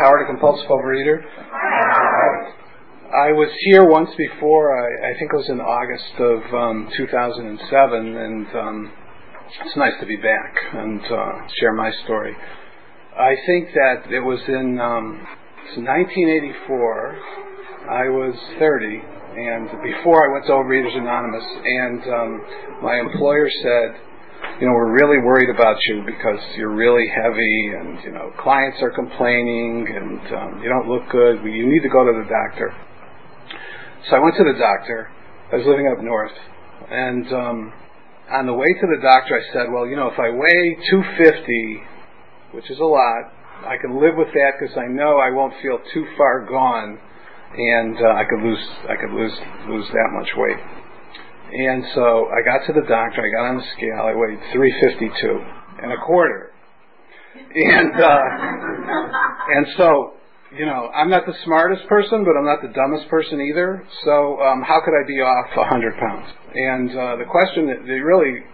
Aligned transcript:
Howard, 0.00 0.24
a 0.24 0.26
compulsive 0.32 0.66
overeater. 0.70 1.20
I 3.12 3.36
was 3.36 3.52
here 3.68 3.84
once 3.84 4.08
before. 4.16 4.72
I, 4.72 5.10
I 5.10 5.18
think 5.18 5.28
it 5.30 5.36
was 5.36 5.50
in 5.50 5.60
August 5.60 6.16
of 6.16 6.40
um, 6.56 6.88
2007, 6.96 8.16
and 8.16 8.46
um, 8.56 8.92
it's 9.60 9.76
nice 9.76 9.92
to 10.00 10.06
be 10.06 10.16
back 10.16 10.56
and 10.72 11.04
uh, 11.04 11.32
share 11.60 11.74
my 11.74 11.92
story. 12.04 12.34
I 13.12 13.36
think 13.44 13.68
that 13.74 14.08
it 14.08 14.24
was 14.24 14.40
in 14.48 14.80
um, 14.80 15.20
1984. 15.76 17.20
I 17.92 18.08
was 18.08 18.34
30, 18.58 19.04
and 19.36 19.68
before 19.84 20.24
I 20.24 20.32
went 20.32 20.46
to 20.46 20.52
Overeaters 20.52 20.96
Anonymous, 20.96 21.44
and 21.44 22.00
um, 22.08 22.40
my 22.80 22.96
employer 23.00 23.50
said, 23.50 24.00
you 24.60 24.66
know, 24.66 24.72
we're 24.72 24.92
really 24.92 25.24
worried 25.24 25.48
about 25.48 25.76
you 25.88 26.02
because 26.04 26.38
you're 26.56 26.74
really 26.74 27.08
heavy 27.08 27.72
and, 27.76 28.04
you 28.04 28.12
know, 28.12 28.32
clients 28.38 28.78
are 28.82 28.90
complaining 28.90 29.86
and 29.88 30.20
um, 30.36 30.62
you 30.62 30.68
don't 30.68 30.88
look 30.88 31.08
good. 31.10 31.42
You 31.44 31.66
need 31.66 31.82
to 31.82 31.88
go 31.88 32.04
to 32.04 32.12
the 32.12 32.28
doctor. 32.28 32.74
So 34.08 34.16
I 34.16 34.18
went 34.20 34.36
to 34.36 34.44
the 34.44 34.58
doctor. 34.58 35.08
I 35.52 35.56
was 35.56 35.66
living 35.66 35.88
up 35.88 36.02
north. 36.02 36.36
And 36.90 37.26
um, 37.32 37.72
on 38.30 38.46
the 38.46 38.54
way 38.54 38.66
to 38.68 38.86
the 38.86 39.00
doctor, 39.02 39.36
I 39.36 39.52
said, 39.52 39.66
well, 39.72 39.86
you 39.86 39.96
know, 39.96 40.08
if 40.08 40.18
I 40.18 40.28
weigh 40.28 40.76
250, 40.90 41.80
which 42.52 42.70
is 42.70 42.78
a 42.78 42.84
lot, 42.84 43.32
I 43.64 43.76
can 43.76 44.00
live 44.00 44.16
with 44.16 44.28
that 44.32 44.52
because 44.58 44.76
I 44.76 44.88
know 44.88 45.18
I 45.18 45.30
won't 45.30 45.54
feel 45.62 45.78
too 45.92 46.06
far 46.16 46.46
gone 46.46 46.98
and 47.52 47.96
uh, 47.98 48.14
I 48.14 48.24
could 48.24 48.42
lose 48.46 48.64
I 48.88 48.94
could 48.94 49.10
lose 49.10 49.34
lose 49.68 49.86
that 49.90 50.08
much 50.14 50.30
weight. 50.36 50.62
And 51.52 51.84
so 51.94 52.30
I 52.30 52.46
got 52.46 52.66
to 52.66 52.72
the 52.72 52.86
doctor. 52.86 53.22
I 53.22 53.30
got 53.34 53.50
on 53.50 53.56
the 53.58 53.66
scale. 53.74 54.06
I 54.06 54.14
weighed 54.14 54.38
352 54.52 55.82
and 55.82 55.92
a 55.92 55.96
quarter. 56.06 56.52
And 57.54 57.94
uh, 58.00 58.22
and 59.56 59.66
so 59.76 60.14
you 60.56 60.66
know 60.66 60.90
I'm 60.94 61.10
not 61.10 61.26
the 61.26 61.34
smartest 61.44 61.86
person, 61.88 62.24
but 62.24 62.38
I'm 62.38 62.46
not 62.46 62.62
the 62.62 62.72
dumbest 62.74 63.08
person 63.08 63.40
either. 63.40 63.84
So 64.04 64.40
um, 64.40 64.62
how 64.62 64.80
could 64.84 64.94
I 64.94 65.06
be 65.06 65.18
off 65.18 65.56
100 65.56 65.98
pounds? 65.98 66.28
And 66.54 66.90
uh, 66.90 67.16
the 67.16 67.26
question 67.26 67.66
that 67.66 67.82
they 67.86 67.98
really 67.98 68.46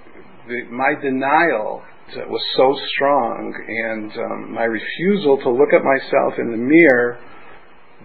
the, 0.49 0.65
my 0.71 0.95
denial 1.03 1.83
was 2.15 2.43
so 2.57 2.77
strong, 2.95 3.53
and 3.69 4.13
um, 4.13 4.55
my 4.55 4.65
refusal 4.65 5.37
to 5.39 5.51
look 5.51 5.73
at 5.75 5.83
myself 5.83 6.39
in 6.39 6.51
the 6.53 6.57
mirror 6.57 7.19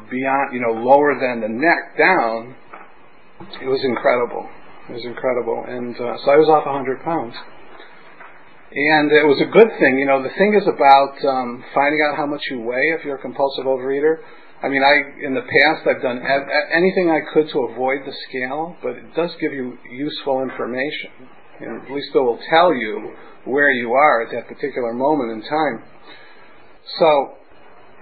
beyond 0.09 0.53
you 0.53 0.59
know 0.59 0.73
lower 0.73 1.15
than 1.15 1.39
the 1.39 1.49
neck 1.49 1.97
down. 1.97 2.55
It 3.61 3.67
was 3.67 3.81
incredible. 3.83 4.49
It 4.91 4.99
was 4.99 5.07
incredible. 5.07 5.63
And 5.63 5.95
uh, 5.95 6.19
so 6.19 6.27
I 6.27 6.35
was 6.35 6.51
off 6.51 6.67
100 6.67 6.99
pounds. 7.07 7.31
And 8.75 9.07
it 9.07 9.23
was 9.23 9.39
a 9.39 9.47
good 9.47 9.71
thing. 9.79 9.95
You 9.95 10.03
know, 10.03 10.19
the 10.19 10.35
thing 10.35 10.51
is 10.51 10.67
about 10.67 11.15
um, 11.23 11.63
finding 11.71 12.03
out 12.03 12.19
how 12.19 12.27
much 12.27 12.43
you 12.51 12.59
weigh 12.59 12.91
if 12.99 13.07
you're 13.07 13.15
a 13.15 13.23
compulsive 13.23 13.63
overeater. 13.63 14.19
I 14.59 14.67
mean, 14.67 14.83
I 14.83 15.23
in 15.23 15.31
the 15.31 15.47
past 15.47 15.87
I've 15.87 16.03
done 16.03 16.19
anything 16.19 17.07
I 17.07 17.23
could 17.31 17.47
to 17.55 17.71
avoid 17.71 18.03
the 18.03 18.11
scale, 18.27 18.75
but 18.83 18.99
it 18.99 19.15
does 19.15 19.31
give 19.39 19.55
you 19.55 19.79
useful 19.89 20.43
information. 20.43 21.31
And 21.63 21.87
at 21.87 21.91
least 21.91 22.11
it 22.11 22.19
will 22.19 22.39
tell 22.51 22.75
you 22.75 23.15
where 23.47 23.71
you 23.71 23.95
are 23.95 24.27
at 24.27 24.35
that 24.35 24.51
particular 24.51 24.91
moment 24.91 25.39
in 25.39 25.41
time. 25.47 25.87
So 26.99 27.39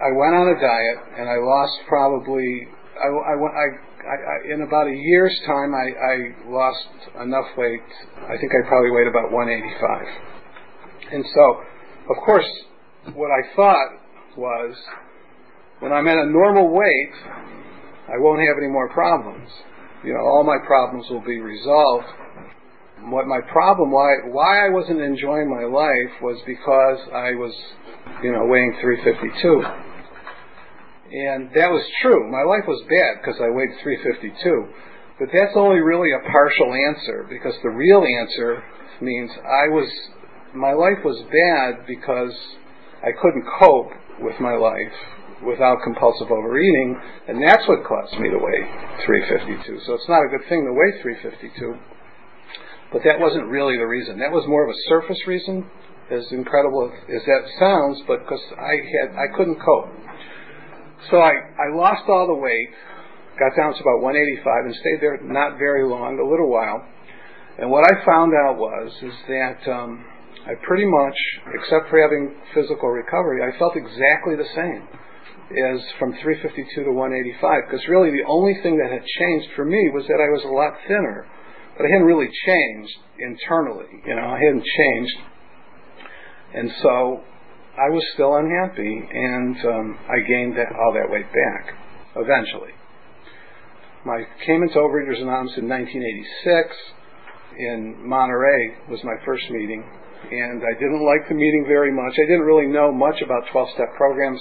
I 0.02 0.10
went 0.10 0.34
on 0.34 0.46
a 0.50 0.58
diet 0.58 0.98
and 1.22 1.30
I 1.30 1.38
lost 1.38 1.86
probably 1.86 2.66
I, 2.98 3.08
I, 3.08 3.34
I 3.38 3.66
I, 4.00 4.16
I, 4.16 4.54
in 4.54 4.62
about 4.62 4.86
a 4.88 4.96
year's 4.96 5.38
time, 5.46 5.74
I, 5.74 5.92
I 5.92 6.14
lost 6.48 6.88
enough 7.22 7.46
weight. 7.56 7.84
I 8.24 8.36
think 8.40 8.52
I 8.52 8.66
probably 8.66 8.90
weighed 8.90 9.06
about 9.06 9.30
185. 9.30 11.12
And 11.12 11.24
so, 11.34 11.60
of 12.08 12.16
course, 12.24 12.48
what 13.14 13.30
I 13.30 13.54
thought 13.54 13.88
was, 14.36 14.74
when 15.80 15.92
I'm 15.92 16.08
at 16.08 16.16
a 16.16 16.26
normal 16.26 16.72
weight, 16.72 17.12
I 18.08 18.16
won't 18.18 18.40
have 18.40 18.56
any 18.58 18.68
more 18.68 18.88
problems. 18.88 19.48
You 20.04 20.14
know, 20.14 20.20
all 20.20 20.44
my 20.44 20.58
problems 20.66 21.06
will 21.10 21.24
be 21.24 21.38
resolved. 21.38 22.06
What 23.04 23.26
my 23.26 23.40
problem, 23.52 23.90
why 23.90 24.12
why 24.28 24.66
I 24.66 24.68
wasn't 24.68 25.00
enjoying 25.00 25.48
my 25.48 25.64
life, 25.64 26.20
was 26.20 26.36
because 26.46 26.98
I 27.14 27.32
was, 27.32 27.52
you 28.22 28.32
know, 28.32 28.44
weighing 28.44 28.76
352. 28.80 29.89
And 31.10 31.50
that 31.58 31.70
was 31.70 31.82
true. 32.02 32.30
My 32.30 32.46
life 32.46 32.66
was 32.70 32.78
bad 32.86 33.18
because 33.18 33.40
I 33.42 33.50
weighed 33.50 33.74
352. 33.82 35.18
But 35.18 35.28
that's 35.34 35.52
only 35.56 35.82
really 35.82 36.14
a 36.14 36.22
partial 36.30 36.72
answer 36.72 37.26
because 37.28 37.54
the 37.62 37.74
real 37.74 38.06
answer 38.06 38.62
means 39.02 39.30
I 39.42 39.68
was, 39.68 39.90
my 40.54 40.72
life 40.72 41.04
was 41.04 41.18
bad 41.28 41.86
because 41.86 42.32
I 43.02 43.10
couldn't 43.20 43.44
cope 43.58 43.90
with 44.20 44.38
my 44.40 44.54
life 44.54 44.94
without 45.44 45.82
compulsive 45.82 46.30
overeating, 46.30 47.00
and 47.28 47.42
that's 47.42 47.66
what 47.66 47.84
caused 47.84 48.12
me 48.20 48.28
to 48.28 48.36
weigh 48.36 48.64
352. 49.04 49.80
So 49.86 49.94
it's 49.94 50.08
not 50.08 50.24
a 50.24 50.28
good 50.28 50.46
thing 50.48 50.68
to 50.68 50.72
weigh 50.72 51.00
352. 51.02 51.74
But 52.92 53.02
that 53.04 53.20
wasn't 53.20 53.48
really 53.48 53.76
the 53.78 53.86
reason. 53.86 54.18
That 54.18 54.32
was 54.32 54.46
more 54.48 54.64
of 54.64 54.70
a 54.70 54.80
surface 54.88 55.20
reason, 55.26 55.64
as 56.10 56.26
incredible 56.32 56.92
as 57.08 57.22
that 57.24 57.42
sounds, 57.58 58.02
but 58.06 58.20
because 58.20 58.42
I 58.58 58.74
had 59.00 59.16
I 59.16 59.30
couldn't 59.36 59.60
cope. 59.62 59.88
So 61.08 61.16
I, 61.16 61.32
I 61.32 61.72
lost 61.72 62.04
all 62.08 62.26
the 62.26 62.36
weight, 62.36 62.68
got 63.40 63.56
down 63.56 63.72
to 63.72 63.80
about 63.80 64.04
185 64.04 64.44
and 64.66 64.74
stayed 64.76 65.00
there 65.00 65.16
not 65.24 65.56
very 65.56 65.88
long, 65.88 66.20
a 66.20 66.28
little 66.28 66.52
while. 66.52 66.84
And 67.56 67.70
what 67.70 67.88
I 67.88 68.04
found 68.04 68.32
out 68.36 68.60
was 68.60 68.92
is 69.00 69.16
that 69.28 69.60
um, 69.72 70.04
I 70.44 70.52
pretty 70.66 70.84
much, 70.84 71.16
except 71.56 71.88
for 71.88 72.00
having 72.00 72.36
physical 72.52 72.88
recovery, 72.88 73.40
I 73.40 73.56
felt 73.58 73.76
exactly 73.76 74.36
the 74.36 74.48
same 74.52 74.84
as 75.50 75.80
from 75.98 76.12
352 76.20 76.84
to 76.84 76.92
185. 76.92 77.64
Because 77.64 77.84
really, 77.88 78.12
the 78.12 78.28
only 78.28 78.54
thing 78.62 78.76
that 78.76 78.92
had 78.92 79.04
changed 79.04 79.48
for 79.56 79.64
me 79.64 79.90
was 79.92 80.04
that 80.06 80.20
I 80.20 80.28
was 80.28 80.44
a 80.44 80.52
lot 80.52 80.76
thinner, 80.86 81.26
but 81.76 81.86
I 81.86 81.88
hadn't 81.88 82.06
really 82.06 82.30
changed 82.46 82.96
internally. 83.18 83.88
You 84.06 84.16
know, 84.16 84.28
I 84.28 84.38
hadn't 84.38 84.64
changed, 84.64 85.16
and 86.54 86.70
so 86.82 87.24
I 87.80 87.88
was 87.88 88.04
still 88.12 88.36
unhappy, 88.36 89.08
and 89.08 89.56
um, 89.64 89.98
I 90.04 90.20
gained 90.28 90.52
that, 90.60 90.68
all 90.76 90.92
that 90.92 91.08
weight 91.08 91.32
back 91.32 91.72
eventually. 92.12 92.76
I 94.04 94.28
came 94.44 94.62
into 94.62 94.76
Overeaters 94.76 95.20
Anonymous 95.20 95.56
in 95.56 95.64
1986 95.68 96.76
in 97.56 97.96
Monterey 98.04 98.76
was 98.88 99.00
my 99.04 99.16
first 99.24 99.44
meeting, 99.48 99.80
and 99.80 100.60
I 100.60 100.76
didn't 100.76 101.04
like 101.04 101.28
the 101.28 101.34
meeting 101.34 101.64
very 101.68 101.92
much. 101.92 102.12
I 102.20 102.26
didn't 102.28 102.44
really 102.44 102.66
know 102.66 102.92
much 102.92 103.20
about 103.24 103.48
12-step 103.52 103.96
programs. 103.96 104.40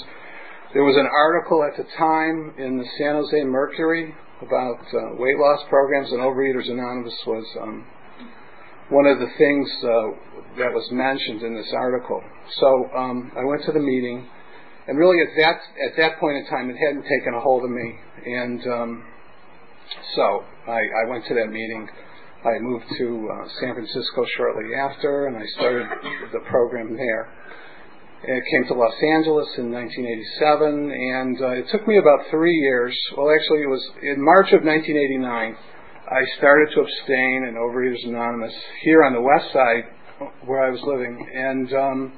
There 0.73 0.83
was 0.83 0.97
an 0.99 1.07
article 1.07 1.63
at 1.63 1.75
the 1.79 1.88
time 1.97 2.53
in 2.57 2.78
the 2.78 2.88
San 2.97 3.16
Jose 3.16 3.44
Mercury 3.44 4.16
about 4.41 4.83
uh, 4.83 5.16
weight 5.16 5.38
loss 5.39 5.63
programs, 5.69 6.11
and 6.11 6.19
Overeaters 6.19 6.69
Anonymous 6.69 7.16
was 7.25 7.45
um, 7.61 7.85
one 8.89 9.05
of 9.05 9.19
the 9.19 9.31
things 9.38 9.67
uh, 9.83 10.28
that 10.57 10.73
was 10.73 10.87
mentioned 10.91 11.43
in 11.43 11.55
this 11.55 11.71
article. 11.75 12.21
So 12.59 12.89
um, 12.97 13.31
I 13.37 13.43
went 13.45 13.63
to 13.65 13.71
the 13.71 13.79
meeting, 13.79 14.27
and 14.87 14.97
really 14.97 15.21
at 15.21 15.33
that 15.37 15.57
at 15.89 15.93
that 15.97 16.19
point 16.19 16.37
in 16.37 16.45
time, 16.47 16.69
it 16.69 16.77
hadn't 16.77 17.03
taken 17.03 17.34
a 17.35 17.41
hold 17.41 17.63
of 17.63 17.69
me, 17.69 17.96
and 18.25 18.61
um, 18.67 19.03
so 20.16 20.43
I, 20.67 20.81
I 21.05 21.09
went 21.09 21.25
to 21.28 21.34
that 21.35 21.49
meeting. 21.49 21.87
I 22.40 22.57
moved 22.61 22.85
to 22.97 23.07
uh, 23.28 23.49
San 23.59 23.73
Francisco 23.75 24.25
shortly 24.37 24.73
after, 24.73 25.28
and 25.28 25.35
I 25.35 25.46
started 25.57 25.87
the 26.31 26.40
program 26.49 26.95
there. 26.95 27.28
It 28.23 28.43
came 28.52 28.67
to 28.67 28.73
Los 28.73 28.95
Angeles 29.16 29.47
in 29.57 29.72
1987, 29.72 30.91
and 30.91 31.35
uh, 31.41 31.59
it 31.59 31.67
took 31.72 31.87
me 31.87 31.97
about 31.97 32.28
three 32.31 32.55
years. 32.55 32.95
Well, 33.16 33.31
actually, 33.31 33.63
it 33.63 33.72
was 33.72 33.84
in 34.03 34.23
March 34.23 34.52
of 34.52 34.63
1989. 34.63 35.55
I 36.09 36.23
started 36.37 36.67
to 36.75 36.81
abstain 36.81 37.47
in 37.47 37.55
Overeaters 37.55 38.07
Anonymous 38.07 38.55
here 38.84 39.03
on 39.03 39.13
the 39.13 39.22
west 39.22 39.52
side 39.53 39.87
where 40.45 40.66
I 40.66 40.69
was 40.69 40.81
living, 40.83 41.27
and 41.33 41.73
um, 41.73 42.13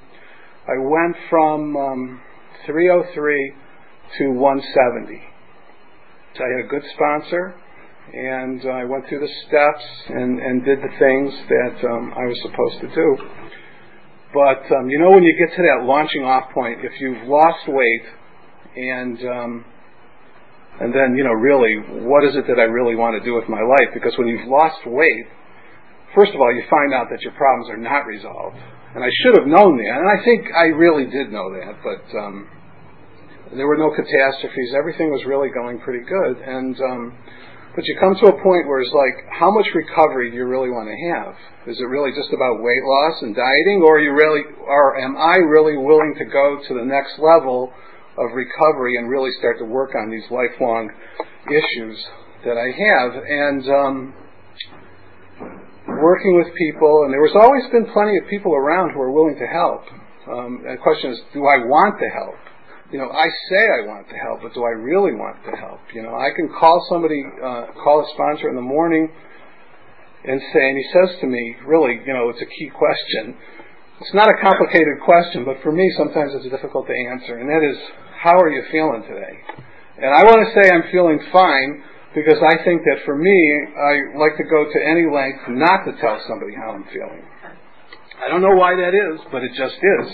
I 0.68 0.78
went 0.78 1.16
from 1.30 1.76
um, 1.78 2.22
303 2.66 3.54
to 4.18 4.32
170. 4.32 5.22
So 6.38 6.44
I 6.44 6.48
had 6.48 6.66
a 6.66 6.68
good 6.68 6.84
sponsor, 6.96 7.56
and 8.14 8.62
I 8.70 8.84
went 8.86 9.08
through 9.08 9.20
the 9.20 9.34
steps 9.48 9.86
and, 10.10 10.40
and 10.40 10.66
did 10.66 10.80
the 10.80 10.94
things 11.00 11.34
that 11.50 11.90
um, 11.90 12.14
I 12.16 12.26
was 12.26 12.38
supposed 12.42 12.82
to 12.82 12.96
do. 12.96 13.18
But 14.34 14.64
um, 14.76 14.90
you 14.90 15.00
know, 15.00 15.12
when 15.12 15.24
you 15.24 15.36
get 15.38 15.56
to 15.56 15.62
that 15.64 15.86
launching 15.86 16.24
off 16.24 16.52
point, 16.54 16.80
if 16.84 17.00
you've 17.00 17.28
lost 17.28 17.68
weight 17.68 18.06
and 18.76 19.20
um, 19.28 19.66
and 20.80 20.94
then 20.94 21.16
you 21.16 21.24
know 21.24 21.36
really 21.36 21.76
what 22.08 22.24
is 22.24 22.36
it 22.36 22.48
that 22.48 22.60
I 22.60 22.64
really 22.64 22.96
want 22.96 23.20
to 23.20 23.24
do 23.26 23.36
with 23.36 23.50
my 23.50 23.60
life? 23.60 23.94
Because 23.94 24.14
when 24.18 24.28
you've 24.28 24.48
lost 24.48 24.80
weight, 24.86 25.28
first 26.16 26.34
of 26.34 26.40
all, 26.42 26.54
you 26.54 26.64
find 26.70 26.94
out 26.94 27.08
that 27.10 27.22
your 27.22 27.34
problems 27.34 27.70
are 27.70 27.78
not 27.78 28.06
resolved, 28.06 28.58
and 28.96 29.04
I 29.04 29.10
should 29.24 29.38
have 29.38 29.48
known 29.48 29.78
that, 29.78 29.98
and 30.00 30.10
I 30.10 30.24
think 30.24 30.48
I 30.56 30.74
really 30.74 31.06
did 31.06 31.32
know 31.32 31.52
that, 31.54 31.82
but. 31.84 32.04
Um, 32.18 32.48
there 33.52 33.68
were 33.68 33.76
no 33.76 33.92
catastrophes. 33.92 34.72
Everything 34.78 35.12
was 35.12 35.26
really 35.28 35.50
going 35.52 35.80
pretty 35.80 36.08
good, 36.08 36.40
and 36.40 36.72
um, 36.80 37.18
but 37.76 37.86
you 37.88 37.96
come 38.00 38.16
to 38.16 38.28
a 38.28 38.44
point 38.44 38.68
where 38.68 38.80
it's 38.80 38.92
like, 38.92 39.28
how 39.32 39.52
much 39.52 39.68
recovery 39.76 40.32
do 40.32 40.36
you 40.36 40.46
really 40.46 40.70
want 40.70 40.92
to 40.92 40.98
have? 41.12 41.36
Is 41.68 41.80
it 41.80 41.88
really 41.88 42.12
just 42.12 42.32
about 42.32 42.60
weight 42.60 42.84
loss 42.84 43.16
and 43.22 43.36
dieting, 43.36 43.84
or 43.84 44.00
you 44.00 44.12
really, 44.12 44.44
or 44.68 45.00
am 45.00 45.16
I 45.16 45.36
really 45.40 45.78
willing 45.78 46.16
to 46.20 46.26
go 46.26 46.60
to 46.68 46.74
the 46.74 46.84
next 46.84 47.20
level 47.20 47.72
of 48.20 48.36
recovery 48.36 48.98
and 48.98 49.10
really 49.10 49.32
start 49.40 49.58
to 49.60 49.66
work 49.66 49.96
on 49.96 50.12
these 50.12 50.28
lifelong 50.32 50.92
issues 51.48 51.96
that 52.44 52.56
I 52.56 52.72
have? 52.76 53.12
And 53.24 53.64
um, 53.68 54.14
working 55.88 56.38
with 56.38 56.54
people, 56.56 57.06
and 57.06 57.14
there 57.14 57.22
was 57.22 57.36
always 57.36 57.66
been 57.72 57.92
plenty 57.94 58.18
of 58.18 58.30
people 58.30 58.54
around 58.54 58.94
who 58.94 59.02
are 59.02 59.12
willing 59.12 59.38
to 59.40 59.48
help. 59.48 59.84
Um, 60.30 60.62
the 60.64 60.78
question 60.78 61.12
is, 61.12 61.20
do 61.34 61.46
I 61.46 61.66
want 61.66 61.98
to 62.00 62.10
help? 62.14 62.38
you 62.92 63.00
know, 63.00 63.08
I 63.08 63.28
say 63.48 63.64
I 63.64 63.88
want 63.88 64.10
to 64.12 64.18
help, 64.20 64.44
but 64.44 64.54
do 64.54 64.68
I 64.68 64.76
really 64.76 65.16
want 65.16 65.40
to 65.48 65.56
help? 65.56 65.80
You 65.96 66.04
know, 66.04 66.12
I 66.12 66.36
can 66.36 66.52
call 66.52 66.76
somebody, 66.92 67.24
uh, 67.40 67.72
call 67.80 68.04
a 68.04 68.08
sponsor 68.14 68.52
in 68.52 68.56
the 68.56 68.62
morning 68.62 69.08
and 70.28 70.38
say, 70.52 70.64
and 70.68 70.78
he 70.78 70.86
says 70.92 71.16
to 71.24 71.28
me, 71.28 71.56
really, 71.66 72.04
you 72.06 72.14
know, 72.14 72.28
it's 72.30 72.44
a 72.44 72.52
key 72.52 72.70
question. 72.76 73.40
It's 74.04 74.14
not 74.14 74.28
a 74.28 74.36
complicated 74.44 75.00
question, 75.06 75.48
but 75.48 75.64
for 75.64 75.72
me, 75.72 75.88
sometimes 75.96 76.36
it's 76.36 76.52
difficult 76.52 76.86
to 76.88 76.96
answer, 77.10 77.40
and 77.40 77.48
that 77.48 77.64
is, 77.64 77.80
how 78.20 78.36
are 78.36 78.52
you 78.52 78.62
feeling 78.72 79.08
today? 79.08 79.40
And 79.98 80.12
I 80.12 80.28
want 80.28 80.44
to 80.44 80.50
say 80.52 80.70
I'm 80.70 80.92
feeling 80.92 81.20
fine 81.32 81.84
because 82.14 82.40
I 82.44 82.64
think 82.64 82.84
that 82.84 83.04
for 83.06 83.16
me, 83.16 83.38
I 83.78 84.18
like 84.20 84.36
to 84.36 84.44
go 84.44 84.68
to 84.68 84.80
any 84.84 85.08
length 85.08 85.48
not 85.48 85.88
to 85.88 85.96
tell 86.00 86.20
somebody 86.28 86.52
how 86.56 86.76
I'm 86.76 86.84
feeling. 86.92 87.24
I 88.20 88.28
don't 88.28 88.42
know 88.42 88.56
why 88.56 88.76
that 88.76 88.94
is, 88.94 89.20
but 89.32 89.44
it 89.44 89.52
just 89.56 89.80
is. 89.80 90.08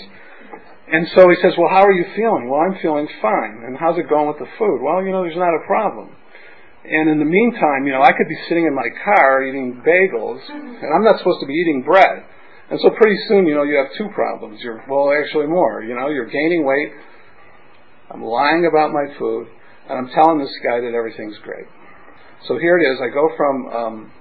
And 0.88 1.04
so 1.14 1.28
he 1.28 1.36
says, 1.42 1.52
Well, 1.58 1.68
how 1.68 1.84
are 1.84 1.92
you 1.92 2.06
feeling? 2.16 2.48
Well, 2.48 2.64
I'm 2.64 2.80
feeling 2.80 3.08
fine. 3.20 3.66
And 3.66 3.76
how's 3.76 3.98
it 3.98 4.08
going 4.08 4.28
with 4.28 4.38
the 4.38 4.48
food? 4.56 4.80
Well, 4.80 5.04
you 5.04 5.12
know, 5.12 5.22
there's 5.22 5.36
not 5.36 5.52
a 5.52 5.66
problem. 5.66 6.16
And 6.88 7.10
in 7.10 7.18
the 7.18 7.28
meantime, 7.28 7.84
you 7.84 7.92
know, 7.92 8.00
I 8.00 8.12
could 8.16 8.28
be 8.28 8.38
sitting 8.48 8.64
in 8.64 8.72
my 8.72 8.88
car 9.04 9.44
eating 9.44 9.82
bagels, 9.84 10.40
and 10.48 10.88
I'm 10.88 11.04
not 11.04 11.18
supposed 11.18 11.40
to 11.40 11.46
be 11.46 11.52
eating 11.52 11.82
bread. 11.84 12.24
And 12.70 12.80
so 12.80 12.90
pretty 12.96 13.16
soon, 13.28 13.46
you 13.46 13.54
know, 13.54 13.64
you 13.64 13.76
have 13.76 13.92
two 13.98 14.08
problems. 14.14 14.60
You're, 14.62 14.84
well, 14.88 15.12
actually 15.12 15.46
more. 15.46 15.82
You 15.82 15.94
know, 15.94 16.08
you're 16.08 16.30
gaining 16.30 16.64
weight. 16.64 16.92
I'm 18.10 18.22
lying 18.22 18.64
about 18.64 18.92
my 18.92 19.04
food, 19.18 19.48
and 19.90 19.98
I'm 19.98 20.08
telling 20.14 20.38
this 20.38 20.52
guy 20.64 20.80
that 20.80 20.94
everything's 20.96 21.36
great. 21.44 21.68
So 22.46 22.58
here 22.58 22.78
it 22.78 22.84
is. 22.86 23.00
I 23.02 23.08
go 23.12 23.28
from 23.36 23.66
um, 23.74 24.12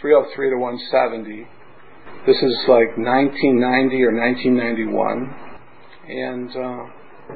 303 0.00 0.50
to 0.50 0.56
170. 0.56 1.46
This 2.26 2.36
is 2.40 2.56
like 2.64 2.96
1990 2.96 4.02
or 4.04 4.12
1991 4.16 5.48
and 6.08 6.50
uh, 6.56 6.82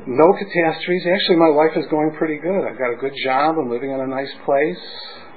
no 0.07 0.33
catastrophes. 0.33 1.05
Actually, 1.05 1.37
my 1.37 1.53
life 1.53 1.77
is 1.77 1.85
going 1.91 2.17
pretty 2.17 2.41
good. 2.41 2.65
I've 2.65 2.79
got 2.79 2.93
a 2.93 2.97
good 2.97 3.13
job. 3.25 3.57
I'm 3.61 3.71
living 3.71 3.93
in 3.93 4.01
a 4.01 4.07
nice 4.07 4.33
place. 4.45 4.81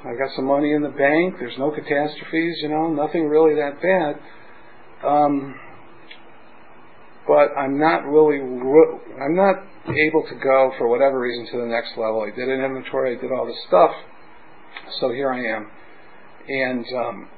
I've 0.07 0.17
got 0.17 0.31
some 0.35 0.45
money 0.45 0.71
in 0.71 0.81
the 0.81 0.95
bank. 0.95 1.35
There's 1.39 1.57
no 1.57 1.71
catastrophes. 1.71 2.59
You 2.61 2.69
know, 2.69 2.87
nothing 2.93 3.27
really 3.27 3.55
that 3.59 3.81
bad. 3.81 4.15
Um, 5.03 5.59
but 7.27 7.51
I'm 7.57 7.77
not 7.79 8.05
really. 8.05 8.39
I'm 8.39 9.35
not 9.35 9.55
able 9.89 10.23
to 10.29 10.35
go 10.35 10.71
for 10.77 10.87
whatever 10.87 11.19
reason 11.19 11.51
to 11.51 11.57
the 11.61 11.67
next 11.67 11.97
level. 11.97 12.21
I 12.21 12.33
did 12.35 12.47
an 12.47 12.63
inventory. 12.63 13.17
I 13.17 13.21
did 13.21 13.31
all 13.31 13.45
this 13.45 13.59
stuff. 13.67 13.91
So 14.99 15.11
here 15.11 15.31
I 15.31 15.39
am, 15.39 15.69
and 16.47 16.85
um, 16.97 17.29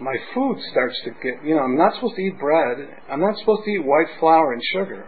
my 0.00 0.16
food 0.34 0.58
starts 0.70 1.00
to 1.04 1.10
get. 1.22 1.44
You 1.44 1.56
know, 1.56 1.62
I'm 1.62 1.76
not 1.76 1.94
supposed 1.94 2.16
to 2.16 2.22
eat 2.22 2.38
bread. 2.38 2.88
I'm 3.10 3.20
not 3.20 3.36
supposed 3.38 3.64
to 3.64 3.70
eat 3.70 3.84
white 3.84 4.08
flour 4.18 4.52
and 4.52 4.62
sugar 4.72 5.06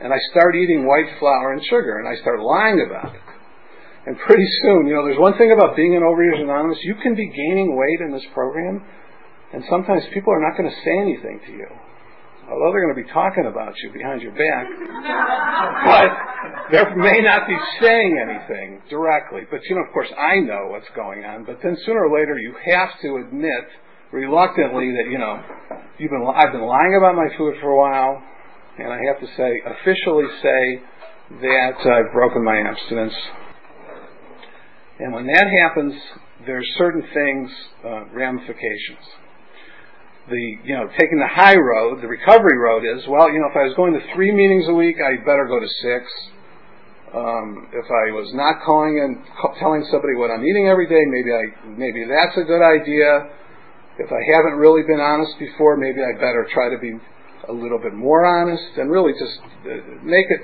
and 0.00 0.12
I 0.12 0.18
start 0.32 0.56
eating 0.56 0.88
white 0.88 1.12
flour 1.20 1.52
and 1.52 1.62
sugar, 1.68 2.00
and 2.00 2.08
I 2.08 2.16
start 2.20 2.40
lying 2.40 2.80
about 2.88 3.14
it. 3.14 3.20
And 4.06 4.16
pretty 4.16 4.48
soon, 4.64 4.88
you 4.88 4.96
know, 4.96 5.04
there's 5.04 5.20
one 5.20 5.36
thing 5.36 5.52
about 5.52 5.76
being 5.76 5.94
an 5.94 6.00
Overeaters 6.00 6.40
Anonymous, 6.40 6.78
you 6.82 6.96
can 7.02 7.14
be 7.14 7.28
gaining 7.28 7.76
weight 7.76 8.00
in 8.00 8.12
this 8.12 8.24
program, 8.32 8.82
and 9.52 9.62
sometimes 9.68 10.02
people 10.14 10.32
are 10.32 10.40
not 10.40 10.56
going 10.56 10.70
to 10.70 10.76
say 10.80 10.96
anything 10.96 11.40
to 11.46 11.52
you. 11.52 11.68
Although 12.48 12.72
they're 12.72 12.82
going 12.82 12.96
to 12.96 13.02
be 13.04 13.12
talking 13.12 13.44
about 13.44 13.76
you 13.84 13.92
behind 13.92 14.22
your 14.22 14.32
back, 14.32 14.66
but 15.84 16.10
they 16.72 16.82
may 16.96 17.20
not 17.20 17.46
be 17.46 17.56
saying 17.80 18.18
anything 18.18 18.82
directly. 18.88 19.42
But 19.50 19.60
you 19.64 19.76
know, 19.76 19.82
of 19.82 19.92
course, 19.92 20.10
I 20.16 20.40
know 20.40 20.68
what's 20.68 20.88
going 20.96 21.24
on. 21.24 21.44
But 21.44 21.58
then 21.62 21.76
sooner 21.84 22.06
or 22.06 22.18
later, 22.18 22.38
you 22.38 22.54
have 22.64 22.90
to 23.02 23.16
admit 23.16 23.64
reluctantly 24.12 24.90
that 24.92 25.10
you 25.10 25.18
know 25.18 25.42
you've 25.98 26.10
been 26.10 26.26
I've 26.34 26.52
been 26.52 26.66
lying 26.66 26.96
about 26.96 27.14
my 27.14 27.28
food 27.36 27.54
for 27.60 27.70
a 27.70 27.78
while 27.78 28.22
and 28.78 28.92
I 28.92 28.98
have 29.08 29.20
to 29.20 29.26
say, 29.36 29.62
officially 29.66 30.24
say 30.42 30.82
that 31.42 31.74
I've 31.78 32.12
broken 32.12 32.44
my 32.44 32.58
abstinence. 32.60 33.14
And 34.98 35.12
when 35.12 35.26
that 35.26 35.46
happens, 35.62 35.94
there's 36.46 36.66
certain 36.78 37.02
things, 37.12 37.50
uh, 37.84 38.04
ramifications. 38.12 39.04
The, 40.28 40.58
you 40.62 40.76
know, 40.76 40.86
taking 40.98 41.18
the 41.18 41.26
high 41.26 41.56
road, 41.56 42.02
the 42.02 42.06
recovery 42.06 42.58
road 42.58 42.84
is, 42.84 43.02
well, 43.08 43.32
you 43.32 43.40
know, 43.40 43.48
if 43.50 43.56
I 43.56 43.66
was 43.66 43.74
going 43.74 43.94
to 43.94 44.02
three 44.14 44.30
meetings 44.30 44.68
a 44.68 44.74
week, 44.74 44.96
I'd 45.00 45.24
better 45.24 45.46
go 45.46 45.58
to 45.58 45.70
six. 45.82 46.06
Um, 47.10 47.66
if 47.74 47.86
I 47.90 48.14
was 48.14 48.30
not 48.34 48.62
calling 48.62 49.02
and 49.02 49.18
telling 49.58 49.82
somebody 49.90 50.14
what 50.14 50.30
I'm 50.30 50.46
eating 50.46 50.68
every 50.70 50.86
day, 50.86 51.02
maybe 51.02 51.34
I, 51.34 51.42
maybe 51.66 52.06
that's 52.06 52.38
a 52.38 52.46
good 52.46 52.62
idea. 52.62 53.34
If 53.98 54.12
I 54.12 54.22
haven't 54.36 54.60
really 54.60 54.86
been 54.86 55.02
honest 55.02 55.34
before, 55.38 55.74
maybe 55.76 55.98
I 55.98 56.14
better 56.14 56.46
try 56.54 56.70
to 56.70 56.78
be 56.78 56.94
a 57.48 57.52
little 57.52 57.78
bit 57.78 57.94
more 57.94 58.24
honest 58.24 58.76
and 58.76 58.90
really 58.90 59.12
just 59.12 59.38
uh, 59.66 60.04
make 60.04 60.26
it 60.28 60.42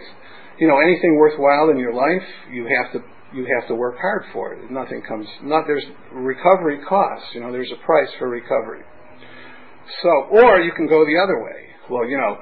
you 0.58 0.66
know 0.66 0.80
anything 0.80 1.16
worthwhile 1.16 1.70
in 1.70 1.78
your 1.78 1.92
life 1.92 2.26
you 2.50 2.66
have 2.66 2.92
to 2.92 3.00
you 3.34 3.46
have 3.58 3.68
to 3.68 3.74
work 3.74 3.96
hard 3.98 4.24
for 4.32 4.54
it 4.54 4.70
nothing 4.70 5.02
comes 5.02 5.26
not 5.42 5.64
there's 5.66 5.84
recovery 6.12 6.80
costs 6.88 7.28
you 7.34 7.40
know 7.40 7.52
there's 7.52 7.70
a 7.70 7.84
price 7.84 8.08
for 8.18 8.28
recovery 8.28 8.82
so 10.02 10.10
or 10.30 10.60
you 10.60 10.72
can 10.72 10.86
go 10.86 11.04
the 11.04 11.18
other 11.22 11.42
way. 11.42 11.70
Well 11.90 12.08
you 12.08 12.16
know 12.16 12.38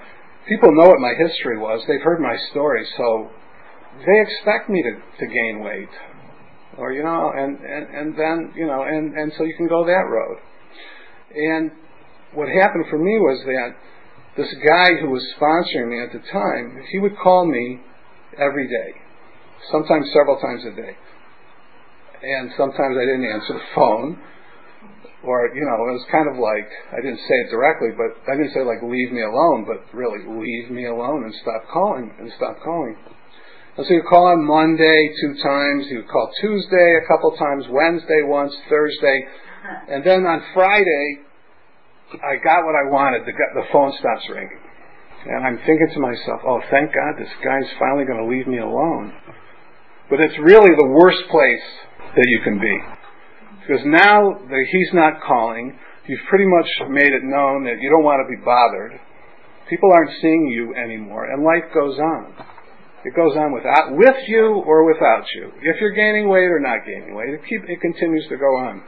people 0.48 0.74
know 0.74 0.88
what 0.88 1.00
my 1.00 1.14
history 1.18 1.58
was. 1.58 1.82
They've 1.88 2.02
heard 2.02 2.20
my 2.20 2.36
story. 2.50 2.86
So 2.96 3.30
they 4.04 4.20
expect 4.20 4.68
me 4.68 4.82
to, 4.82 4.92
to 5.20 5.26
gain 5.26 5.62
weight. 5.64 5.94
Or 6.76 6.92
you 6.92 7.02
know 7.02 7.32
and, 7.36 7.58
and 7.60 7.86
and 7.94 8.18
then 8.18 8.52
you 8.56 8.66
know 8.66 8.82
and 8.82 9.14
and 9.14 9.32
so 9.38 9.44
you 9.44 9.54
can 9.56 9.68
go 9.68 9.84
that 9.84 10.06
road. 10.10 10.38
And 11.34 11.70
what 12.34 12.48
happened 12.48 12.86
for 12.90 12.98
me 12.98 13.18
was 13.18 13.42
that 13.46 13.74
this 14.36 14.52
guy 14.66 14.90
who 15.00 15.10
was 15.10 15.22
sponsoring 15.38 15.90
me 15.90 16.02
at 16.02 16.12
the 16.12 16.18
time, 16.30 16.82
he 16.90 16.98
would 16.98 17.16
call 17.22 17.46
me 17.46 17.80
every 18.36 18.66
day, 18.66 18.98
sometimes 19.70 20.10
several 20.12 20.40
times 20.40 20.64
a 20.66 20.74
day. 20.74 20.96
And 22.22 22.50
sometimes 22.56 22.96
I 22.98 23.04
didn't 23.06 23.30
answer 23.30 23.54
the 23.54 23.68
phone. 23.74 24.18
Or, 25.24 25.48
you 25.56 25.64
know, 25.64 25.76
it 25.88 25.96
was 25.96 26.06
kind 26.12 26.28
of 26.28 26.36
like, 26.36 26.68
I 26.92 27.00
didn't 27.00 27.20
say 27.24 27.36
it 27.44 27.50
directly, 27.50 27.96
but 27.96 28.12
I 28.28 28.36
didn't 28.36 28.52
say 28.52 28.60
like, 28.60 28.84
leave 28.84 29.10
me 29.10 29.24
alone, 29.24 29.64
but 29.64 29.80
really, 29.96 30.20
leave 30.20 30.68
me 30.70 30.84
alone 30.84 31.24
and 31.24 31.32
stop 31.40 31.64
calling, 31.72 32.12
and 32.20 32.28
stop 32.36 32.60
calling. 32.60 32.96
And 33.76 33.86
so 33.88 33.94
would 33.94 34.06
call 34.06 34.28
on 34.28 34.44
Monday 34.44 35.10
two 35.20 35.34
times, 35.42 35.88
would 35.90 36.12
call 36.12 36.30
Tuesday 36.40 37.00
a 37.00 37.08
couple 37.08 37.32
times, 37.40 37.64
Wednesday 37.72 38.22
once, 38.22 38.54
Thursday, 38.68 39.18
and 39.88 40.04
then 40.04 40.26
on 40.26 40.44
Friday, 40.52 41.24
I 42.20 42.36
got 42.36 42.62
what 42.62 42.76
I 42.76 42.84
wanted. 42.92 43.24
The, 43.24 43.32
the 43.32 43.66
phone 43.72 43.92
stops 43.98 44.28
ringing. 44.28 44.60
And 45.26 45.46
I'm 45.46 45.56
thinking 45.64 45.88
to 45.94 46.00
myself, 46.00 46.40
oh, 46.46 46.60
thank 46.70 46.92
God 46.92 47.16
this 47.18 47.32
guy's 47.42 47.70
finally 47.80 48.04
going 48.04 48.20
to 48.20 48.28
leave 48.28 48.46
me 48.46 48.58
alone. 48.58 49.12
But 50.10 50.20
it's 50.20 50.36
really 50.38 50.70
the 50.76 50.92
worst 50.92 51.24
place 51.30 51.66
that 52.14 52.26
you 52.28 52.40
can 52.44 52.60
be. 52.60 52.76
Because 53.66 53.80
now 53.86 54.44
that 54.44 54.64
he's 54.70 54.92
not 54.92 55.22
calling, 55.26 55.72
you've 56.06 56.28
pretty 56.28 56.44
much 56.44 56.68
made 56.90 57.12
it 57.12 57.24
known 57.24 57.64
that 57.64 57.80
you 57.80 57.88
don't 57.88 58.04
want 58.04 58.20
to 58.20 58.28
be 58.28 58.36
bothered. 58.44 59.00
People 59.70 59.90
aren't 59.92 60.12
seeing 60.20 60.48
you 60.52 60.74
anymore, 60.76 61.32
and 61.32 61.42
life 61.42 61.64
goes 61.72 61.98
on. 61.98 62.34
It 63.04 63.16
goes 63.16 63.36
on 63.36 63.52
without, 63.52 63.96
with 63.96 64.16
you 64.28 64.62
or 64.66 64.84
without 64.84 65.24
you. 65.36 65.52
If 65.60 65.80
you're 65.80 65.92
gaining 65.92 66.28
weight 66.28 66.48
or 66.48 66.60
not 66.60 66.84
gaining 66.84 67.14
weight, 67.14 67.32
it, 67.32 67.40
keep, 67.48 67.60
it 67.68 67.80
continues 67.80 68.26
to 68.28 68.36
go 68.36 68.56
on. 68.56 68.82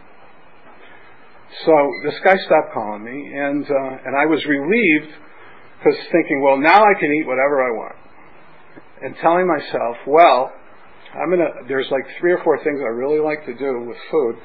So 1.65 1.73
this 2.05 2.19
guy 2.25 2.37
stopped 2.45 2.75
calling 2.75 3.05
me, 3.05 3.33
and 3.33 3.65
uh, 3.65 4.05
and 4.05 4.17
I 4.17 4.27
was 4.27 4.45
relieved 4.45 5.13
because 5.79 5.97
thinking, 6.13 6.43
well, 6.43 6.59
now 6.59 6.77
I 6.77 6.93
can 6.99 7.09
eat 7.15 7.27
whatever 7.27 7.63
I 7.63 7.71
want, 7.71 7.97
and 9.03 9.15
telling 9.23 9.47
myself, 9.47 9.97
well, 10.07 10.53
I'm 11.15 11.31
gonna. 11.31 11.65
There's 11.69 11.87
like 11.91 12.05
three 12.21 12.33
or 12.33 12.43
four 12.43 12.63
things 12.65 12.81
I 12.81 12.91
really 12.91 13.21
like 13.21 13.47
to 13.47 13.55
do 13.55 13.87
with 13.87 13.97
food, 14.11 14.37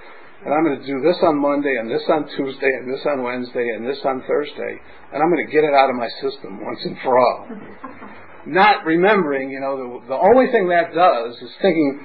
and 0.45 0.53
I'm 0.53 0.65
going 0.65 0.79
to 0.79 0.87
do 0.87 1.01
this 1.01 1.17
on 1.21 1.37
Monday, 1.37 1.77
and 1.77 1.89
this 1.89 2.03
on 2.09 2.25
Tuesday, 2.37 2.71
and 2.81 2.91
this 2.91 3.05
on 3.05 3.23
Wednesday, 3.23 3.73
and 3.75 3.85
this 3.85 3.99
on 4.05 4.23
Thursday, 4.27 4.81
and 5.13 5.21
I'm 5.21 5.29
going 5.29 5.45
to 5.45 5.51
get 5.51 5.63
it 5.63 5.73
out 5.73 5.89
of 5.89 5.95
my 5.95 6.09
system 6.21 6.63
once 6.63 6.79
and 6.83 6.97
for 7.03 7.17
all. 7.17 7.47
not 8.45 8.85
remembering, 8.85 9.51
you 9.51 9.59
know, 9.59 9.77
the, 9.77 10.15
the 10.15 10.19
only 10.19 10.49
thing 10.51 10.69
that 10.69 10.93
does 10.93 11.35
is 11.37 11.53
thinking 11.61 12.01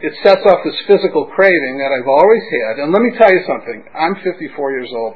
it 0.00 0.12
sets 0.24 0.42
off 0.46 0.64
this 0.64 0.76
physical 0.86 1.26
craving 1.30 1.78
that 1.78 1.94
I've 1.94 2.08
always 2.08 2.42
had. 2.42 2.82
And 2.82 2.92
let 2.92 3.02
me 3.02 3.12
tell 3.14 3.30
you 3.30 3.44
something. 3.46 3.84
I'm 3.94 4.16
54 4.24 4.72
years 4.72 4.90
old. 4.90 5.14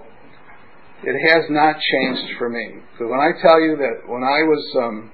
It 1.02 1.16
has 1.32 1.44
not 1.50 1.76
changed 1.80 2.38
for 2.38 2.48
me. 2.48 2.80
So 2.98 3.08
when 3.08 3.20
I 3.20 3.32
tell 3.42 3.60
you 3.60 3.76
that 3.76 4.08
when 4.08 4.22
I 4.22 4.40
was, 4.46 4.62
um, 4.80 5.10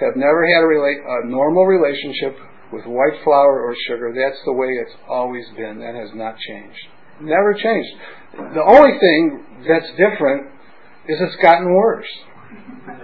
have 0.00 0.16
never 0.16 0.44
had 0.44 0.64
a, 0.64 0.68
rela- 0.68 1.24
a 1.24 1.28
normal 1.28 1.64
relationship 1.64 2.36
with 2.72 2.84
white 2.86 3.22
flour 3.22 3.62
or 3.62 3.74
sugar, 3.86 4.12
that's 4.14 4.40
the 4.44 4.52
way 4.52 4.68
it's 4.80 4.96
always 5.08 5.44
been. 5.56 5.80
That 5.80 5.94
has 5.94 6.10
not 6.14 6.36
changed. 6.38 6.80
Never 7.20 7.54
changed. 7.54 7.92
The 8.54 8.64
only 8.66 8.98
thing 8.98 9.44
that's 9.68 9.90
different 9.96 10.50
is 11.08 11.20
it's 11.20 11.36
gotten 11.42 11.72
worse. 11.72 12.08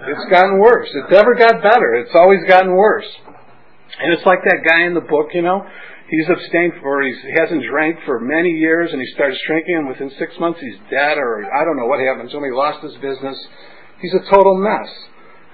It's 0.07 0.29
gotten 0.29 0.59
worse. 0.59 0.89
It 0.93 1.11
never 1.11 1.35
got 1.35 1.61
better. 1.61 1.95
It's 1.95 2.15
always 2.15 2.39
gotten 2.47 2.75
worse. 2.75 3.07
And 3.99 4.13
it's 4.13 4.25
like 4.25 4.39
that 4.45 4.63
guy 4.67 4.83
in 4.87 4.93
the 4.93 5.01
book, 5.05 5.29
you 5.33 5.41
know. 5.41 5.63
He's 6.09 6.27
abstained 6.27 6.73
for, 6.81 7.01
he 7.03 7.15
hasn't 7.39 7.63
drank 7.69 7.95
for 8.05 8.19
many 8.19 8.49
years, 8.49 8.91
and 8.91 8.99
he 8.99 9.07
starts 9.13 9.37
drinking, 9.47 9.75
and 9.77 9.87
within 9.87 10.11
six 10.19 10.35
months 10.39 10.59
he's 10.59 10.75
dead, 10.91 11.17
or 11.17 11.47
I 11.47 11.63
don't 11.63 11.77
know 11.77 11.87
what 11.87 12.03
happened 12.03 12.29
to 12.31 12.37
him. 12.37 12.43
He 12.43 12.51
lost 12.51 12.83
his 12.83 12.95
business. 12.99 13.37
He's 14.01 14.13
a 14.13 14.29
total 14.29 14.57
mess. 14.59 14.91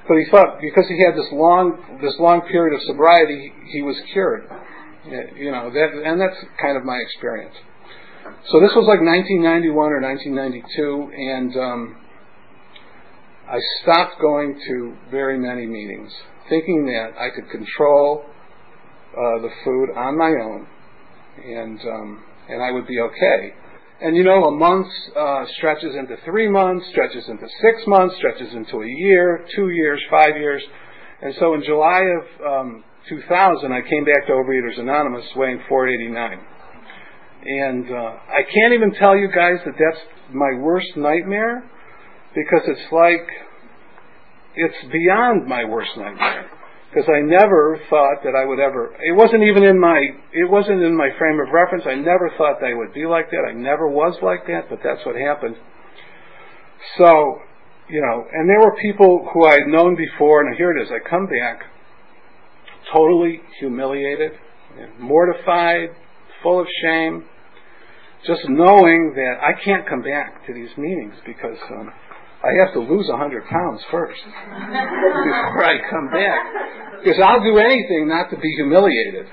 But 0.08 0.18
he 0.18 0.26
thought 0.32 0.60
because 0.62 0.86
he 0.88 1.04
had 1.04 1.16
this 1.16 1.28
long, 1.32 2.00
this 2.02 2.16
long 2.20 2.42
period 2.48 2.76
of 2.76 2.82
sobriety, 2.88 3.52
he 3.68 3.82
was 3.82 3.96
cured. 4.14 4.48
You 5.36 5.52
know, 5.52 5.72
that, 5.72 5.90
and 6.04 6.20
that's 6.20 6.38
kind 6.62 6.76
of 6.78 6.84
my 6.84 6.98
experience. 6.98 7.56
So 8.52 8.60
this 8.60 8.72
was 8.76 8.88
like 8.88 9.00
1991 9.00 9.72
or 9.72 10.02
1992, 10.02 11.12
and 11.16 11.52
um, 11.56 11.82
I 13.48 13.60
stopped 13.82 14.20
going 14.20 14.60
to 14.68 14.96
very 15.10 15.38
many 15.38 15.66
meetings, 15.66 16.12
thinking 16.50 16.86
that 16.88 17.16
I 17.20 17.30
could 17.34 17.50
control 17.50 18.26
uh, 18.28 19.42
the 19.42 19.50
food 19.64 19.90
on 19.96 20.18
my 20.18 20.32
own, 20.32 20.68
and 21.44 21.80
um, 21.82 22.24
and 22.50 22.62
I 22.62 22.72
would 22.72 22.88
be 22.88 23.00
okay. 23.00 23.54
And 24.00 24.16
you 24.16 24.24
know, 24.24 24.44
a 24.46 24.52
month 24.52 24.88
uh, 25.18 25.46
stretches 25.58 25.96
into 25.96 26.18
three 26.24 26.48
months, 26.48 26.86
stretches 26.92 27.28
into 27.28 27.48
six 27.62 27.82
months, 27.88 28.16
stretches 28.18 28.54
into 28.54 28.82
a 28.84 28.88
year, 28.88 29.46
two 29.56 29.70
years, 29.70 30.00
five 30.12 30.36
years. 30.36 30.62
And 31.22 31.34
so 31.40 31.56
in 31.56 31.64
July 31.64 32.02
of 32.02 32.46
um, 32.46 32.84
2000, 33.10 33.72
I 33.72 33.82
came 33.82 34.06
back 34.06 34.28
to 34.28 34.34
Overeaters 34.34 34.80
Anonymous 34.80 35.26
weighing 35.36 35.62
489. 35.68 36.46
And 37.44 37.90
uh, 37.90 37.96
I 37.96 38.44
can't 38.44 38.74
even 38.74 38.94
tell 38.94 39.18
you 39.18 39.30
guys 39.30 39.58
that 39.66 39.74
that's 39.80 40.04
my 40.32 40.60
worst 40.60 40.96
nightmare 40.96 41.64
because 42.36 42.62
it's 42.68 42.92
like, 42.92 43.28
it's 44.56 44.92
beyond 44.92 45.48
my 45.48 45.66
worst 45.66 45.92
nightmare. 45.98 46.52
Because 46.90 47.10
I 47.10 47.20
never 47.20 47.80
thought 47.90 48.24
that 48.24 48.34
I 48.34 48.46
would 48.46 48.60
ever, 48.60 48.96
it 49.04 49.16
wasn't 49.16 49.44
even 49.44 49.64
in 49.64 49.80
my, 49.80 50.00
it 50.32 50.50
wasn't 50.50 50.82
in 50.82 50.96
my 50.96 51.10
frame 51.20 51.40
of 51.40 51.52
reference. 51.52 51.84
I 51.86 51.96
never 51.96 52.32
thought 52.38 52.60
that 52.62 52.68
I 52.68 52.74
would 52.74 52.94
be 52.94 53.06
like 53.06 53.30
that. 53.32 53.44
I 53.48 53.54
never 53.54 53.88
was 53.88 54.16
like 54.24 54.48
that, 54.48 54.70
but 54.70 54.80
that's 54.84 55.06
what 55.06 55.16
happened. 55.16 55.56
So, 56.98 57.42
you 57.90 58.02
know, 58.02 58.26
and 58.32 58.50
there 58.50 58.60
were 58.60 58.76
people 58.82 59.28
who 59.34 59.46
I 59.46 59.60
had 59.60 59.68
known 59.68 59.96
before, 59.96 60.48
and 60.48 60.56
here 60.56 60.72
it 60.72 60.82
is. 60.82 60.90
I 60.90 61.00
come 61.08 61.28
back 61.28 61.68
totally 62.94 63.42
humiliated, 63.60 64.32
mortified, 65.00 65.90
full 66.42 66.60
of 66.62 66.68
shame, 66.84 67.26
just 68.26 68.42
knowing 68.48 69.14
that 69.16 69.36
I 69.42 69.54
can't 69.64 69.88
come 69.88 70.02
back 70.02 70.46
to 70.48 70.54
these 70.54 70.70
meetings 70.78 71.16
because 71.26 71.58
um, 71.72 71.92
I 72.44 72.66
have 72.66 72.74
to 72.74 72.80
lose 72.80 73.08
100 73.10 73.46
pounds 73.46 73.82
first 73.92 74.22
before 74.24 75.64
I 75.66 75.78
come 75.90 76.10
back. 76.12 76.40
Because 77.04 77.20
I'll 77.24 77.44
do 77.44 77.58
anything 77.58 78.08
not 78.08 78.30
to 78.30 78.38
be 78.38 78.50
humiliated. 78.56 79.28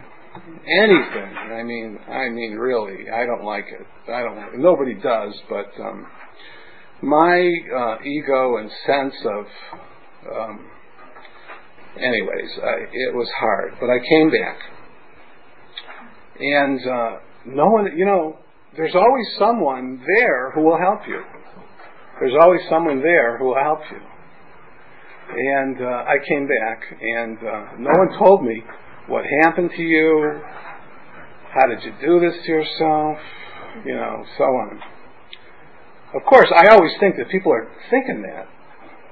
Anything. 0.66 1.36
I 1.52 1.62
mean, 1.62 1.98
I 2.08 2.28
mean, 2.28 2.52
really, 2.54 3.10
I 3.10 3.26
don't 3.26 3.44
like 3.44 3.66
it. 3.68 3.86
I 4.10 4.22
don't. 4.22 4.62
Nobody 4.62 4.94
does, 4.94 5.34
but 5.48 5.70
um, 5.80 6.06
my 7.02 7.50
uh, 7.76 8.02
ego 8.02 8.56
and 8.56 8.70
sense 8.86 9.14
of 9.24 9.46
um, 10.34 10.70
anyways, 11.96 12.50
I, 12.62 12.74
it 12.92 13.14
was 13.14 13.28
hard, 13.38 13.74
but 13.80 13.86
I 13.90 13.98
came 13.98 14.30
back. 14.30 14.58
And 16.38 16.80
uh, 16.80 17.10
no 17.46 17.66
one, 17.66 17.96
you 17.96 18.04
know, 18.04 18.38
there's 18.76 18.94
always 18.94 19.26
someone 19.38 20.02
there 20.18 20.50
who 20.52 20.62
will 20.62 20.78
help 20.78 21.00
you. 21.06 21.22
There's 22.20 22.34
always 22.40 22.60
someone 22.70 23.00
there 23.00 23.38
who 23.38 23.46
will 23.46 23.62
help 23.62 23.80
you. 23.90 24.00
And 25.36 25.80
uh, 25.80 26.04
I 26.06 26.16
came 26.28 26.46
back, 26.46 26.82
and 27.00 27.38
uh, 27.38 27.64
no 27.78 27.90
one 27.90 28.18
told 28.18 28.44
me 28.44 28.62
what 29.08 29.24
happened 29.42 29.70
to 29.76 29.82
you, 29.82 30.40
how 31.52 31.66
did 31.66 31.82
you 31.82 31.92
do 32.00 32.20
this 32.20 32.34
to 32.44 32.52
yourself, 32.52 33.18
you 33.84 33.94
know, 33.94 34.24
so 34.38 34.44
on. 34.44 34.80
Of 36.14 36.22
course, 36.28 36.46
I 36.54 36.74
always 36.74 36.92
think 37.00 37.16
that 37.16 37.28
people 37.30 37.52
are 37.52 37.68
thinking 37.90 38.22
that 38.22 38.46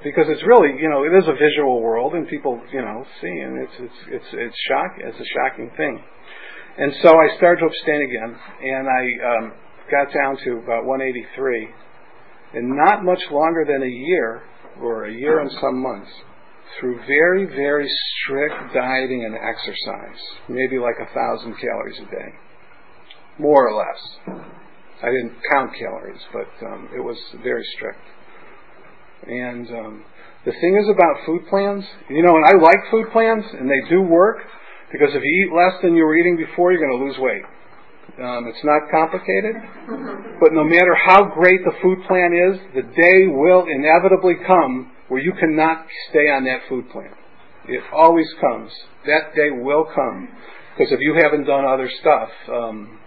because 0.03 0.27
it's 0.27 0.43
really, 0.43 0.75
you 0.79 0.89
know, 0.89 1.03
it 1.03 1.15
is 1.15 1.27
a 1.27 1.33
visual 1.33 1.81
world, 1.81 2.13
and 2.13 2.27
people, 2.27 2.61
you 2.71 2.81
know, 2.81 3.05
see, 3.21 3.31
and 3.31 3.59
it's 3.63 3.73
it's 3.79 3.99
it's 4.07 4.29
it's 4.33 4.57
shock. 4.67 4.91
It's 4.99 5.19
a 5.19 5.29
shocking 5.35 5.71
thing. 5.75 6.03
And 6.77 6.91
so 7.01 7.15
I 7.15 7.35
started 7.37 7.61
to 7.61 7.67
abstain 7.67 8.01
again, 8.03 8.35
and 8.35 8.87
I 8.87 9.03
um, 9.31 9.53
got 9.91 10.11
down 10.13 10.37
to 10.43 10.59
about 10.59 10.85
183, 10.85 11.69
and 12.53 12.75
not 12.75 13.03
much 13.03 13.21
longer 13.31 13.65
than 13.65 13.83
a 13.83 13.91
year, 13.91 14.43
or 14.81 15.05
a 15.05 15.13
year 15.13 15.39
and 15.39 15.51
some 15.61 15.81
months, 15.81 16.11
through 16.79 16.97
very, 17.05 17.45
very 17.45 17.87
strict 17.87 18.73
dieting 18.73 19.25
and 19.25 19.35
exercise, 19.35 20.21
maybe 20.49 20.79
like 20.79 20.95
a 21.01 21.13
thousand 21.13 21.55
calories 21.59 21.99
a 21.99 22.09
day, 22.11 22.29
more 23.37 23.67
or 23.67 23.77
less. 23.77 24.41
I 25.01 25.07
didn't 25.07 25.35
count 25.51 25.71
calories, 25.77 26.21
but 26.31 26.67
um, 26.67 26.89
it 26.95 26.99
was 26.99 27.17
very 27.43 27.63
strict. 27.75 27.99
And 29.27 29.67
um, 29.69 30.05
the 30.45 30.51
thing 30.51 30.77
is 30.81 30.89
about 30.89 31.25
food 31.25 31.47
plans, 31.49 31.83
you 32.09 32.23
know, 32.23 32.35
and 32.35 32.45
I 32.45 32.61
like 32.61 32.91
food 32.91 33.11
plans, 33.11 33.43
and 33.53 33.69
they 33.69 33.89
do 33.89 34.01
work 34.01 34.37
because 34.91 35.09
if 35.13 35.21
you 35.23 35.47
eat 35.47 35.55
less 35.55 35.81
than 35.81 35.95
you 35.95 36.03
were 36.03 36.15
eating 36.15 36.37
before, 36.37 36.71
you're 36.71 36.85
going 36.85 36.99
to 36.99 37.05
lose 37.05 37.17
weight. 37.17 37.43
Um, 38.21 38.45
it's 38.45 38.63
not 38.63 38.91
complicated, 38.91 39.55
but 40.39 40.53
no 40.53 40.63
matter 40.63 40.93
how 40.93 41.33
great 41.33 41.61
the 41.65 41.73
food 41.81 41.97
plan 42.07 42.29
is, 42.29 42.61
the 42.75 42.83
day 42.83 43.25
will 43.25 43.65
inevitably 43.65 44.35
come 44.45 44.91
where 45.07 45.19
you 45.19 45.33
cannot 45.33 45.87
stay 46.11 46.29
on 46.29 46.43
that 46.43 46.61
food 46.69 46.89
plan. 46.91 47.09
It 47.67 47.81
always 47.91 48.27
comes. 48.39 48.71
That 49.07 49.33
day 49.35 49.49
will 49.49 49.85
come 49.95 50.29
because 50.77 50.91
if 50.93 50.99
you 50.99 51.15
haven't 51.15 51.45
done 51.45 51.65
other 51.65 51.89
stuff, 52.01 52.29
um, 52.49 52.99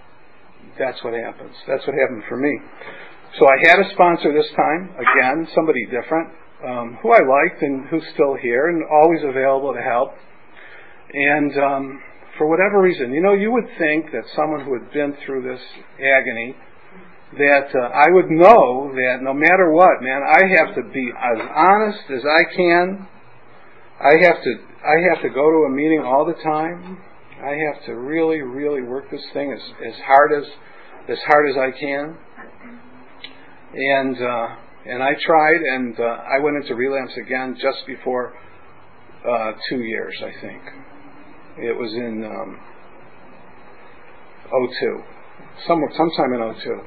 that's 0.77 1.03
what 1.05 1.15
happens. 1.15 1.55
That's 1.69 1.87
what 1.87 1.95
happened 1.95 2.25
for 2.29 2.37
me. 2.37 2.59
So 3.39 3.47
I 3.47 3.69
had 3.69 3.79
a 3.79 3.91
sponsor 3.93 4.33
this 4.33 4.51
time, 4.57 4.91
again, 4.99 5.47
somebody 5.55 5.85
different, 5.87 6.31
um, 6.67 6.99
who 7.03 7.13
I 7.13 7.21
liked 7.21 7.63
and 7.63 7.87
who's 7.89 8.05
still 8.15 8.35
here 8.41 8.69
and 8.69 8.83
always 8.91 9.21
available 9.23 9.73
to 9.75 9.83
help. 9.83 10.15
And 11.13 11.53
um, 11.59 12.03
for 12.39 12.47
whatever 12.47 12.81
reason, 12.81 13.13
you 13.13 13.23
know, 13.23 13.35
you 13.35 13.51
would 13.53 13.67
think 13.79 14.07
that 14.13 14.25
someone 14.35 14.65
who 14.65 14.75
had 14.75 14.93
been 14.93 15.17
through 15.25 15.43
this 15.43 15.61
agony, 15.99 16.57
that 17.39 17.69
uh, 17.75 17.89
I 17.93 18.07
would 18.11 18.31
know 18.31 18.93
that 18.95 19.19
no 19.23 19.35
matter 19.35 19.71
what, 19.71 20.01
man, 20.01 20.23
I 20.23 20.43
have 20.59 20.75
to 20.77 20.83
be 20.93 21.11
as 21.11 21.39
honest 21.55 22.11
as 22.11 22.23
I 22.25 22.45
can. 22.55 23.09
I 23.99 24.13
have 24.23 24.43
to 24.43 24.55
I 24.87 25.01
have 25.13 25.23
to 25.23 25.29
go 25.31 25.51
to 25.51 25.67
a 25.67 25.71
meeting 25.71 26.03
all 26.05 26.25
the 26.25 26.41
time. 26.43 26.99
I 27.43 27.57
have 27.73 27.85
to 27.87 27.95
really, 27.95 28.41
really 28.41 28.83
work 28.83 29.11
this 29.11 29.25
thing 29.33 29.53
as, 29.53 29.61
as 29.85 30.01
hard 30.07 30.33
as 30.33 30.45
as 31.09 31.19
hard 31.27 31.51
as 31.51 31.57
I 31.57 31.79
can. 31.79 32.17
And 33.75 34.17
uh, 34.17 34.49
and 34.87 35.03
I 35.03 35.13
tried, 35.27 35.61
and 35.61 35.99
uh, 35.99 36.03
I 36.03 36.39
went 36.41 36.57
into 36.63 36.75
relapse 36.75 37.13
again 37.21 37.57
just 37.61 37.87
before 37.87 38.35
uh, 39.29 39.53
two 39.69 39.81
years, 39.81 40.15
I 40.23 40.41
think. 40.41 40.63
It 41.59 41.77
was 41.77 41.93
in 41.95 42.25
um, 42.25 42.61
02, 44.51 45.03
somewhere, 45.67 45.91
sometime 45.97 46.35
in 46.35 46.55
02. 46.63 46.81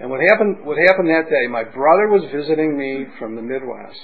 And 0.00 0.10
what 0.10 0.20
happened, 0.30 0.64
what 0.64 0.78
happened 0.78 1.10
that 1.10 1.28
day, 1.28 1.48
my 1.50 1.64
brother 1.64 2.06
was 2.06 2.22
visiting 2.32 2.78
me 2.78 3.06
from 3.18 3.34
the 3.34 3.42
Midwest, 3.42 3.98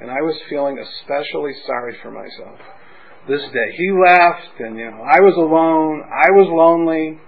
and 0.00 0.10
I 0.10 0.20
was 0.22 0.34
feeling 0.50 0.78
especially 0.78 1.54
sorry 1.66 1.96
for 2.02 2.10
myself. 2.10 2.58
This 3.28 3.42
day, 3.52 3.70
he 3.76 3.90
left, 3.94 4.58
and 4.58 4.78
you 4.78 4.90
know, 4.90 5.02
I 5.02 5.20
was 5.20 5.34
alone. 5.38 6.02
I 6.10 6.30
was 6.34 6.50
lonely. 6.50 7.18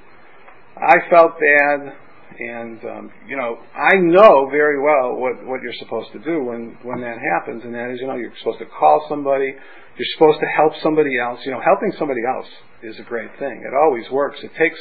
I 0.77 0.95
felt 1.11 1.39
bad, 1.39 1.95
and 2.39 2.79
um, 2.85 3.13
you 3.27 3.37
know, 3.37 3.59
I 3.75 3.95
know 3.99 4.49
very 4.51 4.83
well 4.83 5.15
what 5.15 5.47
what 5.47 5.63
you're 5.63 5.79
supposed 5.79 6.11
to 6.13 6.19
do 6.19 6.43
when 6.43 6.77
when 6.83 7.01
that 7.03 7.19
happens, 7.19 7.63
and 7.65 7.75
that 7.75 7.91
is, 7.91 8.01
you 8.01 8.07
know, 8.07 8.17
you're 8.17 8.35
supposed 8.39 8.59
to 8.59 8.67
call 8.67 9.07
somebody. 9.09 9.55
You're 9.99 10.13
supposed 10.15 10.39
to 10.41 10.47
help 10.47 10.73
somebody 10.83 11.19
else. 11.19 11.41
You 11.45 11.53
know, 11.53 11.61
helping 11.61 11.93
somebody 11.99 12.21
else 12.25 12.47
is 12.83 12.99
a 13.01 13.03
great 13.03 13.31
thing. 13.39 13.65
It 13.67 13.75
always 13.75 14.09
works. 14.11 14.39
It 14.43 14.53
takes, 14.57 14.79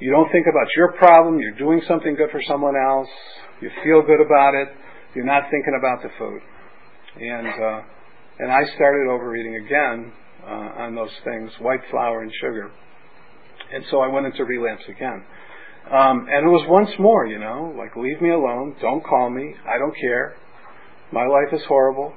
you 0.00 0.10
don't 0.10 0.30
think 0.32 0.46
about 0.50 0.66
your 0.76 0.92
problem. 0.98 1.38
You're 1.38 1.58
doing 1.58 1.80
something 1.86 2.16
good 2.16 2.30
for 2.30 2.42
someone 2.48 2.74
else. 2.76 3.08
You 3.60 3.70
feel 3.84 4.02
good 4.02 4.20
about 4.20 4.54
it. 4.54 4.68
You're 5.14 5.24
not 5.24 5.44
thinking 5.50 5.78
about 5.78 6.02
the 6.02 6.10
food. 6.18 6.42
And, 7.20 7.46
uh, 7.46 7.82
And 8.38 8.50
I 8.50 8.64
started 8.74 9.08
overeating 9.08 9.56
again 9.64 10.12
uh, 10.44 10.82
on 10.82 10.94
those 10.96 11.12
things, 11.22 11.50
white 11.60 11.82
flour 11.90 12.22
and 12.22 12.32
sugar. 12.40 12.72
And 13.72 13.84
so 13.90 14.00
I 14.00 14.08
went 14.08 14.26
into 14.26 14.44
relapse 14.44 14.82
again. 14.88 15.24
Um, 15.90 16.26
and 16.30 16.46
it 16.46 16.50
was 16.50 16.66
once 16.68 16.90
more, 16.98 17.26
you 17.26 17.38
know, 17.38 17.74
like 17.76 17.94
leave 17.96 18.20
me 18.20 18.30
alone, 18.30 18.74
don't 18.80 19.04
call 19.04 19.30
me, 19.30 19.54
I 19.66 19.78
don't 19.78 19.94
care. 20.00 20.34
My 21.12 21.26
life 21.26 21.52
is 21.52 21.62
horrible. 21.68 22.14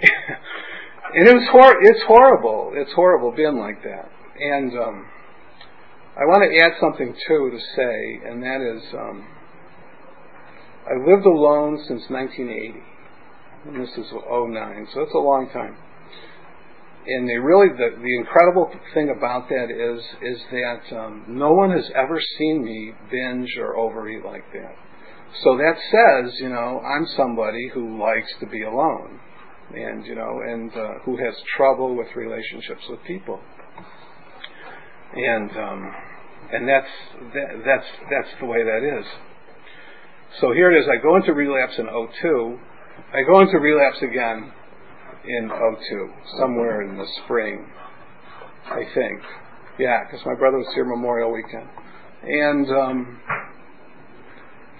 and 1.14 1.28
it 1.28 1.34
was 1.34 1.48
hor- 1.50 1.82
it's 1.82 2.02
horrible. 2.06 2.72
It's 2.74 2.92
horrible 2.92 3.32
being 3.32 3.58
like 3.58 3.82
that. 3.82 4.10
And 4.38 4.72
um, 4.78 5.06
I 6.16 6.24
want 6.24 6.42
to 6.42 6.64
add 6.64 6.72
something 6.80 7.14
too 7.26 7.50
to 7.50 7.58
say, 7.76 8.28
and 8.28 8.42
that 8.42 8.60
is, 8.60 8.82
um, 8.94 9.26
I 10.84 10.94
lived 11.08 11.26
alone 11.26 11.78
since 11.86 12.02
1980, 12.08 12.82
and 13.66 13.82
this 13.82 13.96
is 13.96 14.10
09, 14.12 14.88
so 14.92 15.00
it's 15.02 15.14
a 15.14 15.18
long 15.18 15.48
time. 15.52 15.76
And 17.06 17.28
they 17.28 17.38
really, 17.38 17.68
the, 17.72 17.96
the 17.96 18.16
incredible 18.16 18.70
thing 18.92 19.14
about 19.16 19.48
that 19.48 19.70
is, 19.70 20.02
is 20.20 20.42
that 20.50 20.96
um, 20.96 21.24
no 21.28 21.52
one 21.52 21.70
has 21.70 21.90
ever 21.94 22.20
seen 22.38 22.64
me 22.64 22.92
binge 23.10 23.56
or 23.58 23.76
overeat 23.76 24.24
like 24.24 24.44
that. 24.52 24.74
So 25.42 25.56
that 25.56 25.76
says, 25.90 26.34
you 26.40 26.48
know, 26.48 26.80
I'm 26.80 27.06
somebody 27.16 27.70
who 27.72 27.98
likes 28.02 28.30
to 28.40 28.46
be 28.46 28.62
alone, 28.62 29.20
and 29.74 30.04
you 30.06 30.14
know, 30.14 30.40
and 30.46 30.72
uh, 30.72 30.98
who 31.04 31.16
has 31.16 31.34
trouble 31.56 31.96
with 31.96 32.08
relationships 32.16 32.82
with 32.88 33.00
people, 33.06 33.40
and 35.14 35.50
um, 35.50 35.94
and 36.52 36.68
that's 36.68 36.90
that, 37.34 37.62
that's 37.64 37.86
that's 38.10 38.40
the 38.40 38.46
way 38.46 38.62
that 38.64 38.98
is. 38.98 39.06
So 40.40 40.52
here 40.52 40.70
it 40.70 40.78
is. 40.78 40.86
I 40.88 41.02
go 41.02 41.16
into 41.16 41.32
relapse 41.32 41.74
in 41.78 41.86
02. 41.86 42.58
I 43.12 43.22
go 43.26 43.40
into 43.40 43.58
relapse 43.58 43.98
again 44.00 44.52
in 45.24 45.48
02, 45.48 46.10
somewhere 46.38 46.82
in 46.82 46.96
the 46.96 47.06
spring, 47.24 47.66
I 48.66 48.82
think. 48.94 49.20
Yeah, 49.78 50.04
because 50.04 50.24
my 50.24 50.34
brother 50.34 50.58
was 50.58 50.68
here 50.74 50.84
Memorial 50.84 51.32
Weekend, 51.32 51.68
and 52.22 52.70
um, 52.70 53.20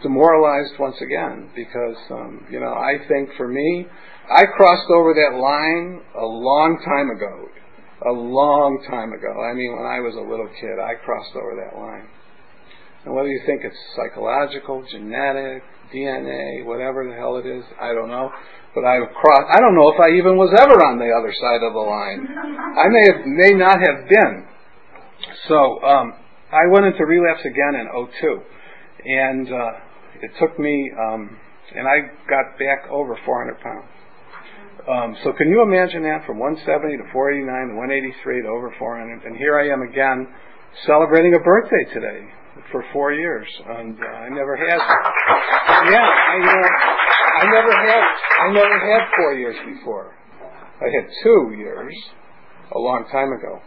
demoralized 0.02 0.78
once 0.78 0.96
again 1.00 1.50
because 1.54 1.96
um, 2.10 2.46
you 2.50 2.60
know 2.60 2.72
I 2.72 2.94
think 3.08 3.30
for 3.36 3.48
me, 3.48 3.86
I 4.30 4.46
crossed 4.56 4.90
over 4.94 5.12
that 5.14 5.36
line 5.38 6.02
a 6.14 6.24
long 6.24 6.78
time 6.86 7.10
ago 7.10 7.50
a 8.06 8.12
long 8.12 8.80
time 8.88 9.12
ago. 9.12 9.44
I 9.44 9.52
mean, 9.52 9.76
when 9.76 9.84
I 9.84 10.00
was 10.00 10.16
a 10.16 10.24
little 10.24 10.48
kid, 10.48 10.80
I 10.80 10.96
crossed 11.04 11.36
over 11.36 11.52
that 11.60 11.76
line. 11.76 12.08
And 13.04 13.14
whether 13.14 13.28
you 13.28 13.40
think 13.44 13.60
it's 13.64 13.76
psychological, 13.96 14.84
genetic, 14.88 15.64
DNA, 15.92 16.64
whatever 16.64 17.04
the 17.08 17.16
hell 17.16 17.36
it 17.36 17.44
is, 17.44 17.64
I 17.80 17.92
don't 17.92 18.08
know. 18.08 18.30
But 18.74 18.84
I 18.84 19.00
crossed. 19.04 19.48
I 19.52 19.60
don't 19.60 19.74
know 19.74 19.90
if 19.92 20.00
I 20.00 20.16
even 20.16 20.36
was 20.36 20.52
ever 20.56 20.78
on 20.84 20.96
the 20.96 21.10
other 21.12 21.32
side 21.32 21.60
of 21.64 21.72
the 21.72 21.84
line. 21.84 22.20
I 22.78 22.86
may 22.88 23.04
have, 23.12 23.20
may 23.26 23.52
not 23.52 23.76
have 23.82 24.08
been. 24.08 24.46
So 25.48 25.82
um, 25.82 26.14
I 26.52 26.70
went 26.70 26.86
into 26.86 27.04
relapse 27.04 27.44
again 27.44 27.74
in 27.76 27.86
02, 27.90 28.40
and 29.04 29.46
uh, 29.52 29.72
it 30.22 30.30
took 30.38 30.58
me, 30.58 30.92
um, 30.96 31.36
and 31.74 31.88
I 31.88 32.14
got 32.28 32.56
back 32.56 32.88
over 32.90 33.18
400 33.26 33.60
pounds. 33.60 33.99
Um, 34.88 35.16
so 35.22 35.32
can 35.36 35.50
you 35.50 35.60
imagine 35.60 36.02
that 36.08 36.24
from 36.24 36.38
170 36.40 36.96
to 36.96 37.06
489 37.12 37.44
to 37.44 37.74
183 37.76 38.42
to 38.42 38.48
over 38.48 38.72
400, 38.78 39.28
and 39.28 39.36
here 39.36 39.60
I 39.60 39.68
am 39.68 39.84
again 39.84 40.24
celebrating 40.86 41.34
a 41.36 41.42
birthday 41.44 41.84
today 41.92 42.24
for 42.72 42.84
four 42.92 43.12
years, 43.12 43.46
and 43.66 43.98
uh, 44.00 44.24
I 44.24 44.28
never 44.30 44.56
had. 44.56 44.80
Yeah, 44.80 46.00
I 46.00 46.36
know, 46.40 46.62
I 46.64 47.44
never 47.52 47.72
had 47.76 48.04
I 48.40 48.52
never 48.52 48.76
had 48.80 49.02
four 49.16 49.34
years 49.34 49.56
before. 49.68 50.16
I 50.80 50.88
had 50.96 51.04
two 51.22 51.54
years 51.58 51.94
a 52.72 52.78
long 52.78 53.04
time 53.12 53.32
ago, 53.36 53.60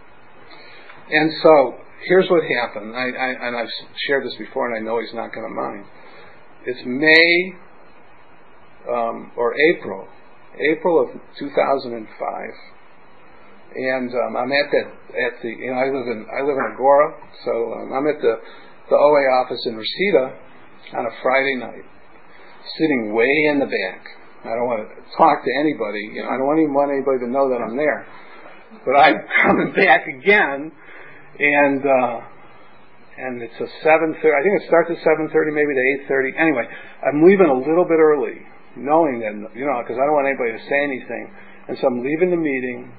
and 1.12 1.32
so 1.44 1.76
here's 2.08 2.30
what 2.30 2.42
happened. 2.42 2.96
I, 2.96 3.06
I 3.14 3.48
and 3.48 3.56
I've 3.56 3.74
shared 4.08 4.26
this 4.26 4.36
before, 4.40 4.74
and 4.74 4.78
I 4.78 4.82
know 4.82 5.00
he's 5.00 5.14
not 5.14 5.30
going 5.30 5.46
to 5.46 5.54
mind. 5.54 5.86
It's 6.66 6.82
May 6.86 7.54
um, 8.90 9.32
or 9.38 9.54
April 9.76 10.08
April 10.60 11.02
of 11.02 11.10
2005, 11.40 12.06
and 13.76 14.10
um, 14.14 14.38
I'm 14.38 14.52
at 14.52 14.70
that 14.70 14.88
at 15.18 15.34
the 15.42 15.50
you 15.50 15.70
know 15.74 15.78
I 15.82 15.90
live 15.90 16.08
in 16.08 16.26
I 16.30 16.42
live 16.46 16.58
in 16.58 16.66
Agoura, 16.78 17.10
so 17.46 17.54
um, 17.74 17.94
I'm 17.94 18.06
at 18.06 18.22
the 18.22 18.38
the 18.90 18.96
OA 18.96 19.24
office 19.42 19.62
in 19.66 19.76
Reseda 19.76 20.38
on 20.94 21.06
a 21.06 21.14
Friday 21.24 21.56
night, 21.58 21.86
sitting 22.78 23.14
way 23.14 23.50
in 23.50 23.58
the 23.58 23.66
back. 23.66 24.02
I 24.46 24.54
don't 24.54 24.68
want 24.68 24.86
to 24.86 24.94
talk 25.18 25.42
to 25.42 25.52
anybody. 25.58 26.04
You 26.14 26.22
know, 26.22 26.30
I 26.30 26.38
don't 26.38 26.46
want 26.46 26.60
even 26.62 26.76
want 26.76 26.92
anybody 26.92 27.26
to 27.26 27.30
know 27.32 27.50
that 27.50 27.64
I'm 27.64 27.78
there. 27.80 28.06
But 28.86 28.94
I'm 28.94 29.18
coming 29.42 29.74
back 29.74 30.06
again, 30.06 30.70
and 31.40 31.82
uh, 31.82 32.18
and 33.18 33.42
it's 33.42 33.58
a 33.58 33.70
seven 33.82 34.14
thirty. 34.22 34.38
I 34.38 34.42
think 34.46 34.62
it 34.62 34.68
starts 34.70 34.94
at 34.94 35.02
seven 35.02 35.34
thirty, 35.34 35.50
maybe 35.50 35.74
to 35.74 35.84
eight 35.98 36.06
thirty. 36.06 36.30
Anyway, 36.38 36.70
I'm 37.02 37.26
leaving 37.26 37.50
a 37.50 37.58
little 37.58 37.90
bit 37.90 37.98
early 37.98 38.53
knowing 38.76 39.22
that, 39.22 39.34
you 39.54 39.66
know, 39.66 39.82
because 39.82 39.98
I 40.02 40.04
don't 40.06 40.18
want 40.18 40.28
anybody 40.30 40.58
to 40.58 40.64
say 40.66 40.80
anything. 40.82 41.26
And 41.70 41.78
so 41.80 41.88
I'm 41.88 42.02
leaving 42.04 42.30
the 42.34 42.42
meeting, 42.42 42.92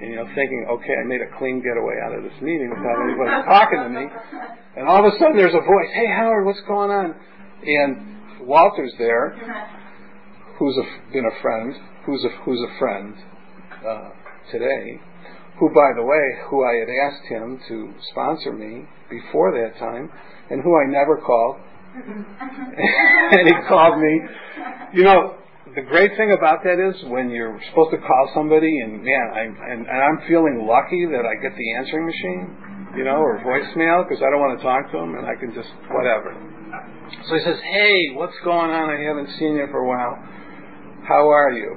and, 0.00 0.10
you 0.10 0.16
know, 0.16 0.26
thinking, 0.34 0.66
okay, 0.70 0.94
I 0.98 1.04
made 1.04 1.20
a 1.20 1.30
clean 1.38 1.62
getaway 1.62 1.98
out 2.02 2.14
of 2.16 2.22
this 2.24 2.38
meeting 2.40 2.70
without 2.70 2.98
anybody 3.02 3.30
talking 3.50 3.80
to 3.86 3.90
me. 3.90 4.04
And 4.76 4.88
all 4.88 5.04
of 5.04 5.12
a 5.12 5.14
sudden 5.18 5.36
there's 5.36 5.54
a 5.54 5.64
voice, 5.64 5.90
hey, 5.94 6.08
Howard, 6.08 6.46
what's 6.46 6.62
going 6.66 6.90
on? 6.90 7.14
And 7.62 8.46
Walter's 8.46 8.94
there, 8.98 9.36
who's 10.58 10.76
a, 10.78 10.86
been 11.12 11.26
a 11.26 11.42
friend, 11.42 11.74
who's 12.06 12.24
a, 12.24 12.30
who's 12.44 12.62
a 12.62 12.78
friend 12.78 13.14
uh, 13.86 14.10
today, 14.50 14.98
who, 15.58 15.68
by 15.74 15.92
the 15.94 16.02
way, 16.02 16.24
who 16.50 16.64
I 16.64 16.74
had 16.80 16.88
asked 16.88 17.26
him 17.28 17.60
to 17.68 17.92
sponsor 18.10 18.52
me 18.52 18.88
before 19.10 19.52
that 19.52 19.78
time, 19.78 20.10
and 20.50 20.62
who 20.62 20.74
I 20.74 20.90
never 20.90 21.18
called 21.18 21.60
and 23.36 23.44
he 23.48 23.54
called 23.68 24.00
me. 24.00 24.20
You 24.94 25.04
know, 25.04 25.36
the 25.74 25.82
great 25.82 26.16
thing 26.16 26.32
about 26.32 26.64
that 26.64 26.80
is 26.80 26.96
when 27.08 27.28
you're 27.28 27.60
supposed 27.68 27.92
to 27.92 28.00
call 28.00 28.32
somebody, 28.32 28.80
and 28.80 29.04
man, 29.04 29.26
I 29.32 29.42
and, 29.44 29.84
and 29.84 29.98
I'm 30.00 30.24
feeling 30.28 30.64
lucky 30.64 31.04
that 31.12 31.24
I 31.28 31.36
get 31.36 31.52
the 31.52 31.68
answering 31.76 32.06
machine, 32.08 32.96
you 32.96 33.04
know, 33.04 33.20
or 33.20 33.44
voicemail 33.44 34.08
because 34.08 34.24
I 34.24 34.32
don't 34.32 34.40
want 34.40 34.56
to 34.56 34.64
talk 34.64 34.88
to 34.92 34.96
him, 34.96 35.20
and 35.20 35.28
I 35.28 35.36
can 35.36 35.52
just 35.52 35.68
whatever. 35.92 36.32
So 37.28 37.36
he 37.36 37.42
says, 37.44 37.60
"Hey, 37.60 38.16
what's 38.16 38.36
going 38.44 38.72
on? 38.72 38.88
I 38.88 39.00
haven't 39.04 39.28
seen 39.36 39.60
you 39.60 39.68
for 39.68 39.84
a 39.84 39.88
while. 39.88 40.16
How 41.04 41.28
are 41.28 41.52
you?" 41.52 41.76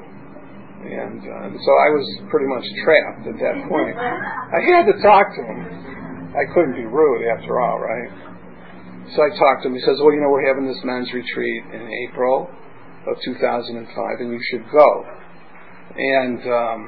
And 0.86 1.20
uh, 1.20 1.60
so 1.60 1.72
I 1.76 1.90
was 1.92 2.08
pretty 2.32 2.48
much 2.48 2.64
trapped 2.88 3.28
at 3.28 3.36
that 3.36 3.58
point. 3.68 3.96
I 4.00 4.64
had 4.64 4.88
to 4.88 4.96
talk 5.04 5.28
to 5.36 5.42
him. 5.44 5.60
I 6.36 6.48
couldn't 6.54 6.76
be 6.76 6.88
rude 6.88 7.28
after 7.32 7.60
all, 7.60 7.80
right? 7.80 8.35
So 9.14 9.22
I 9.22 9.30
talked 9.38 9.62
to 9.64 9.70
him. 9.70 9.76
He 9.76 9.82
says, 9.86 10.02
"Well, 10.02 10.14
you 10.14 10.22
know, 10.22 10.30
we're 10.34 10.48
having 10.50 10.66
this 10.66 10.82
men's 10.84 11.12
retreat 11.14 11.64
in 11.74 11.84
April 12.10 12.50
of 13.06 13.16
2005, 13.22 13.86
and 14.20 14.32
you 14.34 14.42
should 14.50 14.66
go." 14.72 14.90
And 15.96 16.42
um, 16.42 16.80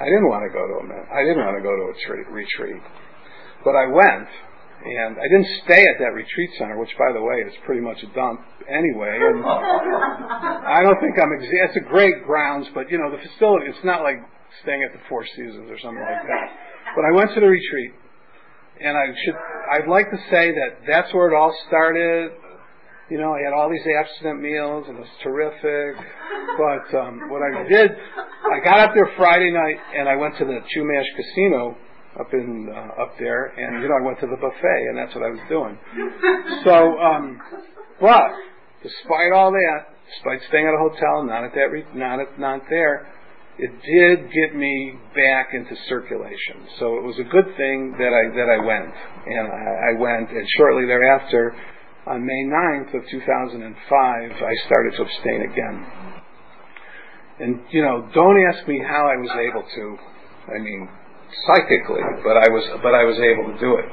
I 0.00 0.06
didn't 0.06 0.28
want 0.30 0.46
to 0.46 0.52
go 0.54 0.62
to 0.62 0.74
a 0.80 0.84
men- 0.86 1.08
I 1.10 1.26
didn't 1.26 1.42
want 1.44 1.58
to 1.58 1.64
go 1.66 1.74
to 1.74 1.84
a 1.90 1.96
tre- 2.06 2.24
retreat, 2.30 2.82
but 3.66 3.74
I 3.74 3.86
went, 3.90 4.28
and 4.86 5.18
I 5.18 5.26
didn't 5.26 5.50
stay 5.66 5.82
at 5.82 5.98
that 5.98 6.14
retreat 6.14 6.50
center, 6.58 6.78
which, 6.78 6.94
by 6.96 7.12
the 7.12 7.20
way, 7.20 7.42
is 7.42 7.52
pretty 7.66 7.82
much 7.82 7.98
a 8.06 8.10
dump 8.14 8.40
anyway. 8.70 9.18
And 9.18 9.42
I 9.44 10.80
don't 10.80 10.98
think 11.02 11.18
I'm. 11.18 11.32
Ex- 11.36 11.50
it's 11.74 11.76
a 11.82 11.86
great 11.90 12.22
grounds, 12.24 12.68
but 12.72 12.88
you 12.90 12.98
know, 13.02 13.10
the 13.10 13.18
facility. 13.18 13.66
It's 13.68 13.84
not 13.84 14.02
like 14.06 14.22
staying 14.62 14.86
at 14.86 14.94
the 14.94 15.02
Four 15.10 15.26
Seasons 15.26 15.66
or 15.68 15.78
something 15.82 16.00
like 16.00 16.22
that. 16.22 16.46
But 16.94 17.02
I 17.04 17.10
went 17.10 17.34
to 17.34 17.40
the 17.42 17.50
retreat 17.50 17.92
and 18.80 18.96
I 18.96 19.06
should 19.24 19.34
I'd 19.72 19.88
like 19.88 20.10
to 20.10 20.18
say 20.30 20.52
that 20.52 20.86
that's 20.86 21.12
where 21.14 21.30
it 21.30 21.34
all 21.34 21.54
started. 21.68 22.32
You 23.10 23.18
know, 23.18 23.34
I 23.34 23.40
had 23.44 23.52
all 23.52 23.70
these 23.70 23.84
abstinent 23.86 24.40
meals 24.40 24.86
and 24.88 24.96
it 24.96 25.00
was 25.00 25.14
terrific. 25.22 25.96
But 26.56 26.98
um, 26.98 27.28
what 27.30 27.42
I 27.42 27.68
did, 27.68 27.90
I 27.90 28.64
got 28.64 28.78
up 28.80 28.94
there 28.94 29.10
Friday 29.16 29.50
night 29.52 29.80
and 29.96 30.08
I 30.08 30.16
went 30.16 30.38
to 30.38 30.44
the 30.44 30.60
Chumash 30.74 31.08
Casino 31.16 31.76
up 32.18 32.32
in 32.32 32.70
uh, 32.70 33.02
up 33.02 33.14
there, 33.18 33.46
and 33.46 33.82
you 33.82 33.88
know 33.88 33.96
I 34.00 34.06
went 34.06 34.20
to 34.20 34.26
the 34.26 34.36
buffet, 34.36 34.80
and 34.88 34.96
that's 34.96 35.14
what 35.14 35.24
I 35.24 35.30
was 35.30 35.40
doing. 35.48 35.78
So, 36.64 36.98
um, 37.00 37.40
but 38.00 38.30
despite 38.82 39.32
all 39.32 39.50
that, 39.50 39.90
despite 40.14 40.40
staying 40.48 40.66
at 40.66 40.74
a 40.74 40.78
hotel, 40.78 41.24
not 41.24 41.44
at 41.44 41.52
that, 41.54 41.70
re- 41.72 41.86
not 41.94 42.20
at, 42.20 42.38
not 42.38 42.62
there, 42.70 43.06
it 43.58 43.70
did 43.70 44.32
get 44.32 44.56
me 44.56 44.98
back 45.14 45.54
into 45.54 45.74
circulation. 45.88 46.66
So 46.80 46.98
it 46.98 47.04
was 47.04 47.14
a 47.20 47.28
good 47.30 47.46
thing 47.56 47.94
that 47.98 48.10
I 48.10 48.34
that 48.34 48.48
I 48.50 48.58
went, 48.58 48.94
and 49.26 49.46
I, 49.46 49.94
I 49.94 50.00
went, 50.00 50.30
and 50.30 50.46
shortly 50.56 50.86
thereafter, 50.86 51.54
on 52.06 52.26
May 52.26 52.42
9th 52.50 52.94
of 52.98 53.02
2005, 53.10 53.62
I 53.62 54.54
started 54.66 54.92
to 54.96 55.02
abstain 55.02 55.40
again. 55.52 55.86
And 57.38 57.60
you 57.70 57.82
know, 57.82 58.08
don't 58.12 58.38
ask 58.50 58.66
me 58.66 58.82
how 58.82 59.06
I 59.06 59.16
was 59.22 59.30
able 59.30 59.62
to. 59.62 59.96
I 60.54 60.58
mean, 60.58 60.88
psychically, 61.46 62.02
but 62.22 62.36
I 62.36 62.50
was 62.50 62.64
but 62.82 62.94
I 62.94 63.04
was 63.04 63.18
able 63.22 63.54
to 63.54 63.58
do 63.60 63.78
it. 63.78 63.86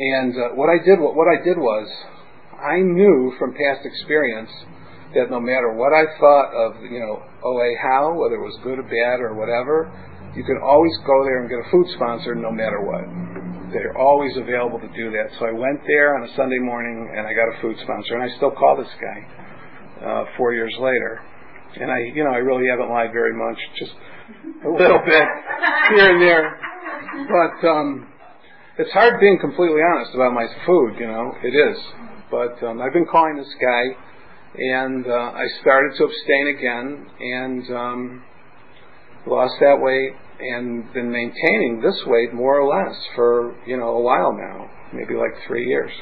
And 0.00 0.32
uh, 0.36 0.48
what 0.54 0.68
I 0.68 0.84
did 0.84 1.00
what, 1.00 1.16
what 1.16 1.28
I 1.28 1.42
did 1.42 1.56
was, 1.56 1.88
I 2.60 2.80
knew 2.80 3.32
from 3.38 3.52
past 3.52 3.84
experience 3.84 4.50
that 5.14 5.30
no 5.30 5.40
matter 5.40 5.74
what 5.74 5.90
I 5.90 6.06
thought 6.18 6.50
of, 6.54 6.82
you 6.86 7.00
know, 7.02 7.22
OA 7.42 7.68
how, 7.82 8.14
whether 8.14 8.38
it 8.38 8.46
was 8.46 8.54
good 8.62 8.78
or 8.78 8.86
bad 8.86 9.18
or 9.18 9.34
whatever, 9.34 9.90
you 10.36 10.44
could 10.46 10.62
always 10.62 10.94
go 11.02 11.24
there 11.26 11.42
and 11.42 11.50
get 11.50 11.58
a 11.58 11.68
food 11.70 11.86
sponsor 11.98 12.34
no 12.34 12.52
matter 12.54 12.78
what. 12.78 13.02
They're 13.74 13.98
always 13.98 14.36
available 14.36 14.78
to 14.78 14.90
do 14.94 15.10
that. 15.10 15.34
So 15.38 15.46
I 15.46 15.52
went 15.52 15.82
there 15.86 16.14
on 16.14 16.28
a 16.28 16.30
Sunday 16.36 16.58
morning 16.58 17.10
and 17.14 17.26
I 17.26 17.34
got 17.34 17.50
a 17.50 17.56
food 17.62 17.76
sponsor, 17.82 18.14
and 18.14 18.22
I 18.22 18.30
still 18.36 18.50
call 18.50 18.78
this 18.78 18.90
guy 18.98 19.18
uh, 20.06 20.24
four 20.36 20.54
years 20.54 20.74
later. 20.78 21.22
And 21.74 21.90
I, 21.90 21.98
you 22.14 22.22
know, 22.22 22.30
I 22.30 22.42
really 22.42 22.66
haven't 22.70 22.90
lied 22.90 23.10
very 23.12 23.34
much, 23.34 23.58
just 23.78 23.94
a 24.66 24.70
little 24.70 24.98
bit 25.06 25.26
here 25.90 26.10
and 26.14 26.22
there. 26.22 26.58
But 27.30 27.66
um, 27.66 28.06
it's 28.78 28.90
hard 28.92 29.20
being 29.20 29.38
completely 29.40 29.82
honest 29.82 30.14
about 30.14 30.32
my 30.32 30.46
food, 30.66 30.98
you 30.98 31.06
know, 31.06 31.34
it 31.42 31.54
is. 31.54 31.78
But 32.30 32.62
um, 32.66 32.82
I've 32.82 32.92
been 32.92 33.06
calling 33.06 33.36
this 33.36 33.50
guy 33.60 33.94
and 34.56 35.06
uh, 35.06 35.10
I 35.10 35.44
started 35.60 35.96
to 35.98 36.04
abstain 36.04 36.56
again 36.58 37.06
and 37.20 37.76
um, 37.76 38.22
lost 39.26 39.54
that 39.60 39.76
weight 39.80 40.12
and 40.40 40.92
been 40.92 41.10
maintaining 41.10 41.80
this 41.82 42.02
weight 42.06 42.32
more 42.34 42.58
or 42.58 42.66
less 42.66 42.96
for 43.14 43.54
you 43.66 43.76
know 43.76 43.88
a 43.88 44.00
while 44.00 44.32
now, 44.32 44.70
maybe 44.92 45.14
like 45.14 45.46
three 45.46 45.66
years, 45.66 45.92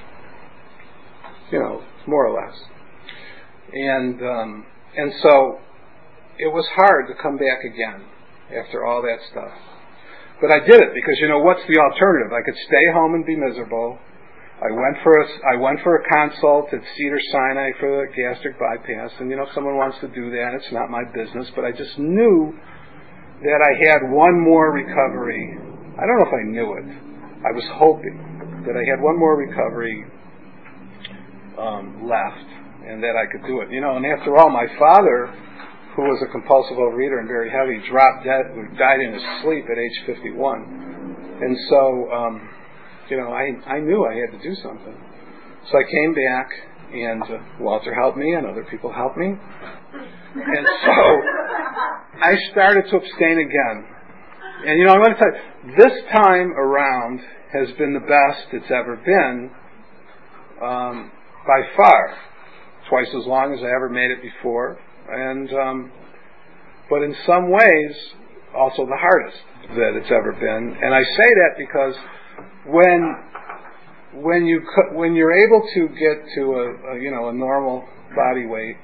you 1.52 1.58
know, 1.58 1.82
more 2.06 2.26
or 2.26 2.40
less. 2.40 2.58
And 3.72 4.22
um, 4.22 4.66
and 4.96 5.12
so 5.22 5.58
it 6.38 6.48
was 6.48 6.66
hard 6.74 7.08
to 7.08 7.14
come 7.20 7.36
back 7.36 7.64
again 7.64 8.06
after 8.48 8.86
all 8.86 9.02
that 9.02 9.18
stuff. 9.30 9.52
But 10.40 10.50
I 10.50 10.60
did 10.60 10.78
it 10.80 10.94
because 10.94 11.18
you 11.20 11.28
know 11.28 11.40
what's 11.40 11.66
the 11.66 11.78
alternative? 11.78 12.32
I 12.32 12.42
could 12.46 12.56
stay 12.66 12.84
home 12.94 13.14
and 13.14 13.26
be 13.26 13.36
miserable, 13.36 13.98
I 14.58 14.74
went 14.74 14.98
for 15.04 15.14
a 15.14 15.26
I 15.54 15.56
went 15.62 15.78
for 15.86 16.02
a 16.02 16.02
consult 16.02 16.74
at 16.74 16.82
Cedar 16.96 17.20
Sinai 17.30 17.70
for 17.78 18.02
the 18.02 18.10
gastric 18.10 18.58
bypass, 18.58 19.14
and 19.20 19.30
you 19.30 19.36
know 19.36 19.46
if 19.46 19.54
someone 19.54 19.78
wants 19.78 19.98
to 20.00 20.08
do 20.08 20.34
that, 20.34 20.50
it's 20.50 20.72
not 20.72 20.90
my 20.90 21.06
business. 21.14 21.46
But 21.54 21.64
I 21.64 21.70
just 21.70 21.94
knew 21.96 22.58
that 23.46 23.60
I 23.62 23.72
had 23.86 24.10
one 24.10 24.34
more 24.34 24.74
recovery. 24.74 25.54
I 25.94 26.02
don't 26.02 26.18
know 26.18 26.26
if 26.26 26.34
I 26.34 26.44
knew 26.50 26.74
it. 26.74 26.90
I 27.46 27.54
was 27.54 27.62
hoping 27.78 28.18
that 28.66 28.74
I 28.74 28.82
had 28.82 28.98
one 28.98 29.14
more 29.14 29.38
recovery 29.38 30.02
um, 31.54 32.10
left, 32.10 32.50
and 32.82 32.98
that 32.98 33.14
I 33.14 33.30
could 33.30 33.46
do 33.46 33.62
it. 33.62 33.70
You 33.70 33.80
know, 33.80 33.94
and 33.94 34.04
after 34.10 34.36
all, 34.38 34.50
my 34.50 34.66
father, 34.74 35.30
who 35.94 36.02
was 36.02 36.18
a 36.26 36.32
compulsive 36.34 36.82
overeater 36.82 37.22
and 37.22 37.30
very 37.30 37.46
heavy, 37.46 37.78
dropped 37.86 38.26
dead, 38.26 38.50
died 38.74 38.98
in 39.06 39.14
his 39.14 39.22
sleep 39.46 39.70
at 39.70 39.78
age 39.78 40.18
51, 40.18 41.46
and 41.46 41.56
so. 41.70 42.10
Um, 42.10 42.58
you 43.10 43.16
know, 43.16 43.32
I 43.32 43.52
I 43.66 43.80
knew 43.80 44.04
I 44.04 44.14
had 44.14 44.38
to 44.38 44.42
do 44.42 44.54
something. 44.62 44.96
So 45.70 45.78
I 45.78 45.84
came 45.90 46.14
back, 46.14 46.48
and 46.92 47.22
uh, 47.22 47.38
Walter 47.60 47.94
helped 47.94 48.16
me, 48.16 48.34
and 48.34 48.46
other 48.46 48.66
people 48.70 48.92
helped 48.92 49.16
me, 49.16 49.26
and 49.26 50.66
so 50.84 50.94
I 52.22 52.34
started 52.52 52.84
to 52.90 52.96
abstain 52.96 53.38
again. 53.38 53.86
And 54.66 54.78
you 54.78 54.86
know, 54.86 54.92
I'm 54.92 55.02
going 55.02 55.14
to 55.14 55.20
tell 55.20 55.32
you, 55.32 55.76
this 55.76 56.02
time 56.12 56.52
around 56.52 57.20
has 57.52 57.68
been 57.76 57.94
the 57.94 58.00
best 58.00 58.52
it's 58.52 58.70
ever 58.70 58.96
been, 58.96 59.50
um, 60.62 61.10
by 61.46 61.60
far, 61.76 62.18
twice 62.88 63.08
as 63.08 63.26
long 63.26 63.54
as 63.54 63.60
I 63.62 63.68
ever 63.68 63.88
made 63.88 64.10
it 64.10 64.20
before, 64.22 64.78
and 65.10 65.52
um, 65.52 65.92
but 66.90 67.02
in 67.02 67.14
some 67.26 67.50
ways, 67.50 67.96
also 68.56 68.84
the 68.86 68.96
hardest 68.98 69.38
that 69.76 69.92
it's 69.96 70.10
ever 70.10 70.32
been. 70.32 70.76
And 70.82 70.94
I 70.94 71.02
say 71.02 71.28
that 71.28 71.58
because 71.58 71.94
when 72.66 73.16
when 74.22 74.46
you 74.46 74.62
when 74.92 75.14
you're 75.14 75.32
able 75.32 75.62
to 75.74 75.88
get 75.88 76.24
to 76.34 76.42
a, 76.42 76.96
a 76.96 77.00
you 77.00 77.10
know 77.10 77.28
a 77.28 77.32
normal 77.32 77.86
body 78.14 78.46
weight, 78.46 78.76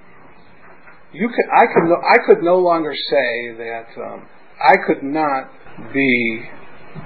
you 1.12 1.29
could 1.29 1.47
I 1.53 1.67
could 1.73 1.88
no, 1.88 1.97
I 1.97 2.19
could 2.27 2.43
no 2.43 2.59
longer 2.59 2.93
say 2.95 3.55
that 3.59 3.87
um, 3.97 4.29
I 4.62 4.75
could 4.87 5.03
not 5.03 5.51
be 5.93 6.43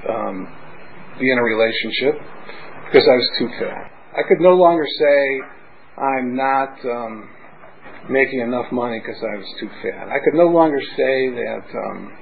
um, 0.08 0.46
be 1.20 1.30
in 1.30 1.38
a 1.38 1.42
relationship 1.42 2.14
because 2.86 3.06
I 3.08 3.16
was 3.16 3.30
too 3.38 3.48
fat. 3.58 3.92
I 4.16 4.22
could 4.26 4.40
no 4.40 4.54
longer 4.54 4.86
say 4.86 5.40
I'm 6.00 6.36
not 6.36 6.78
um, 6.84 7.28
making 8.08 8.40
enough 8.40 8.70
money 8.72 9.00
because 9.00 9.22
I 9.22 9.36
was 9.36 9.46
too 9.60 9.68
fat. 9.82 10.08
I 10.08 10.18
could 10.24 10.34
no 10.34 10.46
longer 10.46 10.80
say 10.96 11.30
that 11.30 11.66
um, 11.74 12.12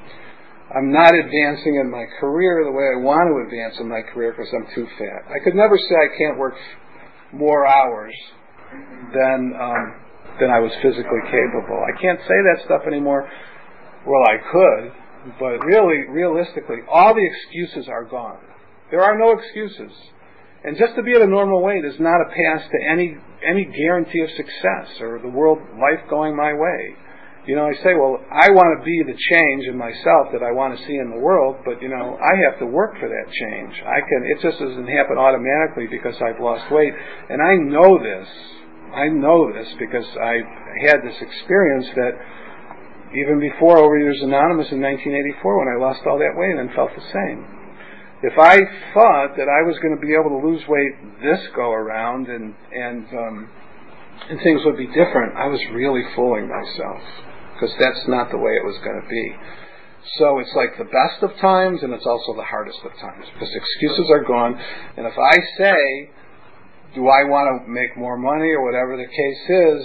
I'm 0.77 0.93
not 0.93 1.15
advancing 1.15 1.81
in 1.81 1.91
my 1.91 2.05
career 2.21 2.61
the 2.65 2.71
way 2.71 2.85
I 2.93 3.01
want 3.01 3.33
to 3.33 3.41
advance 3.49 3.81
in 3.81 3.89
my 3.89 4.03
career 4.13 4.37
because 4.37 4.53
I'm 4.53 4.69
too 4.75 4.87
fat. 4.99 5.25
I 5.33 5.41
could 5.43 5.55
never 5.55 5.79
say 5.79 5.95
I 5.97 6.13
can't 6.19 6.37
work 6.37 6.53
more 7.33 7.67
hours 7.67 8.13
than 9.15 9.57
um, 9.57 9.85
than 10.39 10.51
I 10.51 10.61
was 10.61 10.73
physically 10.83 11.25
capable. 11.33 11.81
I 11.81 11.97
can't 11.97 12.21
say 12.21 12.39
that 12.53 12.65
stuff 12.67 12.83
anymore. 12.87 13.25
Well, 14.05 14.23
I 14.29 14.37
could, 14.37 14.93
but 15.41 15.65
really, 15.65 16.13
realistically, 16.13 16.85
all 16.93 17.15
the 17.15 17.25
excuses 17.25 17.89
are 17.89 18.05
gone. 18.05 18.45
There 18.91 19.01
are 19.01 19.17
no 19.17 19.33
excuses. 19.33 19.97
And 20.63 20.77
just 20.77 20.95
to 20.97 21.03
be 21.03 21.15
at 21.15 21.23
a 21.23 21.27
normal 21.27 21.63
weight 21.63 21.85
is 21.85 21.97
not 21.99 22.21
a 22.21 22.29
pass 22.29 22.69
to 22.69 22.79
any 22.85 23.17
any 23.41 23.65
guarantee 23.65 24.21
of 24.21 24.29
success 24.37 25.01
or 25.01 25.21
the 25.23 25.33
world 25.33 25.59
life 25.81 26.05
going 26.11 26.37
my 26.37 26.53
way 26.53 26.97
you 27.47 27.55
know, 27.55 27.71
I 27.71 27.75
say, 27.79 27.95
well, 27.95 28.19
I 28.27 28.51
want 28.51 28.75
to 28.75 28.83
be 28.83 29.07
the 29.07 29.15
change 29.15 29.71
in 29.71 29.79
myself 29.79 30.35
that 30.35 30.43
I 30.43 30.51
want 30.51 30.75
to 30.75 30.83
see 30.83 30.99
in 30.99 31.15
the 31.15 31.23
world, 31.23 31.63
but 31.63 31.79
you 31.79 31.87
know, 31.87 32.19
I 32.19 32.35
have 32.43 32.59
to 32.59 32.67
work 32.67 32.99
for 32.99 33.07
that 33.07 33.27
change. 33.31 33.71
I 33.87 34.03
can. 34.03 34.27
It 34.27 34.43
just 34.43 34.59
doesn't 34.59 34.91
happen 34.91 35.15
automatically 35.15 35.87
because 35.87 36.19
I've 36.19 36.43
lost 36.43 36.67
weight, 36.75 36.91
and 36.91 37.39
I 37.39 37.55
know 37.55 38.03
this. 38.03 38.27
I 38.91 39.07
know 39.15 39.55
this 39.55 39.71
because 39.79 40.07
I 40.19 40.43
had 40.91 41.07
this 41.07 41.15
experience 41.23 41.87
that 41.95 42.19
even 43.15 43.39
before 43.39 43.79
Overeaters 43.79 44.27
Anonymous 44.27 44.75
in 44.75 44.83
1984, 44.83 45.39
when 45.39 45.71
I 45.71 45.79
lost 45.79 46.03
all 46.03 46.19
that 46.19 46.35
weight 46.35 46.59
and 46.59 46.67
felt 46.75 46.91
the 46.99 47.07
same. 47.15 47.47
If 48.27 48.35
I 48.43 48.59
thought 48.91 49.39
that 49.39 49.47
I 49.47 49.63
was 49.63 49.79
going 49.79 49.95
to 49.95 50.03
be 50.03 50.19
able 50.19 50.35
to 50.35 50.43
lose 50.43 50.67
weight 50.67 51.23
this 51.23 51.39
go 51.55 51.71
around 51.71 52.27
and 52.27 52.59
and 52.75 53.07
um, 53.15 53.37
and 54.35 54.43
things 54.43 54.67
would 54.67 54.75
be 54.75 54.91
different, 54.91 55.39
I 55.39 55.47
was 55.47 55.63
really 55.71 56.03
fooling 56.19 56.51
myself 56.51 57.07
because 57.57 57.73
that's 57.81 58.05
not 58.07 58.31
the 58.31 58.37
way 58.37 58.53
it 58.53 58.65
was 58.65 58.77
going 58.85 59.01
to 59.01 59.09
be. 59.09 59.27
So 60.21 60.39
it's 60.39 60.53
like 60.55 60.79
the 60.79 60.87
best 60.87 61.19
of 61.23 61.35
times 61.41 61.83
and 61.83 61.93
it's 61.93 62.07
also 62.07 62.37
the 62.37 62.47
hardest 62.47 62.79
of 62.85 62.93
times 63.01 63.27
because 63.35 63.51
excuses 63.51 64.07
are 64.13 64.25
gone. 64.25 64.55
And 64.97 65.07
if 65.07 65.17
I 65.19 65.37
say, 65.59 66.11
do 66.95 67.09
I 67.09 67.25
want 67.27 67.65
to 67.65 67.69
make 67.69 67.97
more 67.97 68.17
money 68.17 68.53
or 68.55 68.65
whatever 68.65 68.97
the 68.97 69.09
case 69.09 69.45
is, 69.51 69.83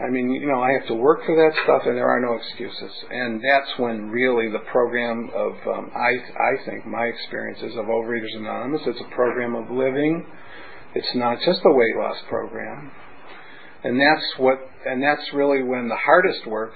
I 0.00 0.08
mean, 0.08 0.30
you 0.30 0.48
know, 0.48 0.60
I 0.60 0.72
have 0.72 0.86
to 0.88 0.94
work 0.94 1.24
for 1.24 1.36
that 1.36 1.52
stuff 1.64 1.82
and 1.86 1.96
there 1.96 2.08
are 2.08 2.20
no 2.20 2.36
excuses. 2.36 2.92
And 3.10 3.40
that's 3.40 3.78
when 3.78 4.10
really 4.10 4.50
the 4.50 4.64
program 4.70 5.30
of, 5.34 5.52
um, 5.68 5.90
I, 5.96 6.12
I 6.36 6.52
think 6.64 6.86
my 6.86 7.04
experiences 7.04 7.76
of 7.76 7.86
Overeaters 7.86 8.36
Anonymous, 8.36 8.82
it's 8.86 9.00
a 9.00 9.14
program 9.14 9.54
of 9.54 9.70
living. 9.70 10.26
It's 10.94 11.14
not 11.14 11.38
just 11.44 11.60
a 11.64 11.72
weight 11.72 11.96
loss 11.96 12.16
program 12.28 12.92
and 13.84 14.00
that's 14.00 14.26
what 14.38 14.58
and 14.86 15.02
that's 15.02 15.22
really 15.32 15.62
when 15.62 15.88
the 15.88 15.96
hardest 15.96 16.46
work 16.46 16.72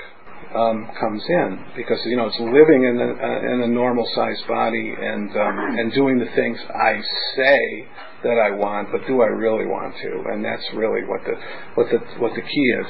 um, 0.55 0.89
comes 1.01 1.23
in 1.29 1.65
because 1.77 1.99
you 2.05 2.17
know 2.17 2.27
it's 2.27 2.39
living 2.41 2.85
in 2.85 2.97
a, 3.01 3.11
uh, 3.11 3.55
in 3.55 3.63
a 3.63 3.69
normal 3.69 4.09
sized 4.15 4.47
body 4.47 4.95
and 4.99 5.31
um, 5.37 5.59
and 5.79 5.93
doing 5.93 6.19
the 6.19 6.31
things 6.35 6.59
I 6.69 7.01
say 7.37 7.89
that 8.25 8.39
I 8.41 8.57
want, 8.57 8.89
but 8.91 9.07
do 9.07 9.21
I 9.21 9.27
really 9.27 9.67
want 9.67 9.95
to? 10.01 10.33
And 10.33 10.45
that's 10.45 10.65
really 10.75 11.05
what 11.05 11.21
the 11.25 11.35
what 11.75 11.87
the 11.91 11.99
what 12.21 12.33
the 12.35 12.43
key 12.43 12.69
is. 12.81 12.87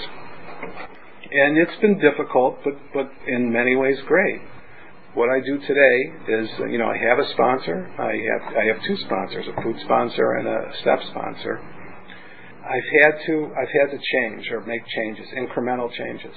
And 1.33 1.59
it's 1.59 1.81
been 1.81 1.99
difficult, 1.99 2.59
but 2.65 2.75
but 2.93 3.11
in 3.27 3.53
many 3.53 3.77
ways 3.77 3.99
great. 4.07 4.41
What 5.15 5.31
I 5.31 5.39
do 5.39 5.59
today 5.61 5.99
is, 6.27 6.49
you 6.71 6.79
know, 6.79 6.91
I 6.91 6.99
have 6.99 7.21
a 7.21 7.29
sponsor. 7.31 7.87
I 7.99 8.19
have 8.19 8.57
I 8.57 8.65
have 8.67 8.83
two 8.87 8.97
sponsors, 9.07 9.47
a 9.47 9.63
food 9.63 9.77
sponsor 9.85 10.33
and 10.39 10.49
a 10.49 10.73
step 10.81 10.99
sponsor 11.11 11.63
I've 12.65 12.91
had 13.05 13.27
to 13.27 13.53
I've 13.53 13.73
had 13.81 13.93
to 13.93 14.01
change 14.01 14.51
or 14.51 14.61
make 14.63 14.83
changes, 14.89 15.27
incremental 15.37 15.93
changes. 15.93 16.35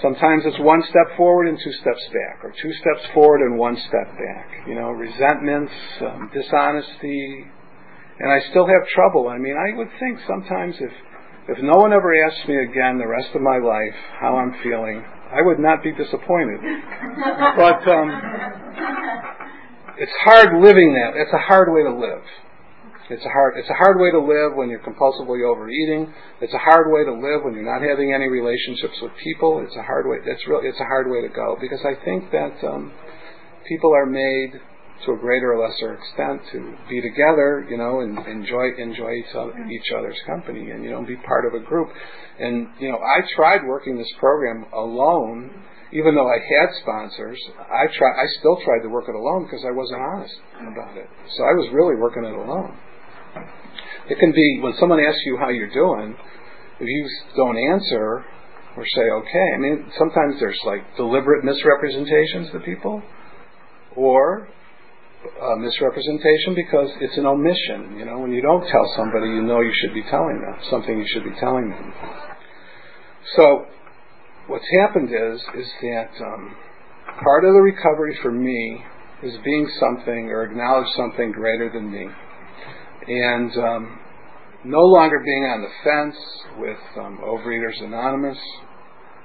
Sometimes 0.00 0.44
it's 0.46 0.58
one 0.60 0.82
step 0.88 1.16
forward 1.16 1.48
and 1.48 1.58
two 1.62 1.72
steps 1.72 2.04
back, 2.12 2.44
or 2.44 2.52
two 2.62 2.72
steps 2.72 3.12
forward 3.12 3.40
and 3.40 3.58
one 3.58 3.76
step 3.76 4.08
back. 4.16 4.66
You 4.66 4.74
know, 4.74 4.90
resentments, 4.90 5.72
um, 6.00 6.30
dishonesty, 6.32 7.44
and 8.18 8.32
I 8.32 8.40
still 8.50 8.66
have 8.66 8.88
trouble. 8.94 9.28
I 9.28 9.38
mean, 9.38 9.56
I 9.56 9.76
would 9.76 9.88
think 10.00 10.18
sometimes 10.26 10.76
if 10.80 10.92
if 11.48 11.58
no 11.62 11.80
one 11.80 11.92
ever 11.92 12.12
asked 12.24 12.46
me 12.48 12.56
again 12.62 12.98
the 12.98 13.08
rest 13.08 13.34
of 13.34 13.42
my 13.42 13.58
life 13.58 13.96
how 14.20 14.36
I'm 14.36 14.54
feeling, 14.62 15.02
I 15.32 15.42
would 15.42 15.58
not 15.58 15.82
be 15.82 15.92
disappointed. 15.92 16.60
but 17.56 17.88
um, 17.88 18.08
it's 19.98 20.12
hard 20.24 20.62
living 20.62 20.94
that. 20.94 21.16
It's 21.16 21.32
a 21.32 21.42
hard 21.42 21.72
way 21.72 21.82
to 21.82 21.92
live. 21.92 22.22
It's 23.10 23.24
a 23.24 23.28
hard 23.28 23.58
it's 23.58 23.68
a 23.68 23.74
hard 23.74 23.98
way 23.98 24.10
to 24.10 24.20
live 24.20 24.54
when 24.54 24.70
you're 24.70 24.84
compulsively 24.84 25.42
overeating. 25.42 26.12
It's 26.40 26.54
a 26.54 26.62
hard 26.62 26.92
way 26.92 27.04
to 27.04 27.12
live 27.12 27.42
when 27.42 27.54
you're 27.54 27.66
not 27.66 27.82
having 27.82 28.14
any 28.14 28.28
relationships 28.28 28.94
with 29.02 29.12
people. 29.22 29.62
It's 29.66 29.76
a 29.76 29.82
hard 29.82 30.06
way. 30.06 30.18
That's 30.24 30.46
really 30.46 30.68
it's 30.68 30.80
a 30.80 30.86
hard 30.86 31.10
way 31.10 31.20
to 31.20 31.28
go 31.28 31.56
because 31.60 31.80
I 31.84 31.98
think 32.04 32.30
that 32.30 32.62
um, 32.62 32.92
people 33.66 33.92
are 33.94 34.06
made 34.06 34.60
to 35.04 35.12
a 35.12 35.18
greater 35.18 35.52
or 35.52 35.66
lesser 35.66 35.94
extent 35.94 36.42
to 36.52 36.76
be 36.88 37.00
together, 37.00 37.66
you 37.68 37.76
know, 37.76 38.00
and 38.00 38.18
enjoy 38.26 38.70
enjoy 38.78 39.10
each, 39.18 39.34
each 39.34 39.90
other's 39.98 40.18
company, 40.26 40.70
and 40.70 40.84
you 40.84 40.90
know, 40.90 41.02
be 41.02 41.16
part 41.16 41.44
of 41.44 41.54
a 41.54 41.64
group. 41.64 41.88
And 42.38 42.68
you 42.78 42.90
know, 42.90 42.98
I 42.98 43.26
tried 43.34 43.66
working 43.66 43.98
this 43.98 44.10
program 44.20 44.66
alone, 44.72 45.50
even 45.92 46.14
though 46.14 46.28
I 46.28 46.38
had 46.38 46.68
sponsors. 46.80 47.38
I 47.58 47.90
try, 47.98 48.10
I 48.14 48.26
still 48.38 48.56
tried 48.64 48.82
to 48.82 48.88
work 48.88 49.08
it 49.08 49.14
alone 49.14 49.44
because 49.44 49.64
I 49.66 49.74
wasn't 49.74 50.00
honest 50.00 50.34
about 50.60 50.96
it. 50.96 51.08
So 51.36 51.42
I 51.42 51.52
was 51.58 51.68
really 51.72 51.96
working 51.96 52.24
it 52.24 52.34
alone. 52.34 52.78
It 54.08 54.18
can 54.18 54.32
be 54.32 54.60
when 54.62 54.74
someone 54.78 55.00
asks 55.00 55.20
you 55.24 55.36
how 55.38 55.48
you're 55.48 55.72
doing, 55.72 56.16
if 56.80 56.86
you 56.86 57.08
don't 57.36 57.56
answer 57.70 58.24
or 58.76 58.84
say 58.86 59.02
okay. 59.02 59.46
I 59.54 59.58
mean, 59.58 59.92
sometimes 59.98 60.40
there's 60.40 60.58
like 60.64 60.96
deliberate 60.96 61.44
misrepresentations 61.44 62.50
to 62.52 62.60
people, 62.60 63.02
or 63.96 64.48
uh, 65.22 65.56
misrepresentation 65.56 66.54
because 66.54 66.90
it's 67.00 67.16
an 67.16 67.26
omission. 67.26 67.96
You 67.98 68.04
know, 68.06 68.18
when 68.18 68.32
you 68.32 68.42
don't 68.42 68.66
tell 68.68 68.92
somebody, 68.96 69.26
you 69.28 69.42
know 69.42 69.60
you 69.60 69.72
should 69.80 69.94
be 69.94 70.02
telling 70.10 70.40
them 70.40 70.56
something. 70.70 70.98
You 70.98 71.06
should 71.12 71.24
be 71.24 71.38
telling 71.38 71.70
them. 71.70 71.92
So, 73.36 73.66
what's 74.48 74.66
happened 74.80 75.10
is 75.10 75.40
is 75.54 75.68
that 75.82 76.10
um, 76.20 76.56
part 77.22 77.44
of 77.44 77.54
the 77.54 77.60
recovery 77.60 78.18
for 78.22 78.32
me 78.32 78.82
is 79.22 79.34
being 79.44 79.68
something 79.78 80.30
or 80.30 80.44
acknowledge 80.44 80.88
something 80.96 81.30
greater 81.30 81.70
than 81.72 81.90
me, 81.90 82.08
and 83.08 83.50
um, 83.58 83.98
no 84.64 84.80
longer 84.80 85.18
being 85.24 85.44
on 85.44 85.62
the 85.62 85.72
fence 85.82 86.16
with 86.58 86.82
um, 86.98 87.18
Overeaters 87.24 87.82
Anonymous. 87.82 88.38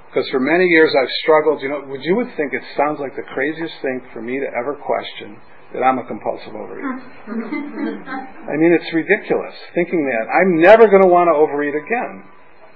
Because 0.08 0.28
for 0.30 0.40
many 0.40 0.64
years 0.64 0.90
I've 0.96 1.12
struggled, 1.22 1.62
you 1.62 1.68
know, 1.68 1.84
would 1.86 2.02
you 2.02 2.16
would 2.16 2.32
think 2.36 2.54
it 2.54 2.62
sounds 2.76 2.98
like 2.98 3.14
the 3.14 3.26
craziest 3.34 3.74
thing 3.82 4.00
for 4.12 4.22
me 4.22 4.40
to 4.40 4.48
ever 4.56 4.74
question 4.74 5.36
that 5.74 5.84
I'm 5.84 5.98
a 5.98 6.06
compulsive 6.08 6.56
overeater. 6.56 6.96
I 8.48 8.56
mean, 8.56 8.72
it's 8.72 8.88
ridiculous 8.94 9.54
thinking 9.74 10.08
that. 10.08 10.24
I'm 10.32 10.56
never 10.56 10.88
going 10.88 11.02
to 11.02 11.12
want 11.12 11.28
to 11.28 11.36
overeat 11.36 11.76
again. 11.76 12.24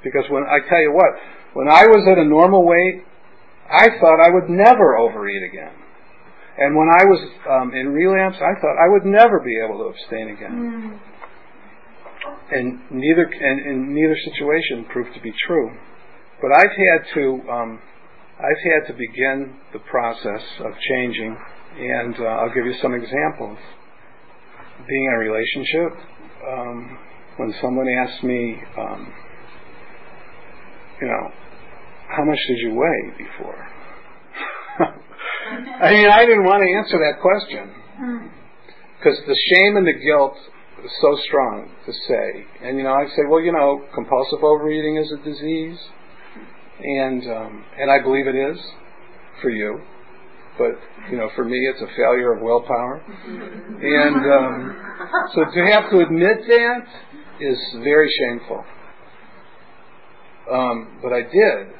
Because 0.05 0.25
when, 0.29 0.45
I 0.45 0.61
tell 0.69 0.81
you 0.81 0.93
what, 0.93 1.17
when 1.55 1.69
I 1.69 1.87
was 1.87 2.07
at 2.11 2.19
a 2.19 2.25
normal 2.25 2.67
weight, 2.67 3.07
I 3.71 3.89
thought 3.99 4.21
I 4.21 4.29
would 4.29 4.51
never 4.51 4.99
overeat 4.99 5.43
again. 5.43 5.73
And 6.59 6.77
when 6.77 6.89
I 6.89 7.05
was 7.05 7.21
um, 7.49 7.75
in 7.75 7.89
relapse, 7.93 8.37
I 8.37 8.61
thought 8.61 8.77
I 8.77 8.89
would 8.89 9.05
never 9.05 9.41
be 9.41 9.57
able 9.65 9.79
to 9.79 9.85
abstain 9.89 10.29
again. 10.29 10.53
Mm. 10.53 11.01
And 12.53 12.81
neither, 12.91 13.25
and, 13.25 13.61
and, 13.61 13.95
neither 13.95 14.17
situation 14.17 14.85
proved 14.93 15.15
to 15.15 15.21
be 15.23 15.33
true. 15.47 15.73
But 16.43 16.53
I've 16.53 16.77
had 16.77 17.15
to, 17.15 17.41
um, 17.51 17.81
I've 18.37 18.63
had 18.73 18.93
to 18.93 18.99
begin 18.99 19.57
the 19.73 19.79
process 19.79 20.43
of 20.61 20.73
changing 20.91 21.37
and 21.79 22.15
uh, 22.21 22.25
I'll 22.25 22.55
give 22.55 22.67
you 22.67 22.75
some 22.83 22.95
examples. 22.95 23.59
Being 24.87 25.05
in 25.07 25.13
a 25.15 25.19
relationship, 25.19 25.93
um, 26.49 26.99
when 27.37 27.55
someone 27.63 27.87
asks 27.89 28.23
me, 28.23 28.61
um, 28.77 29.13
you 31.01 31.07
know, 31.07 31.31
how 32.09 32.25
much 32.25 32.39
did 32.49 32.59
you 32.59 32.75
weigh 32.75 33.17
before? 33.17 33.69
I 35.53 35.91
mean, 35.93 36.09
I 36.09 36.25
didn't 36.25 36.45
want 36.45 36.63
to 36.63 36.71
answer 36.77 36.99
that 36.99 37.21
question 37.21 37.73
because 38.99 39.19
the 39.27 39.37
shame 39.51 39.77
and 39.77 39.87
the 39.87 39.99
guilt 39.99 40.37
is 40.85 40.91
so 41.01 41.17
strong 41.27 41.71
to 41.87 41.93
say. 41.93 42.45
And 42.63 42.79
you 42.79 42.85
know, 42.85 42.95
I 42.95 43.07
say, 43.07 43.23
well, 43.29 43.41
you 43.41 43.53
know, 43.53 43.85
compulsive 43.95 44.43
overeating 44.43 44.97
is 44.97 45.13
a 45.13 45.25
disease, 45.25 45.79
and 46.81 47.23
um, 47.31 47.65
and 47.79 47.91
I 47.91 48.03
believe 48.03 48.27
it 48.27 48.37
is 48.37 48.59
for 49.41 49.51
you 49.51 49.81
but 50.59 50.79
you 51.11 51.17
know, 51.17 51.29
for 51.35 51.45
me, 51.45 51.57
it's 51.57 51.81
a 51.81 51.97
failure 51.97 52.35
of 52.35 52.43
willpower. 52.43 53.03
And 53.07 54.17
um, 54.33 55.29
so 55.35 55.45
to 55.45 55.67
have 55.73 55.91
to 55.91 56.01
admit 56.01 56.47
that 56.47 56.85
is 57.41 57.59
very 57.83 58.11
shameful. 58.19 58.65
Um, 60.53 60.99
but 61.03 61.13
I 61.13 61.23
did, 61.23 61.73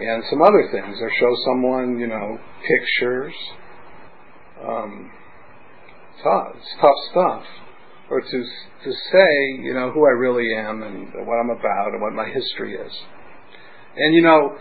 and 0.00 0.22
some 0.30 0.42
other 0.42 0.68
things. 0.72 0.96
Or 1.00 1.10
show 1.10 1.36
someone, 1.46 1.98
you 1.98 2.06
know, 2.06 2.38
pictures. 2.66 3.34
Um, 4.62 5.10
tough, 6.22 6.56
it's 6.56 6.74
tough 6.80 7.00
stuff. 7.10 7.42
Or 8.10 8.20
to 8.20 8.44
to 8.84 8.92
say, 9.12 9.62
you 9.62 9.74
know, 9.74 9.90
who 9.90 10.06
I 10.06 10.10
really 10.10 10.54
am 10.54 10.82
and 10.82 11.26
what 11.26 11.36
I'm 11.36 11.50
about 11.50 11.92
and 11.92 12.00
what 12.00 12.12
my 12.12 12.28
history 12.28 12.74
is. 12.74 12.92
And 13.96 14.14
you 14.14 14.22
know, 14.22 14.56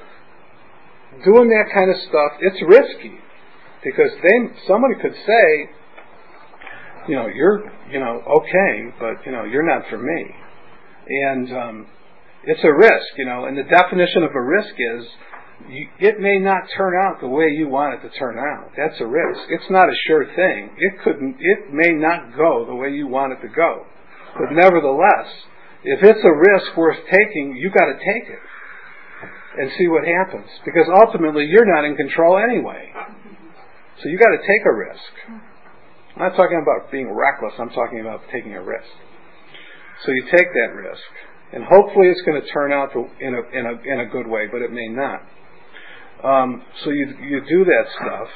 doing 1.26 1.50
that 1.50 1.74
kind 1.74 1.90
of 1.90 1.98
stuff, 2.08 2.32
it's 2.40 2.62
risky 2.68 3.20
because 3.84 4.12
then 4.24 4.56
somebody 4.68 4.96
could 5.02 5.14
say, 5.14 5.70
you 7.08 7.16
know, 7.16 7.28
you're, 7.28 7.70
you 7.92 8.00
know, 8.00 8.22
okay, 8.40 8.94
but 9.00 9.26
you 9.26 9.32
know, 9.32 9.44
you're 9.44 9.68
not 9.68 9.84
for 9.90 9.98
me, 9.98 10.26
and 11.08 11.52
um, 11.52 11.88
it's 12.46 12.64
a 12.64 12.74
risk, 12.74 13.18
you 13.18 13.26
know. 13.26 13.46
And 13.46 13.58
the 13.58 13.64
definition 13.64 14.24
of 14.24 14.32
a 14.36 14.42
risk 14.42 14.76
is 14.78 15.06
you, 15.70 15.88
it 16.00 16.20
may 16.20 16.40
not 16.40 16.68
turn 16.76 16.94
out 17.00 17.22
the 17.22 17.28
way 17.28 17.50
you 17.50 17.68
want 17.68 17.96
it 17.96 18.08
to 18.08 18.12
turn 18.18 18.38
out. 18.38 18.72
That's 18.76 19.00
a 19.00 19.08
risk. 19.08 19.48
It's 19.50 19.70
not 19.70 19.88
a 19.88 19.96
sure 20.08 20.26
thing. 20.36 20.76
It 20.78 20.94
couldn't. 21.04 21.38
It 21.40 21.72
may 21.72 21.94
not 21.94 22.36
go 22.36 22.66
the 22.68 22.76
way 22.76 22.90
you 22.90 23.08
want 23.08 23.34
it 23.34 23.42
to 23.42 23.52
go, 23.54 23.86
but 24.36 24.52
nevertheless, 24.52 25.30
if 25.84 26.04
it's 26.04 26.24
a 26.24 26.36
risk 26.36 26.78
worth 26.78 27.00
taking, 27.12 27.56
you 27.56 27.70
got 27.70 27.86
to 27.86 27.98
take 28.00 28.30
it 28.30 28.44
and 29.60 29.72
see 29.78 29.88
what 29.88 30.04
happens. 30.04 30.50
Because 30.66 30.88
ultimately, 30.90 31.46
you're 31.46 31.68
not 31.68 31.86
in 31.86 31.96
control 31.96 32.38
anyway. 32.38 32.92
So 34.02 34.10
you 34.10 34.18
got 34.18 34.32
to 34.32 34.42
take 34.42 34.64
a 34.66 34.74
risk. 34.74 35.14
I'm 36.16 36.30
not 36.30 36.36
talking 36.36 36.62
about 36.62 36.92
being 36.92 37.12
reckless. 37.12 37.54
I'm 37.60 37.70
talking 37.70 38.02
about 38.02 38.22
taking 38.32 38.54
a 38.54 38.62
risk. 38.62 38.90
So 40.06 40.12
you 40.12 40.24
take 40.24 40.50
that 40.54 40.74
risk, 40.76 41.12
and 41.54 41.64
hopefully 41.64 42.08
it's 42.08 42.22
going 42.26 42.42
to 42.42 42.48
turn 42.50 42.74
out 42.74 42.92
to, 42.94 43.06
in 43.22 43.36
a 43.36 43.42
in 43.58 43.66
a 43.66 43.94
in 43.94 44.00
a 44.02 44.06
good 44.10 44.28
way, 44.28 44.48
but 44.52 44.62
it 44.62 44.72
may 44.72 44.88
not. 44.88 45.22
Um, 46.24 46.64
so 46.84 46.90
you 46.90 47.14
you 47.22 47.42
do 47.48 47.64
that 47.66 47.86
stuff. 48.02 48.28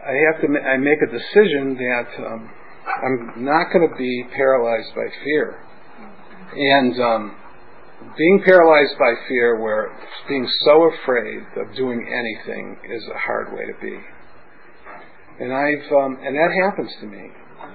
I 0.00 0.14
have 0.32 0.40
to 0.40 0.46
I 0.60 0.76
make 0.78 0.98
a 1.02 1.10
decision 1.12 1.76
that 1.76 2.26
um, 2.26 2.50
I'm 2.86 3.44
not 3.44 3.72
going 3.72 3.88
to 3.88 3.96
be 3.98 4.24
paralyzed 4.34 4.94
by 4.94 5.06
fear, 5.24 5.60
and 6.54 7.00
um, 7.02 7.36
being 8.16 8.42
paralyzed 8.46 8.98
by 8.98 9.12
fear, 9.28 9.60
where 9.60 9.90
being 10.28 10.48
so 10.64 10.90
afraid 11.02 11.42
of 11.56 11.76
doing 11.76 12.06
anything, 12.08 12.78
is 12.90 13.02
a 13.14 13.18
hard 13.18 13.52
way 13.52 13.66
to 13.66 13.74
be. 13.82 13.98
And 15.40 15.52
I've 15.52 15.92
um, 15.92 16.18
and 16.24 16.34
that 16.34 16.50
happens 16.64 16.90
to 17.00 17.06
me. 17.06 17.28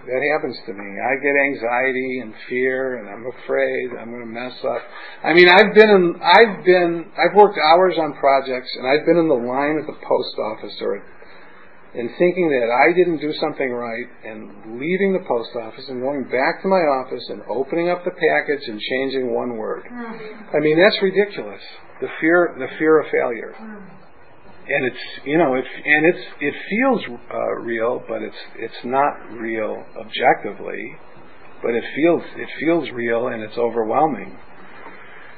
That 0.05 0.21
happens 0.33 0.57
to 0.65 0.73
me. 0.73 0.87
I 0.99 1.13
get 1.21 1.35
anxiety 1.35 2.19
and 2.19 2.33
fear, 2.49 2.97
and 2.97 3.09
I'm 3.09 3.25
afraid 3.27 3.91
I'm 3.99 4.09
going 4.09 4.25
to 4.25 4.33
mess 4.33 4.57
up. 4.63 4.81
I 5.23 5.33
mean, 5.33 5.47
I've 5.47 5.73
been 5.73 5.89
in, 5.89 6.15
I've 6.21 6.65
been, 6.65 7.05
I've 7.17 7.35
worked 7.35 7.59
hours 7.59 7.95
on 7.97 8.13
projects, 8.19 8.69
and 8.77 8.87
I've 8.87 9.05
been 9.05 9.17
in 9.17 9.27
the 9.27 9.41
line 9.41 9.77
at 9.79 9.87
the 9.87 9.97
post 10.01 10.35
office 10.39 10.75
or 10.81 11.03
and 11.93 12.09
thinking 12.17 12.47
that 12.47 12.71
I 12.71 12.95
didn't 12.95 13.19
do 13.19 13.33
something 13.35 13.69
right 13.69 14.07
and 14.23 14.79
leaving 14.79 15.11
the 15.11 15.27
post 15.27 15.51
office 15.59 15.83
and 15.89 15.99
going 15.99 16.23
back 16.23 16.63
to 16.63 16.67
my 16.71 16.79
office 17.03 17.23
and 17.27 17.41
opening 17.51 17.89
up 17.89 18.05
the 18.05 18.15
package 18.15 18.63
and 18.67 18.79
changing 18.79 19.33
one 19.33 19.57
word. 19.57 19.83
Hmm. 19.89 20.55
I 20.55 20.59
mean, 20.59 20.79
that's 20.79 20.95
ridiculous. 21.03 21.59
The 21.99 22.07
fear, 22.21 22.55
the 22.57 22.71
fear 22.79 23.01
of 23.01 23.11
failure. 23.11 23.53
Hmm. 23.57 24.00
And 24.67 24.85
it's, 24.85 25.25
you 25.25 25.37
know, 25.37 25.55
it's, 25.55 25.67
and 25.67 26.05
it's, 26.05 26.25
it 26.39 26.53
feels 26.69 27.19
uh, 27.33 27.55
real, 27.61 28.03
but 28.07 28.21
it's, 28.21 28.37
it's 28.57 28.85
not 28.85 29.13
real 29.33 29.83
objectively, 29.99 30.95
but 31.63 31.71
it 31.71 31.83
feels, 31.95 32.21
it 32.37 32.49
feels 32.59 32.89
real 32.91 33.27
and 33.27 33.41
it's 33.41 33.57
overwhelming. 33.57 34.37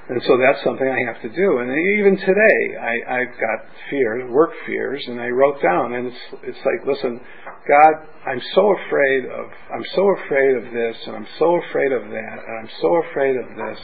And 0.10 0.22
so 0.28 0.38
that's 0.38 0.62
something 0.66 0.86
I 0.86 1.00
have 1.08 1.22
to 1.22 1.30
do. 1.30 1.58
And 1.60 1.72
even 1.72 2.18
today, 2.18 2.78
I, 2.78 3.22
I've 3.22 3.34
got 3.40 3.64
fears, 3.90 4.30
work 4.30 4.52
fears, 4.68 5.02
and 5.08 5.20
I 5.22 5.30
wrote 5.30 5.62
down, 5.62 5.94
and 5.94 6.08
it's, 6.08 6.24
it's 6.44 6.60
like, 6.66 6.86
listen, 6.86 7.22
God, 7.66 7.94
I'm 8.28 8.42
so 8.54 8.76
afraid 8.86 9.24
of, 9.32 9.46
I'm 9.74 9.86
so 9.96 10.04
afraid 10.26 10.58
of 10.58 10.64
this, 10.74 10.98
and 11.08 11.16
I'm 11.16 11.28
so 11.40 11.56
afraid 11.70 11.94
of 11.94 12.02
that, 12.04 12.38
and 12.46 12.60
I'm 12.60 12.70
so 12.82 13.02
afraid 13.10 13.38
of 13.38 13.48
this. 13.56 13.80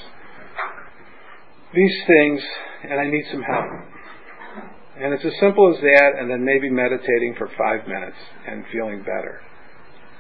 These 1.74 1.98
things, 2.08 2.42
and 2.84 3.00
I 3.00 3.10
need 3.10 3.24
some 3.32 3.42
help. 3.42 3.99
And 5.00 5.14
it's 5.14 5.24
as 5.24 5.34
simple 5.40 5.74
as 5.74 5.80
that, 5.80 6.20
and 6.20 6.30
then 6.30 6.44
maybe 6.44 6.70
meditating 6.70 7.36
for 7.38 7.48
five 7.58 7.88
minutes 7.88 8.18
and 8.48 8.66
feeling 8.72 9.00
better. 9.00 9.40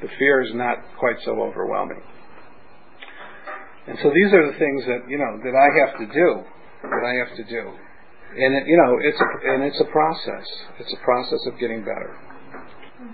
The 0.02 0.08
fear 0.18 0.42
is 0.42 0.56
not 0.56 0.78
quite 0.98 1.18
so 1.26 1.42
overwhelming. 1.42 2.02
And 3.88 3.98
so 4.02 4.12
these 4.14 4.32
are 4.32 4.46
the 4.52 4.58
things 4.58 4.86
that 4.86 5.10
you 5.10 5.18
know 5.18 5.42
that 5.44 5.56
I 5.58 5.68
have 5.84 6.00
to 6.00 6.08
do, 6.14 6.30
that 6.84 7.04
I 7.04 7.14
have 7.26 7.36
to 7.36 7.44
do, 7.44 7.74
and 8.38 8.56
it, 8.56 8.68
you 8.68 8.78
know 8.78 8.96
it's 9.02 9.18
and 9.20 9.64
it's 9.64 9.82
a 9.82 9.90
process. 9.92 10.48
It's 10.80 10.94
a 10.94 11.04
process 11.04 11.42
of 11.48 11.60
getting 11.60 11.82
better, 11.82 12.16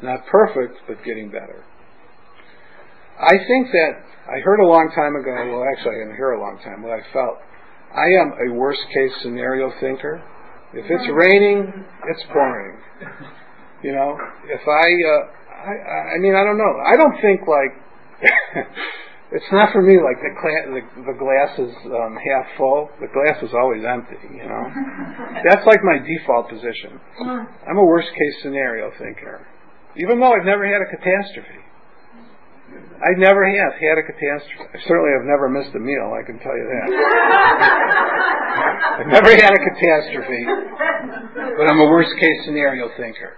not 0.04 0.28
perfect, 0.28 0.78
but 0.86 1.02
getting 1.04 1.30
better. 1.32 1.64
I 3.18 3.40
think 3.48 3.72
that 3.72 3.94
I 4.28 4.44
heard 4.44 4.60
a 4.60 4.68
long 4.68 4.92
time 4.94 5.16
ago. 5.16 5.32
Well, 5.32 5.64
actually, 5.64 5.96
I 5.96 6.00
didn't 6.04 6.18
hear 6.18 6.36
a 6.36 6.42
long 6.42 6.60
time. 6.60 6.84
What 6.84 6.92
I 6.92 7.02
felt, 7.14 7.40
I 7.96 8.12
am 8.20 8.36
a 8.36 8.54
worst 8.54 8.84
case 8.94 9.12
scenario 9.24 9.72
thinker. 9.80 10.22
If 10.76 10.86
it's 10.92 11.08
raining, 11.14 11.72
it's 12.08 12.24
pouring. 12.34 12.78
You 13.82 13.94
know, 13.94 14.18
if 14.52 14.62
I 14.68 14.88
uh, 15.08 15.24
I, 15.56 16.16
I 16.16 16.18
mean, 16.20 16.36
I 16.36 16.44
don't 16.44 16.58
know. 16.58 16.74
I 16.84 16.98
don't 16.98 17.16
think 17.22 17.48
like 17.48 17.74
it's 19.32 19.52
not 19.52 19.72
for 19.72 19.82
me. 19.82 19.96
Like 20.04 20.20
the 20.20 20.36
cla- 20.36 20.68
the, 20.76 20.84
the 21.14 21.18
glass 21.18 21.52
is 21.60 21.74
um, 21.88 22.20
half 22.20 22.46
full. 22.58 22.90
The 23.00 23.08
glass 23.08 23.42
is 23.42 23.56
always 23.56 23.84
empty. 23.88 24.20
You 24.30 24.46
know, 24.46 24.64
that's 25.48 25.66
like 25.66 25.80
my 25.84 25.98
default 26.04 26.50
position. 26.50 27.00
I'm 27.68 27.78
a 27.78 27.86
worst 27.86 28.10
case 28.12 28.36
scenario 28.44 28.92
thinker, 29.00 29.48
even 29.96 30.20
though 30.20 30.34
I've 30.34 30.46
never 30.46 30.68
had 30.68 30.82
a 30.84 30.90
catastrophe. 30.92 31.64
I 32.96 33.12
never 33.18 33.46
have 33.46 33.74
had 33.78 33.98
a 34.00 34.04
catastrophe. 34.08 34.72
I 34.74 34.80
certainly 34.88 35.12
have 35.14 35.26
never 35.28 35.50
missed 35.50 35.76
a 35.76 35.80
meal. 35.80 36.16
I 36.16 36.24
can 36.26 36.40
tell 36.40 36.56
you 36.56 36.66
that. 36.66 36.90
I've 39.00 39.12
never 39.12 39.30
had 39.36 39.54
a 39.54 39.62
catastrophe, 39.62 40.46
but 41.36 41.68
I'm 41.70 41.80
a 41.80 41.90
worst 41.92 42.16
case 42.20 42.46
scenario 42.46 42.90
thinker. 42.98 43.38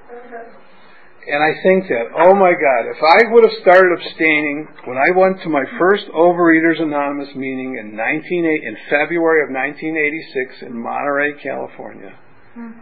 And 1.27 1.43
I 1.43 1.59
think 1.61 1.89
that, 1.89 2.07
oh 2.15 2.33
my 2.35 2.53
God, 2.55 2.87
if 2.87 3.03
I 3.03 3.27
would 3.33 3.43
have 3.43 3.51
started 3.61 3.99
abstaining 3.99 4.65
when 4.85 4.95
I 4.95 5.11
went 5.11 5.41
to 5.43 5.49
my 5.49 5.65
first 5.77 6.07
Overeaters 6.15 6.79
Anonymous 6.81 7.35
meeting 7.35 7.75
in 7.75 7.97
19, 7.97 8.45
in 8.45 8.77
February 8.87 9.43
of 9.43 9.51
1986 9.51 10.71
in 10.71 10.79
Monterey, 10.79 11.33
California, 11.43 12.15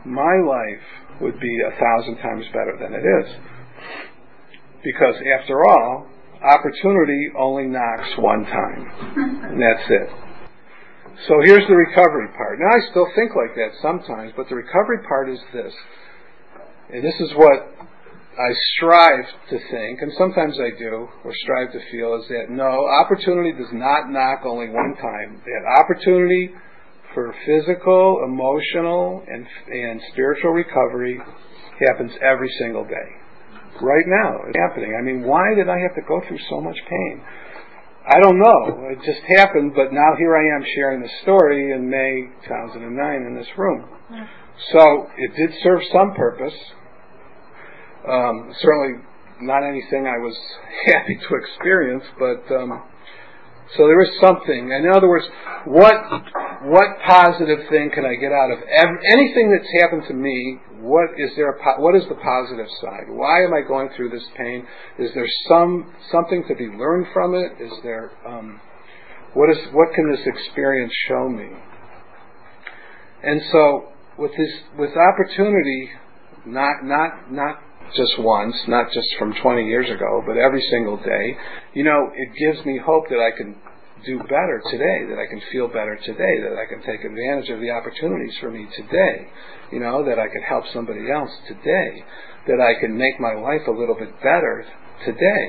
my 0.06 0.38
life 0.46 0.86
would 1.22 1.40
be 1.40 1.58
a 1.66 1.72
thousand 1.80 2.18
times 2.22 2.46
better 2.54 2.78
than 2.78 2.94
it 2.94 3.02
is. 3.02 3.34
Because 4.84 5.16
after 5.40 5.66
all, 5.66 6.06
opportunity 6.46 7.32
only 7.38 7.66
knocks 7.66 8.10
one 8.18 8.46
time. 8.46 8.82
And 9.50 9.62
that's 9.62 9.90
it. 9.90 10.10
So 11.28 11.34
here's 11.44 11.68
the 11.68 11.76
recovery 11.76 12.28
part. 12.36 12.60
Now 12.60 12.76
I 12.76 12.92
still 12.92 13.08
think 13.16 13.32
like 13.36 13.56
that 13.56 13.72
sometimes, 13.82 14.34
but 14.36 14.50
the 14.50 14.56
recovery 14.56 15.00
part 15.08 15.30
is 15.30 15.40
this. 15.54 15.74
And 16.92 17.04
this 17.04 17.16
is 17.20 17.32
what 17.36 17.74
I 18.36 18.52
strive 18.76 19.26
to 19.50 19.58
think, 19.72 20.02
and 20.02 20.12
sometimes 20.18 20.60
I 20.60 20.78
do, 20.78 21.08
or 21.24 21.34
strive 21.34 21.72
to 21.72 21.80
feel, 21.90 22.20
is 22.20 22.28
that 22.28 22.50
no, 22.50 22.86
opportunity 23.02 23.54
does 23.54 23.72
not 23.72 24.12
knock 24.12 24.42
only 24.46 24.68
one 24.68 24.94
time. 25.00 25.42
That 25.46 25.82
opportunity 25.82 26.52
for 27.14 27.34
physical, 27.46 28.22
emotional, 28.28 29.24
and, 29.26 29.48
and 29.72 30.02
spiritual 30.12 30.52
recovery 30.52 31.18
happens 31.88 32.12
every 32.22 32.52
single 32.60 32.84
day. 32.84 33.25
Right 33.82 34.08
now, 34.08 34.40
it's 34.48 34.58
happening. 34.58 34.96
I 34.98 35.02
mean, 35.04 35.28
why 35.28 35.54
did 35.56 35.68
I 35.68 35.80
have 35.80 35.96
to 35.96 36.02
go 36.08 36.22
through 36.28 36.40
so 36.50 36.62
much 36.62 36.78
pain? 36.90 37.22
I 38.08 38.20
don't 38.20 38.40
know. 38.40 38.88
It 38.92 39.00
just 39.04 39.26
happened, 39.38 39.74
but 39.76 39.92
now 39.92 40.16
here 40.18 40.38
I 40.38 40.56
am 40.56 40.64
sharing 40.76 41.02
the 41.02 41.10
story 41.24 41.74
in 41.74 41.90
May 41.90 42.30
2009 42.48 43.16
in 43.28 43.36
this 43.36 43.48
room. 43.58 43.90
So 44.72 45.08
it 45.18 45.36
did 45.36 45.52
serve 45.64 45.82
some 45.92 46.14
purpose. 46.14 46.54
Um, 48.08 48.54
certainly 48.62 49.02
not 49.42 49.64
anything 49.64 50.06
I 50.08 50.18
was 50.22 50.38
happy 50.86 51.18
to 51.18 51.36
experience, 51.36 52.04
but 52.20 52.56
um, 52.56 52.84
so 53.76 53.88
there 53.88 54.02
is 54.04 54.12
something. 54.22 54.72
In 54.72 54.88
other 54.96 55.10
words, 55.10 55.26
what 55.66 55.96
what 56.70 57.02
positive 57.06 57.68
thing 57.70 57.90
can 57.94 58.06
I 58.06 58.14
get 58.16 58.32
out 58.32 58.52
of 58.54 58.60
ev- 58.62 59.02
anything 59.12 59.50
that's 59.52 59.70
happened 59.82 60.04
to 60.08 60.14
me? 60.14 60.60
What 60.86 61.18
is 61.18 61.32
there? 61.36 61.50
A 61.50 61.82
what 61.82 61.96
is 61.96 62.04
the 62.08 62.16
positive 62.16 62.68
side? 62.80 63.10
Why 63.10 63.44
am 63.44 63.54
I 63.54 63.68
going 63.68 63.90
through 63.96 64.10
this 64.12 64.26
pain? 64.38 64.68
Is 65.00 65.10
there 65.16 65.28
some 65.50 65.92
something 66.12 66.44
to 66.48 66.56
be 66.56 66.68
learned 66.68 67.08
from 67.12 67.34
it? 67.34 67.54
Is 67.60 67.74
there 67.82 68.12
um, 68.28 68.62
what 69.34 69.50
is 69.50 69.58
what 69.74 69.94
can 69.96 70.12
this 70.12 70.22
experience 70.26 70.94
show 71.08 71.28
me? 71.28 71.50
And 73.24 73.42
so 73.52 73.90
with 74.20 74.32
this 74.38 74.52
with 74.78 74.92
opportunity, 74.96 75.90
not 76.46 76.84
not 76.84 77.32
not 77.32 77.56
just 77.96 78.20
once, 78.20 78.56
not 78.68 78.92
just 78.94 79.08
from 79.18 79.34
20 79.42 79.66
years 79.66 79.90
ago, 79.90 80.24
but 80.26 80.38
every 80.38 80.62
single 80.72 80.98
day, 80.98 81.38
you 81.74 81.84
know, 81.84 82.10
it 82.16 82.30
gives 82.38 82.66
me 82.66 82.80
hope 82.84 83.06
that 83.10 83.20
I 83.20 83.36
can 83.36 83.56
do 84.06 84.20
better 84.30 84.62
today, 84.70 85.06
that 85.10 85.20
I 85.20 85.28
can 85.30 85.42
feel 85.52 85.68
better 85.68 85.98
today, 86.06 86.42
that 86.46 86.58
I 86.58 86.66
can 86.70 86.82
take 86.86 87.04
advantage 87.04 87.50
of 87.50 87.60
the 87.60 87.72
opportunities 87.72 88.38
for 88.40 88.52
me 88.52 88.68
today, 88.78 89.28
you 89.72 89.80
know, 89.80 90.06
that 90.06 90.20
I 90.20 90.28
can 90.28 90.42
help 90.42 90.66
somebody 90.74 91.12
else 91.12 91.32
today, 91.48 92.04
that 92.48 92.62
I 92.62 92.80
can 92.80 92.98
make 92.98 93.20
my 93.20 93.34
life 93.34 93.66
a 93.68 93.72
little 93.72 93.96
bit 93.96 94.14
better 94.22 94.66
today, 95.06 95.46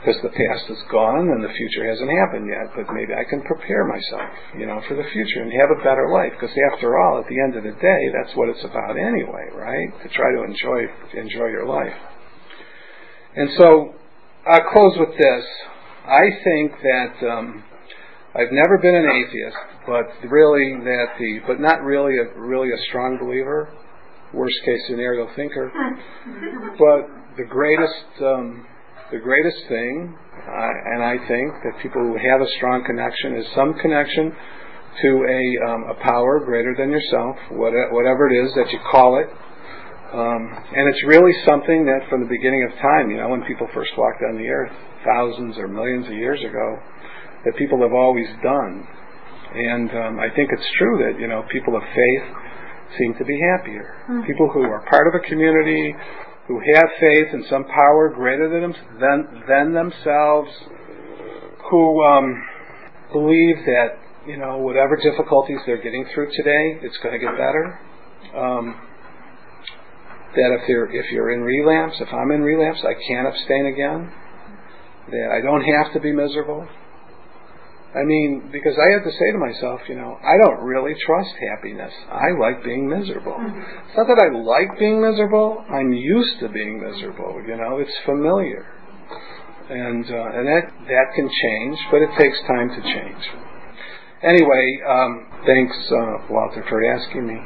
because 0.00 0.22
the 0.22 0.30
past 0.30 0.70
is 0.70 0.78
gone 0.90 1.28
and 1.28 1.42
the 1.42 1.52
future 1.52 1.84
hasn't 1.84 2.10
happened 2.10 2.46
yet, 2.46 2.70
but 2.74 2.86
maybe 2.94 3.12
I 3.12 3.28
can 3.28 3.42
prepare 3.42 3.84
myself, 3.84 4.30
you 4.56 4.66
know, 4.66 4.80
for 4.88 4.94
the 4.94 5.08
future 5.12 5.42
and 5.42 5.52
have 5.60 5.74
a 5.74 5.82
better 5.82 6.08
life, 6.08 6.32
because 6.38 6.54
after 6.72 6.96
all, 6.96 7.18
at 7.18 7.28
the 7.28 7.40
end 7.42 7.56
of 7.56 7.64
the 7.64 7.76
day, 7.76 8.02
that's 8.14 8.36
what 8.36 8.48
it's 8.48 8.64
about 8.64 8.96
anyway, 8.96 9.50
right? 9.52 9.90
To 10.02 10.08
try 10.14 10.30
to 10.32 10.46
enjoy, 10.46 10.86
enjoy 11.18 11.50
your 11.50 11.66
life. 11.66 11.96
And 13.34 13.50
so, 13.58 13.94
I'll 14.46 14.70
close 14.72 14.96
with 14.96 15.18
this. 15.18 15.44
I 16.06 16.30
think 16.44 16.72
that, 16.82 17.28
um, 17.28 17.64
I've 18.36 18.52
never 18.52 18.76
been 18.76 18.94
an 18.94 19.08
atheist, 19.08 19.56
but 19.88 20.28
really 20.28 20.76
that 20.84 21.16
the, 21.18 21.40
but 21.46 21.58
not 21.58 21.80
really 21.80 22.20
a, 22.20 22.38
really 22.38 22.68
a 22.68 22.80
strong 22.88 23.16
believer, 23.16 23.72
worst 24.34 24.56
case 24.60 24.80
scenario 24.88 25.24
thinker, 25.34 25.72
but 26.76 27.08
the 27.40 27.48
greatest, 27.48 28.12
um, 28.20 28.66
the 29.10 29.16
greatest 29.24 29.56
thing, 29.72 30.12
uh, 30.12 30.92
and 30.92 31.00
I 31.02 31.16
think 31.16 31.48
that 31.64 31.80
people 31.80 32.04
who 32.04 32.20
have 32.20 32.44
a 32.44 32.50
strong 32.60 32.84
connection 32.84 33.40
is 33.40 33.46
some 33.56 33.72
connection 33.80 34.28
to 35.00 35.10
a, 35.24 35.42
um, 35.72 35.80
a 35.88 35.96
power 36.04 36.44
greater 36.44 36.76
than 36.76 36.90
yourself, 36.92 37.36
whatever 37.56 38.28
it 38.28 38.36
is 38.36 38.52
that 38.52 38.68
you 38.68 38.80
call 38.92 39.16
it. 39.16 39.32
Um, 40.12 40.42
and 40.76 40.92
it's 40.92 41.02
really 41.08 41.32
something 41.48 41.88
that 41.88 42.04
from 42.12 42.20
the 42.20 42.28
beginning 42.28 42.68
of 42.68 42.76
time, 42.84 43.08
you 43.08 43.16
know, 43.16 43.28
when 43.28 43.48
people 43.48 43.66
first 43.72 43.96
walked 43.96 44.20
on 44.28 44.36
the 44.36 44.48
earth, 44.48 44.72
thousands 45.04 45.56
or 45.56 45.68
millions 45.68 46.04
of 46.06 46.12
years 46.12 46.40
ago, 46.44 46.78
that 47.46 47.56
people 47.56 47.80
have 47.80 47.94
always 47.94 48.26
done. 48.42 48.82
And 49.54 49.88
um, 49.90 50.18
I 50.18 50.28
think 50.34 50.50
it's 50.52 50.68
true 50.76 51.06
that, 51.06 51.20
you 51.20 51.28
know, 51.28 51.46
people 51.50 51.76
of 51.76 51.82
faith 51.82 52.26
seem 52.98 53.14
to 53.16 53.24
be 53.24 53.38
happier. 53.54 53.94
Mm-hmm. 54.10 54.26
People 54.26 54.50
who 54.52 54.62
are 54.66 54.84
part 54.90 55.06
of 55.06 55.14
a 55.14 55.22
community, 55.30 55.94
who 56.48 56.60
have 56.74 56.88
faith 57.00 57.28
in 57.32 57.46
some 57.48 57.64
power 57.64 58.12
greater 58.14 58.50
than, 58.50 58.74
than, 59.00 59.42
than 59.48 59.72
themselves, 59.72 60.50
who 61.70 62.02
um, 62.04 62.42
believe 63.12 63.56
that 63.66 63.98
you 64.26 64.36
know 64.36 64.58
whatever 64.58 64.96
difficulties 64.96 65.58
they're 65.66 65.82
getting 65.82 66.04
through 66.14 66.30
today, 66.36 66.78
it's 66.82 66.96
going 67.02 67.18
to 67.18 67.18
get 67.18 67.32
better. 67.32 67.78
Um, 68.34 68.74
that 70.34 70.58
if 70.60 70.68
you're 70.68 70.90
if 70.92 71.10
you're 71.12 71.32
in 71.32 71.40
relapse, 71.40 71.96
if 72.00 72.08
I'm 72.12 72.30
in 72.30 72.42
relapse, 72.42 72.80
I 72.84 72.94
can't 73.08 73.26
abstain 73.26 73.66
again. 73.66 74.12
That 75.10 75.28
I 75.30 75.40
don't 75.40 75.62
have 75.62 75.92
to 75.94 76.00
be 76.00 76.12
miserable. 76.12 76.66
I 77.96 78.04
mean, 78.04 78.50
because 78.52 78.76
I 78.76 78.92
have 78.92 79.04
to 79.04 79.10
say 79.10 79.32
to 79.32 79.38
myself, 79.40 79.80
you 79.88 79.96
know, 79.96 80.20
I 80.20 80.36
don't 80.44 80.60
really 80.60 80.92
trust 81.06 81.32
happiness. 81.40 81.92
I 82.12 82.36
like 82.38 82.62
being 82.62 82.88
miserable. 82.88 83.32
Mm-hmm. 83.32 83.88
It's 83.88 83.96
not 83.96 84.06
that 84.12 84.20
I 84.20 84.28
like 84.36 84.78
being 84.78 85.00
miserable. 85.00 85.64
I'm 85.72 85.92
used 85.92 86.40
to 86.40 86.48
being 86.50 86.76
miserable. 86.76 87.40
You 87.48 87.56
know, 87.56 87.78
it's 87.80 87.96
familiar, 88.04 88.68
and 89.70 90.04
uh, 90.04 90.36
and 90.36 90.44
that 90.44 90.64
that 90.92 91.08
can 91.16 91.24
change, 91.24 91.78
but 91.90 92.04
it 92.04 92.12
takes 92.18 92.36
time 92.44 92.68
to 92.68 92.82
change. 92.84 93.24
Anyway, 94.22 94.66
um, 94.88 95.28
thanks, 95.46 95.76
uh, 95.88 96.28
Walter, 96.28 96.64
for 96.68 96.84
asking 96.84 97.26
me 97.26 97.36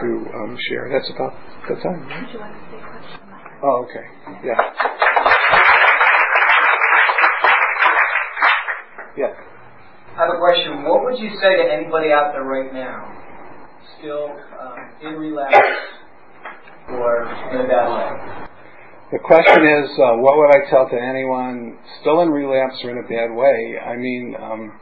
to 0.00 0.08
um, 0.32 0.56
share. 0.68 0.88
That's 0.92 1.10
about 1.12 1.34
the 1.68 1.76
time. 1.76 2.08
Right? 2.08 3.60
Oh, 3.62 3.84
okay. 3.84 4.06
Yeah. 4.44 4.96
I 10.20 10.28
have 10.28 10.36
a 10.36 10.38
question. 10.38 10.84
What 10.84 11.00
would 11.08 11.16
you 11.16 11.32
say 11.40 11.56
to 11.56 11.64
anybody 11.64 12.12
out 12.12 12.36
there 12.36 12.44
right 12.44 12.68
now, 12.76 13.08
still 13.96 14.28
um, 14.28 14.76
in 15.00 15.16
relapse 15.16 15.56
or 16.92 17.24
in 17.56 17.64
a 17.64 17.66
bad 17.66 17.88
way? 17.88 18.44
The 19.16 19.20
question 19.24 19.64
is, 19.64 19.88
uh, 19.96 20.20
what 20.20 20.36
would 20.36 20.52
I 20.52 20.68
tell 20.68 20.84
to 20.92 20.98
anyone 21.00 21.80
still 22.02 22.20
in 22.20 22.28
relapse 22.28 22.76
or 22.84 22.92
in 22.92 23.00
a 23.00 23.08
bad 23.08 23.32
way? 23.32 23.80
I 23.80 23.96
mean, 23.96 24.36
um, 24.36 24.76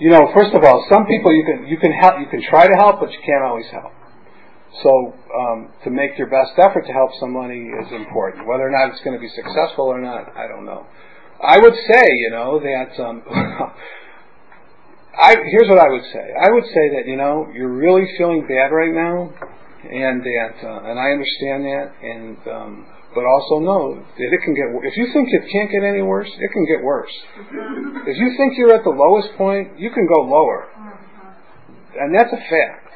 you 0.00 0.08
know, 0.08 0.32
first 0.32 0.56
of 0.56 0.64
all, 0.64 0.80
some 0.88 1.04
people 1.04 1.28
you 1.28 1.44
can 1.44 1.68
you 1.68 1.76
can 1.76 1.92
help, 1.92 2.16
you 2.16 2.26
can 2.32 2.40
try 2.48 2.64
to 2.64 2.76
help, 2.80 3.00
but 3.00 3.12
you 3.12 3.20
can't 3.20 3.44
always 3.44 3.68
help. 3.68 3.92
So, 4.80 5.12
um, 5.28 5.68
to 5.84 5.90
make 5.90 6.16
your 6.16 6.32
best 6.32 6.56
effort 6.56 6.86
to 6.88 6.92
help 6.96 7.10
somebody 7.20 7.68
is 7.84 7.92
important. 7.92 8.48
Whether 8.48 8.64
or 8.64 8.72
not 8.72 8.96
it's 8.96 9.04
going 9.04 9.12
to 9.12 9.20
be 9.20 9.28
successful 9.28 9.92
or 9.92 10.00
not, 10.00 10.32
I 10.32 10.48
don't 10.48 10.64
know. 10.64 10.86
I 11.36 11.58
would 11.58 11.76
say, 11.92 12.04
you 12.16 12.30
know, 12.32 12.58
that 12.58 12.96
um, 12.96 13.22
I, 15.18 15.34
here's 15.50 15.68
what 15.68 15.82
I 15.82 15.90
would 15.90 16.06
say. 16.14 16.26
I 16.30 16.48
would 16.54 16.64
say 16.70 16.84
that 16.94 17.04
you 17.06 17.16
know 17.16 17.50
you're 17.52 17.74
really 17.74 18.06
feeling 18.16 18.46
bad 18.46 18.70
right 18.70 18.94
now, 18.94 19.34
and 19.82 20.22
that 20.22 20.54
uh, 20.62 20.90
and 20.90 20.94
I 20.94 21.10
understand 21.10 21.66
that, 21.66 21.86
and 22.02 22.38
um, 22.46 22.86
but 23.14 23.26
also 23.26 23.58
know 23.58 23.98
that 23.98 24.28
it 24.30 24.40
can 24.46 24.54
get. 24.54 24.70
If 24.86 24.96
you 24.96 25.10
think 25.12 25.26
it 25.34 25.50
can't 25.50 25.70
get 25.74 25.82
any 25.82 26.02
worse, 26.02 26.30
it 26.30 26.50
can 26.52 26.64
get 26.70 26.84
worse. 26.84 27.10
If 28.06 28.16
you 28.16 28.34
think 28.38 28.54
you're 28.56 28.74
at 28.74 28.84
the 28.84 28.94
lowest 28.94 29.34
point, 29.36 29.78
you 29.78 29.90
can 29.90 30.06
go 30.06 30.22
lower, 30.22 30.70
and 31.98 32.14
that's 32.14 32.32
a 32.32 32.42
fact. 32.46 32.86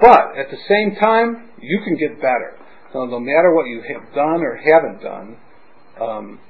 But 0.00 0.38
at 0.38 0.46
the 0.50 0.58
same 0.68 0.94
time, 0.94 1.50
you 1.60 1.82
can 1.82 1.96
get 1.96 2.22
better. 2.22 2.54
So 2.92 3.06
no 3.06 3.18
matter 3.18 3.52
what 3.54 3.66
you 3.66 3.82
have 3.82 4.14
done 4.14 4.42
or 4.42 4.56
haven't 4.62 5.02
done, 5.02 5.36
um, 6.00 6.40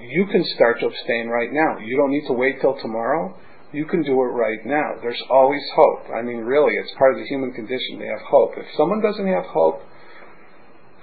you 0.00 0.26
can 0.26 0.44
start 0.54 0.80
to 0.80 0.86
abstain 0.86 1.28
right 1.28 1.52
now. 1.52 1.78
You 1.78 1.96
don't 1.96 2.10
need 2.10 2.26
to 2.26 2.32
wait 2.32 2.60
till 2.60 2.74
tomorrow. 2.80 3.36
You 3.72 3.84
can 3.84 4.02
do 4.02 4.12
it 4.12 4.32
right 4.32 4.64
now. 4.64 4.96
There's 5.02 5.22
always 5.28 5.60
hope. 5.76 6.08
I 6.16 6.22
mean, 6.22 6.38
really, 6.38 6.72
it's 6.80 6.92
part 6.96 7.12
of 7.12 7.20
the 7.20 7.26
human 7.28 7.52
condition 7.52 8.00
to 8.00 8.06
have 8.06 8.24
hope. 8.24 8.52
If 8.56 8.64
someone 8.76 9.02
doesn't 9.02 9.28
have 9.28 9.44
hope, 9.44 9.82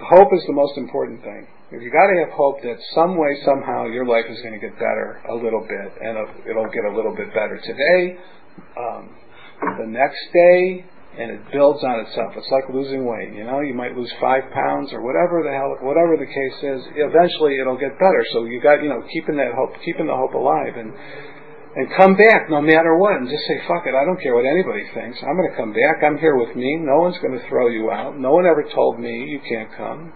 hope 0.02 0.28
is 0.34 0.42
the 0.46 0.52
most 0.52 0.76
important 0.76 1.22
thing. 1.22 1.46
If 1.70 1.82
you 1.82 1.90
got 1.90 2.06
to 2.10 2.16
have 2.26 2.34
hope 2.34 2.62
that 2.62 2.78
some 2.94 3.18
way, 3.18 3.38
somehow, 3.44 3.86
your 3.86 4.06
life 4.06 4.26
is 4.30 4.38
going 4.42 4.54
to 4.54 4.62
get 4.62 4.74
better 4.78 5.22
a 5.30 5.34
little 5.34 5.62
bit, 5.62 5.90
and 6.02 6.18
it'll 6.46 6.70
get 6.70 6.86
a 6.90 6.94
little 6.94 7.14
bit 7.14 7.30
better 7.34 7.58
today, 7.62 8.18
um, 8.78 9.14
the 9.78 9.86
next 9.86 10.22
day, 10.34 10.86
and 11.18 11.30
it 11.30 11.40
builds 11.50 11.82
on 11.82 12.06
itself. 12.06 12.34
It's 12.36 12.50
like 12.50 12.70
losing 12.74 13.06
weight. 13.06 13.34
You 13.34 13.44
know, 13.44 13.60
you 13.62 13.74
might 13.74 13.96
lose 13.96 14.10
five 14.20 14.42
pounds 14.52 14.92
or 14.92 15.02
whatever 15.02 15.42
the 15.42 15.54
hell, 15.54 15.74
whatever 15.86 16.18
the 16.18 16.26
case 16.26 16.58
is. 16.62 16.82
Eventually, 16.98 17.58
it'll 17.58 17.78
get 17.78 17.98
better. 17.98 18.22
So 18.34 18.44
you 18.44 18.60
got, 18.60 18.82
you 18.82 18.90
know, 18.90 19.02
keeping 19.10 19.36
that 19.38 19.54
hope, 19.54 19.74
keeping 19.82 20.06
the 20.06 20.14
hope 20.14 20.34
alive, 20.34 20.74
and 20.76 20.92
and 21.76 21.92
come 21.92 22.16
back 22.16 22.48
no 22.48 22.64
matter 22.64 22.96
what, 22.96 23.20
and 23.20 23.28
just 23.28 23.44
say, 23.44 23.60
fuck 23.68 23.84
it, 23.84 23.92
I 23.92 24.08
don't 24.08 24.16
care 24.16 24.34
what 24.34 24.48
anybody 24.48 24.88
thinks. 24.96 25.20
I'm 25.20 25.36
going 25.36 25.52
to 25.52 25.56
come 25.60 25.76
back. 25.76 26.00
I'm 26.00 26.16
here 26.16 26.34
with 26.34 26.56
me. 26.56 26.80
No 26.80 27.04
one's 27.04 27.20
going 27.20 27.36
to 27.36 27.44
throw 27.48 27.68
you 27.68 27.92
out. 27.92 28.16
No 28.16 28.32
one 28.32 28.46
ever 28.46 28.64
told 28.74 28.98
me 28.98 29.12
you 29.28 29.40
can't 29.44 29.68
come. 29.76 30.12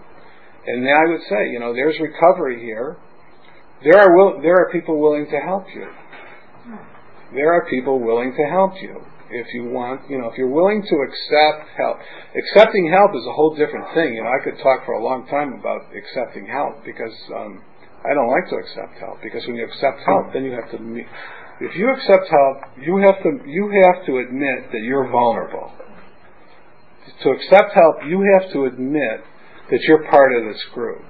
And 0.65 0.81
then 0.81 0.93
I 0.93 1.05
would 1.05 1.21
say, 1.29 1.53
you 1.53 1.59
know, 1.59 1.73
there's 1.73 1.99
recovery 2.01 2.65
here. 2.65 2.97
There 3.85 3.93
are 3.93 4.09
will, 4.17 4.41
there 4.41 4.57
are 4.57 4.71
people 4.71 4.99
willing 4.99 5.29
to 5.29 5.37
help 5.37 5.65
you. 5.73 5.85
There 7.33 7.53
are 7.53 7.69
people 7.69 7.99
willing 8.01 8.33
to 8.33 8.45
help 8.49 8.73
you 8.81 8.97
if 9.29 9.47
you 9.53 9.69
want, 9.69 10.01
you 10.09 10.17
know, 10.17 10.27
if 10.29 10.37
you're 10.37 10.51
willing 10.51 10.81
to 10.81 10.95
accept 11.05 11.77
help. 11.77 11.97
Accepting 12.35 12.91
help 12.91 13.13
is 13.15 13.25
a 13.29 13.33
whole 13.33 13.55
different 13.55 13.93
thing. 13.93 14.13
You 14.13 14.23
know, 14.23 14.33
I 14.33 14.43
could 14.43 14.57
talk 14.61 14.85
for 14.85 14.93
a 14.93 15.03
long 15.03 15.25
time 15.27 15.53
about 15.53 15.93
accepting 15.95 16.45
help 16.45 16.83
because 16.83 17.13
um, 17.37 17.63
I 18.03 18.13
don't 18.13 18.29
like 18.29 18.49
to 18.49 18.57
accept 18.57 18.99
help 18.99 19.21
because 19.21 19.45
when 19.47 19.55
you 19.55 19.65
accept 19.65 20.01
help, 20.05 20.33
then 20.33 20.43
you 20.43 20.51
have 20.51 20.69
to 20.71 20.79
meet, 20.81 21.07
if 21.61 21.75
you 21.75 21.89
accept 21.93 22.25
help, 22.29 22.57
you 22.81 22.97
have 22.97 23.21
to 23.21 23.47
you 23.47 23.69
have 23.69 24.05
to 24.07 24.17
admit 24.17 24.71
that 24.71 24.81
you're 24.81 25.09
vulnerable. 25.09 25.71
To 27.23 27.29
accept 27.29 27.73
help, 27.73 27.95
you 28.07 28.21
have 28.33 28.51
to 28.53 28.65
admit 28.65 29.21
that 29.69 29.81
you're 29.83 30.09
part 30.09 30.35
of 30.35 30.43
this 30.43 30.61
group. 30.73 31.01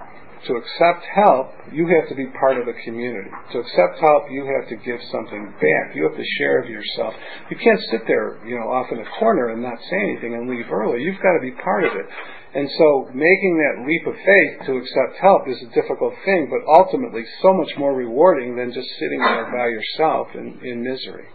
To 0.48 0.56
accept 0.56 1.06
help, 1.16 1.54
you 1.72 1.86
have 1.88 2.10
to 2.10 2.16
be 2.16 2.26
part 2.40 2.58
of 2.58 2.66
the 2.66 2.74
community. 2.84 3.30
To 3.54 3.60
accept 3.60 4.02
help, 4.02 4.26
you 4.32 4.44
have 4.60 4.68
to 4.70 4.76
give 4.76 5.00
something 5.12 5.54
back. 5.62 5.96
You 5.96 6.10
have 6.10 6.18
to 6.18 6.26
share 6.38 6.64
of 6.64 6.70
yourself. 6.70 7.14
You 7.50 7.58
can't 7.58 7.80
sit 7.92 8.02
there, 8.08 8.42
you 8.46 8.58
know, 8.58 8.68
off 8.68 8.92
in 8.92 8.98
a 8.98 9.10
corner 9.20 9.50
and 9.50 9.62
not 9.62 9.78
say 9.78 10.00
anything 10.02 10.34
and 10.34 10.50
leave 10.50 10.66
early. 10.72 11.04
You've 11.04 11.22
got 11.22 11.38
to 11.38 11.42
be 11.42 11.52
part 11.52 11.86
of 11.86 11.94
it. 11.94 12.08
And 12.54 12.68
so 12.78 13.08
making 13.16 13.54
that 13.64 13.88
leap 13.88 14.04
of 14.08 14.16
faith 14.16 14.68
to 14.68 14.76
accept 14.76 15.22
help 15.22 15.48
is 15.48 15.56
a 15.64 15.72
difficult 15.74 16.14
thing, 16.26 16.52
but 16.52 16.68
ultimately 16.68 17.24
so 17.42 17.54
much 17.54 17.72
more 17.78 17.96
rewarding 17.96 18.58
than 18.58 18.74
just 18.74 18.88
sitting 19.00 19.20
there 19.20 19.48
by 19.48 19.68
yourself 19.72 20.28
in, 20.36 20.60
in 20.62 20.84
misery. 20.84 21.28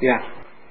Yeah. 0.00 0.16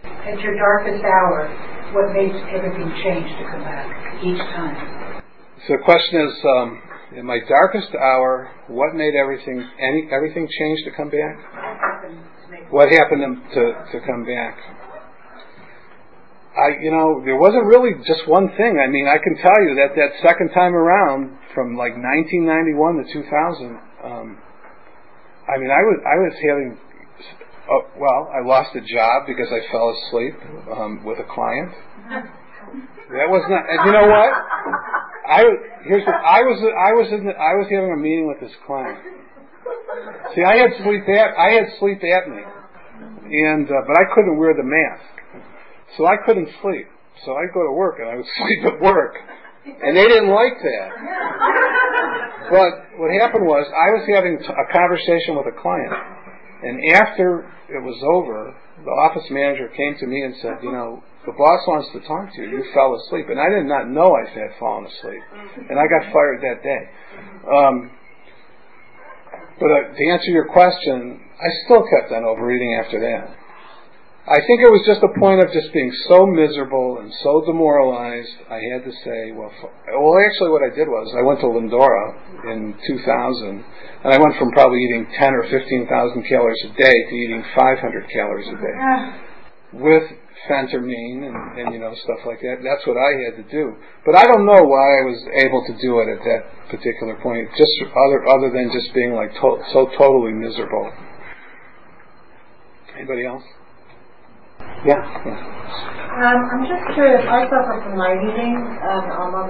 At 0.03 0.41
your 0.41 0.57
darkest 0.57 1.05
hour, 1.05 1.45
what 1.93 2.13
made 2.13 2.33
everything 2.49 2.89
change 3.03 3.29
to 3.37 3.45
come 3.45 3.61
back 3.61 4.23
each 4.25 4.41
time? 4.57 5.21
So 5.67 5.77
the 5.77 5.83
question 5.85 6.19
is, 6.25 6.33
um, 6.57 6.81
in 7.17 7.25
my 7.25 7.37
darkest 7.47 7.93
hour, 7.93 8.49
what 8.67 8.95
made 8.95 9.13
everything 9.13 9.61
any 9.77 10.09
everything 10.11 10.49
change 10.49 10.79
to 10.85 10.91
come 10.97 11.09
back? 11.09 11.37
What 12.71 12.89
happened 12.89 13.37
to, 13.53 13.61
to 13.91 13.99
come 14.05 14.25
back? 14.25 14.57
I, 16.51 16.83
you 16.83 16.91
know, 16.91 17.23
there 17.23 17.39
wasn't 17.39 17.63
really 17.63 17.95
just 18.03 18.27
one 18.27 18.51
thing. 18.59 18.75
I 18.75 18.87
mean, 18.91 19.07
I 19.07 19.15
can 19.23 19.39
tell 19.39 19.59
you 19.63 19.71
that 19.79 19.95
that 19.95 20.11
second 20.19 20.51
time 20.51 20.75
around, 20.75 21.39
from 21.55 21.79
like 21.79 21.95
1991 21.95 22.75
to 22.99 23.05
2000, 23.07 23.79
um, 24.03 24.35
I 25.47 25.55
mean, 25.55 25.71
I 25.71 25.81
was 25.87 25.97
I 26.03 26.15
was 26.19 26.35
having, 26.43 26.69
uh, 26.75 27.83
well, 27.95 28.27
I 28.35 28.43
lost 28.43 28.75
a 28.75 28.83
job 28.83 29.31
because 29.31 29.47
I 29.47 29.63
fell 29.71 29.95
asleep 29.95 30.35
um, 30.75 31.03
with 31.07 31.19
a 31.19 31.27
client. 31.31 31.71
That 33.11 33.27
was 33.31 33.43
not. 33.47 33.63
And 33.67 33.79
you 33.87 33.91
know 33.95 34.07
what? 34.07 34.31
I 35.27 35.39
here's 35.87 36.03
what 36.03 36.19
I 36.19 36.43
was. 36.43 36.59
I 36.59 36.91
was 36.95 37.07
in. 37.11 37.27
The, 37.27 37.35
I 37.35 37.55
was 37.59 37.67
having 37.71 37.91
a 37.91 37.99
meeting 37.99 38.27
with 38.27 38.39
this 38.43 38.55
client. 38.67 38.99
See, 40.35 40.43
I 40.43 40.55
had 40.67 40.71
sleep 40.83 41.03
ap- 41.07 41.35
I 41.35 41.49
had 41.59 41.67
sleep 41.79 41.99
apnea, 42.03 42.43
and 42.43 43.67
uh, 43.67 43.83
but 43.87 43.95
I 43.95 44.05
couldn't 44.15 44.35
wear 44.35 44.55
the 44.55 44.67
mask. 44.67 45.20
So 45.97 46.05
I 46.05 46.15
couldn't 46.25 46.49
sleep. 46.61 46.87
So 47.25 47.33
I'd 47.35 47.53
go 47.53 47.63
to 47.67 47.73
work 47.73 47.99
and 47.99 48.09
I 48.09 48.15
would 48.15 48.25
sleep 48.37 48.65
at 48.65 48.81
work. 48.81 49.15
And 49.65 49.95
they 49.95 50.07
didn't 50.07 50.29
like 50.29 50.57
that. 50.57 50.89
But 52.49 52.97
what 52.97 53.13
happened 53.13 53.45
was 53.45 53.61
I 53.69 53.93
was 53.93 54.03
having 54.09 54.41
a 54.41 54.65
conversation 54.73 55.37
with 55.37 55.45
a 55.45 55.55
client. 55.61 55.93
And 56.63 56.81
after 56.97 57.45
it 57.69 57.81
was 57.81 57.97
over, 58.01 58.53
the 58.81 58.95
office 59.05 59.29
manager 59.29 59.69
came 59.77 59.97
to 59.99 60.07
me 60.07 60.21
and 60.21 60.33
said, 60.41 60.57
you 60.63 60.71
know, 60.71 61.03
the 61.25 61.33
boss 61.37 61.61
wants 61.69 61.93
to 61.93 62.01
talk 62.09 62.33
to 62.33 62.41
you. 62.41 62.49
You 62.49 62.65
fell 62.73 62.97
asleep. 62.97 63.29
And 63.29 63.37
I 63.37 63.53
did 63.53 63.69
not 63.69 63.85
know 63.85 64.17
I 64.17 64.25
had 64.25 64.57
fallen 64.57 64.89
asleep. 64.89 65.21
And 65.69 65.77
I 65.77 65.85
got 65.85 66.09
fired 66.09 66.41
that 66.41 66.65
day. 66.65 66.83
Um, 67.45 67.91
but 69.61 69.69
uh, 69.69 69.93
to 69.93 70.03
answer 70.09 70.33
your 70.33 70.49
question, 70.49 71.21
I 71.37 71.49
still 71.65 71.85
kept 71.85 72.11
on 72.11 72.25
overeating 72.25 72.81
after 72.81 72.97
that. 72.97 73.29
I 74.21 74.37
think 74.37 74.61
it 74.61 74.69
was 74.69 74.85
just 74.85 75.01
a 75.01 75.09
point 75.17 75.41
of 75.41 75.49
just 75.49 75.73
being 75.73 75.89
so 76.05 76.29
miserable 76.29 77.01
and 77.01 77.09
so 77.25 77.41
demoralized. 77.41 78.37
I 78.53 78.61
had 78.69 78.85
to 78.85 78.93
say, 79.01 79.33
well, 79.33 79.49
well, 79.49 80.17
actually, 80.21 80.53
what 80.53 80.61
I 80.61 80.69
did 80.69 80.85
was 80.85 81.09
I 81.17 81.25
went 81.25 81.41
to 81.41 81.49
Lindora 81.49 82.53
in 82.53 82.77
2000, 82.85 83.01
and 84.05 84.09
I 84.13 84.21
went 84.21 84.37
from 84.37 84.53
probably 84.53 84.77
eating 84.77 85.09
10 85.17 85.33
or 85.33 85.49
15,000 85.49 85.89
calories 86.29 86.61
a 86.69 86.71
day 86.77 86.93
to 86.93 87.13
eating 87.17 87.41
500 87.57 87.81
calories 88.13 88.45
a 88.45 88.57
day 88.61 88.77
ah. 88.77 89.01
with 89.73 90.05
phentermine 90.45 91.25
and, 91.25 91.37
and 91.57 91.73
you 91.73 91.81
know 91.81 91.93
stuff 92.05 92.21
like 92.25 92.45
that. 92.45 92.61
That's 92.61 92.85
what 92.85 93.01
I 93.01 93.25
had 93.25 93.41
to 93.41 93.45
do. 93.49 93.73
But 94.05 94.13
I 94.13 94.29
don't 94.29 94.45
know 94.45 94.61
why 94.69 95.01
I 95.01 95.03
was 95.05 95.17
able 95.33 95.65
to 95.65 95.73
do 95.81 95.97
it 95.97 96.13
at 96.13 96.21
that 96.21 96.41
particular 96.69 97.17
point. 97.25 97.49
Just 97.57 97.73
other 97.89 98.21
other 98.29 98.53
than 98.53 98.69
just 98.69 98.93
being 98.93 99.17
like 99.17 99.33
to- 99.33 99.61
so 99.73 99.89
totally 99.97 100.33
miserable. 100.33 100.93
Anybody 102.93 103.25
else? 103.25 103.43
Yeah. 104.81 104.97
Um, 104.97 106.39
I'm 106.51 106.65
just 106.65 106.83
curious. 106.97 107.21
I 107.23 107.45
suffer 107.45 107.75
from 107.85 107.95
night 107.97 108.19
eating, 108.19 108.57
and 108.57 109.05
I'm 109.13 109.31
on 109.31 109.47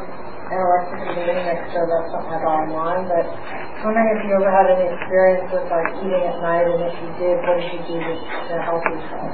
anorexic 0.52 1.00
and 1.08 1.12
bulimic, 1.16 1.60
so 1.72 1.80
that's 1.88 2.12
something 2.12 2.36
I 2.36 2.40
got 2.44 2.68
online. 2.68 3.08
But 3.08 3.26
I 3.26 3.80
was 3.80 3.82
wondering 3.88 4.10
if 4.14 4.22
you 4.28 4.36
ever 4.36 4.52
had 4.52 4.68
any 4.76 4.88
experience 4.92 5.48
with 5.50 5.68
like 5.72 5.90
eating 6.04 6.24
at 6.28 6.38
night, 6.44 6.68
and 6.68 6.82
if 6.84 6.96
you 7.00 7.10
did, 7.16 7.36
what 7.48 7.56
did 7.58 7.70
you 7.72 7.82
do 7.88 7.96
to, 7.98 8.14
to 8.52 8.56
help 8.62 8.84
yourself? 8.84 9.32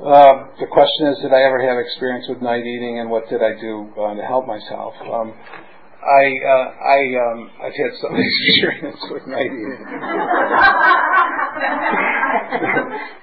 Uh, 0.00 0.34
the 0.56 0.68
question 0.72 1.12
is, 1.12 1.20
did 1.20 1.36
I 1.36 1.44
ever 1.44 1.60
have 1.60 1.76
experience 1.76 2.24
with 2.24 2.40
night 2.40 2.64
eating, 2.64 3.04
and 3.04 3.12
what 3.12 3.28
did 3.28 3.44
I 3.44 3.52
do 3.60 3.92
uh, 4.00 4.16
to 4.16 4.24
help 4.24 4.48
myself? 4.48 4.96
Um, 5.04 5.36
I 6.00 6.24
uh, 6.48 6.66
I 6.80 6.98
um, 7.28 7.50
I've 7.60 7.76
had 7.76 7.92
some 8.00 8.16
experience 8.16 9.00
with 9.10 9.26
night 9.28 9.52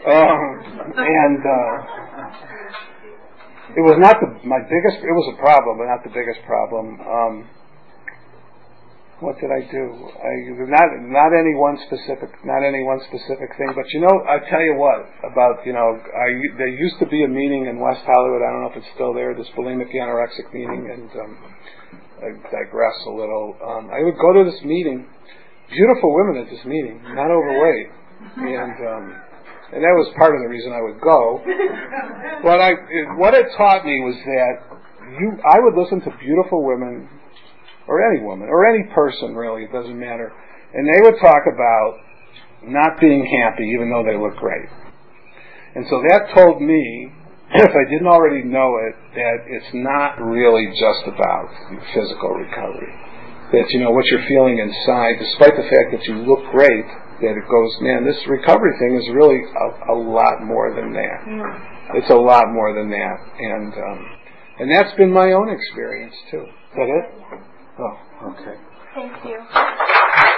um, 0.05 0.39
and 0.93 1.41
uh, 1.41 1.73
it 3.73 3.81
was 3.81 3.97
not 3.97 4.21
the 4.21 4.29
my 4.45 4.61
biggest. 4.69 5.01
It 5.01 5.09
was 5.09 5.33
a 5.33 5.37
problem, 5.41 5.81
but 5.81 5.89
not 5.89 6.03
the 6.05 6.13
biggest 6.13 6.45
problem. 6.45 7.01
Um, 7.01 7.49
what 9.19 9.41
did 9.41 9.49
I 9.49 9.65
do? 9.73 9.85
I 10.21 10.33
not 10.69 10.87
not 11.09 11.33
any 11.33 11.57
one 11.57 11.81
specific 11.89 12.29
not 12.45 12.61
any 12.61 12.85
one 12.85 13.01
specific 13.09 13.49
thing, 13.57 13.73
but 13.73 13.89
you 13.89 14.05
know, 14.05 14.21
I 14.29 14.37
tell 14.45 14.61
you 14.61 14.77
what 14.77 15.09
about 15.25 15.65
you 15.65 15.73
know, 15.73 15.97
I 15.97 16.29
there 16.61 16.69
used 16.69 17.01
to 17.01 17.07
be 17.09 17.23
a 17.25 17.27
meeting 17.27 17.65
in 17.65 17.81
West 17.81 18.05
Hollywood. 18.05 18.45
I 18.45 18.53
don't 18.53 18.61
know 18.61 18.71
if 18.71 18.77
it's 18.77 18.93
still 18.93 19.17
there. 19.17 19.33
This 19.33 19.49
bulimic 19.57 19.89
anorexic 19.89 20.53
meeting, 20.53 20.93
and 20.93 21.09
um, 21.17 21.33
I 22.17 22.33
digress 22.49 22.97
a 23.05 23.13
little. 23.13 23.55
Um, 23.61 23.89
I 23.93 24.03
would 24.03 24.17
go 24.17 24.33
to 24.33 24.49
this 24.49 24.61
meeting, 24.63 25.05
beautiful 25.69 26.13
women 26.15 26.41
at 26.41 26.49
this 26.49 26.63
meeting, 26.65 27.01
not 27.13 27.29
overweight, 27.29 27.89
and 28.37 28.75
um, 28.87 29.05
and 29.73 29.83
that 29.83 29.95
was 29.95 30.09
part 30.17 30.33
of 30.33 30.41
the 30.41 30.49
reason 30.49 30.71
I 30.73 30.81
would 30.81 31.01
go. 31.01 31.41
What 32.41 32.61
I 32.61 32.71
what 33.17 33.33
it 33.33 33.47
taught 33.57 33.85
me 33.85 34.01
was 34.01 34.15
that 34.15 34.53
you 35.19 35.37
I 35.45 35.59
would 35.59 35.75
listen 35.75 36.01
to 36.01 36.11
beautiful 36.17 36.65
women 36.65 37.09
or 37.87 38.03
any 38.03 38.21
woman, 38.21 38.49
or 38.49 38.67
any 38.67 38.83
person 38.93 39.35
really, 39.35 39.63
it 39.63 39.71
doesn't 39.71 39.97
matter. 39.97 40.31
And 40.73 40.85
they 40.85 41.01
would 41.01 41.19
talk 41.19 41.43
about 41.47 41.99
not 42.63 42.99
being 42.99 43.23
happy 43.41 43.63
even 43.73 43.89
though 43.89 44.03
they 44.03 44.17
look 44.19 44.35
great. 44.37 44.67
And 45.75 45.85
so 45.89 46.03
that 46.09 46.35
told 46.35 46.61
me, 46.61 47.13
if 47.53 47.71
I 47.71 47.83
didn't 47.89 48.07
already 48.07 48.43
know 48.43 48.75
it, 48.83 48.95
that 49.15 49.37
it's 49.47 49.71
not 49.73 50.19
really 50.19 50.67
just 50.75 51.07
about 51.07 51.47
physical 51.93 52.35
recovery. 52.35 52.91
That, 53.55 53.71
you 53.71 53.79
know, 53.79 53.91
what 53.91 54.05
you're 54.11 54.27
feeling 54.27 54.59
inside, 54.59 55.15
despite 55.19 55.55
the 55.55 55.63
fact 55.63 55.95
that 55.95 56.03
you 56.03 56.27
look 56.27 56.43
great, 56.51 56.83
that 57.23 57.33
it 57.39 57.47
goes, 57.47 57.71
man, 57.79 58.03
this 58.03 58.19
recovery 58.27 58.75
thing 58.77 58.99
is 58.99 59.07
really 59.15 59.39
a, 59.39 59.93
a 59.93 59.95
lot 59.95 60.43
more 60.43 60.75
than 60.75 60.91
that. 60.91 61.19
It's 61.95 62.11
a 62.11 62.19
lot 62.19 62.43
more 62.51 62.75
than 62.75 62.89
that. 62.91 63.17
And, 63.39 63.73
um, 63.73 63.99
and 64.59 64.71
that's 64.71 64.93
been 64.97 65.13
my 65.13 65.31
own 65.31 65.49
experience 65.49 66.15
too. 66.29 66.43
Is 66.43 66.75
that 66.75 66.89
it? 66.91 67.05
Oh, 67.79 67.95
okay. 68.35 68.59
Thank 68.93 69.13
you. 69.23 70.36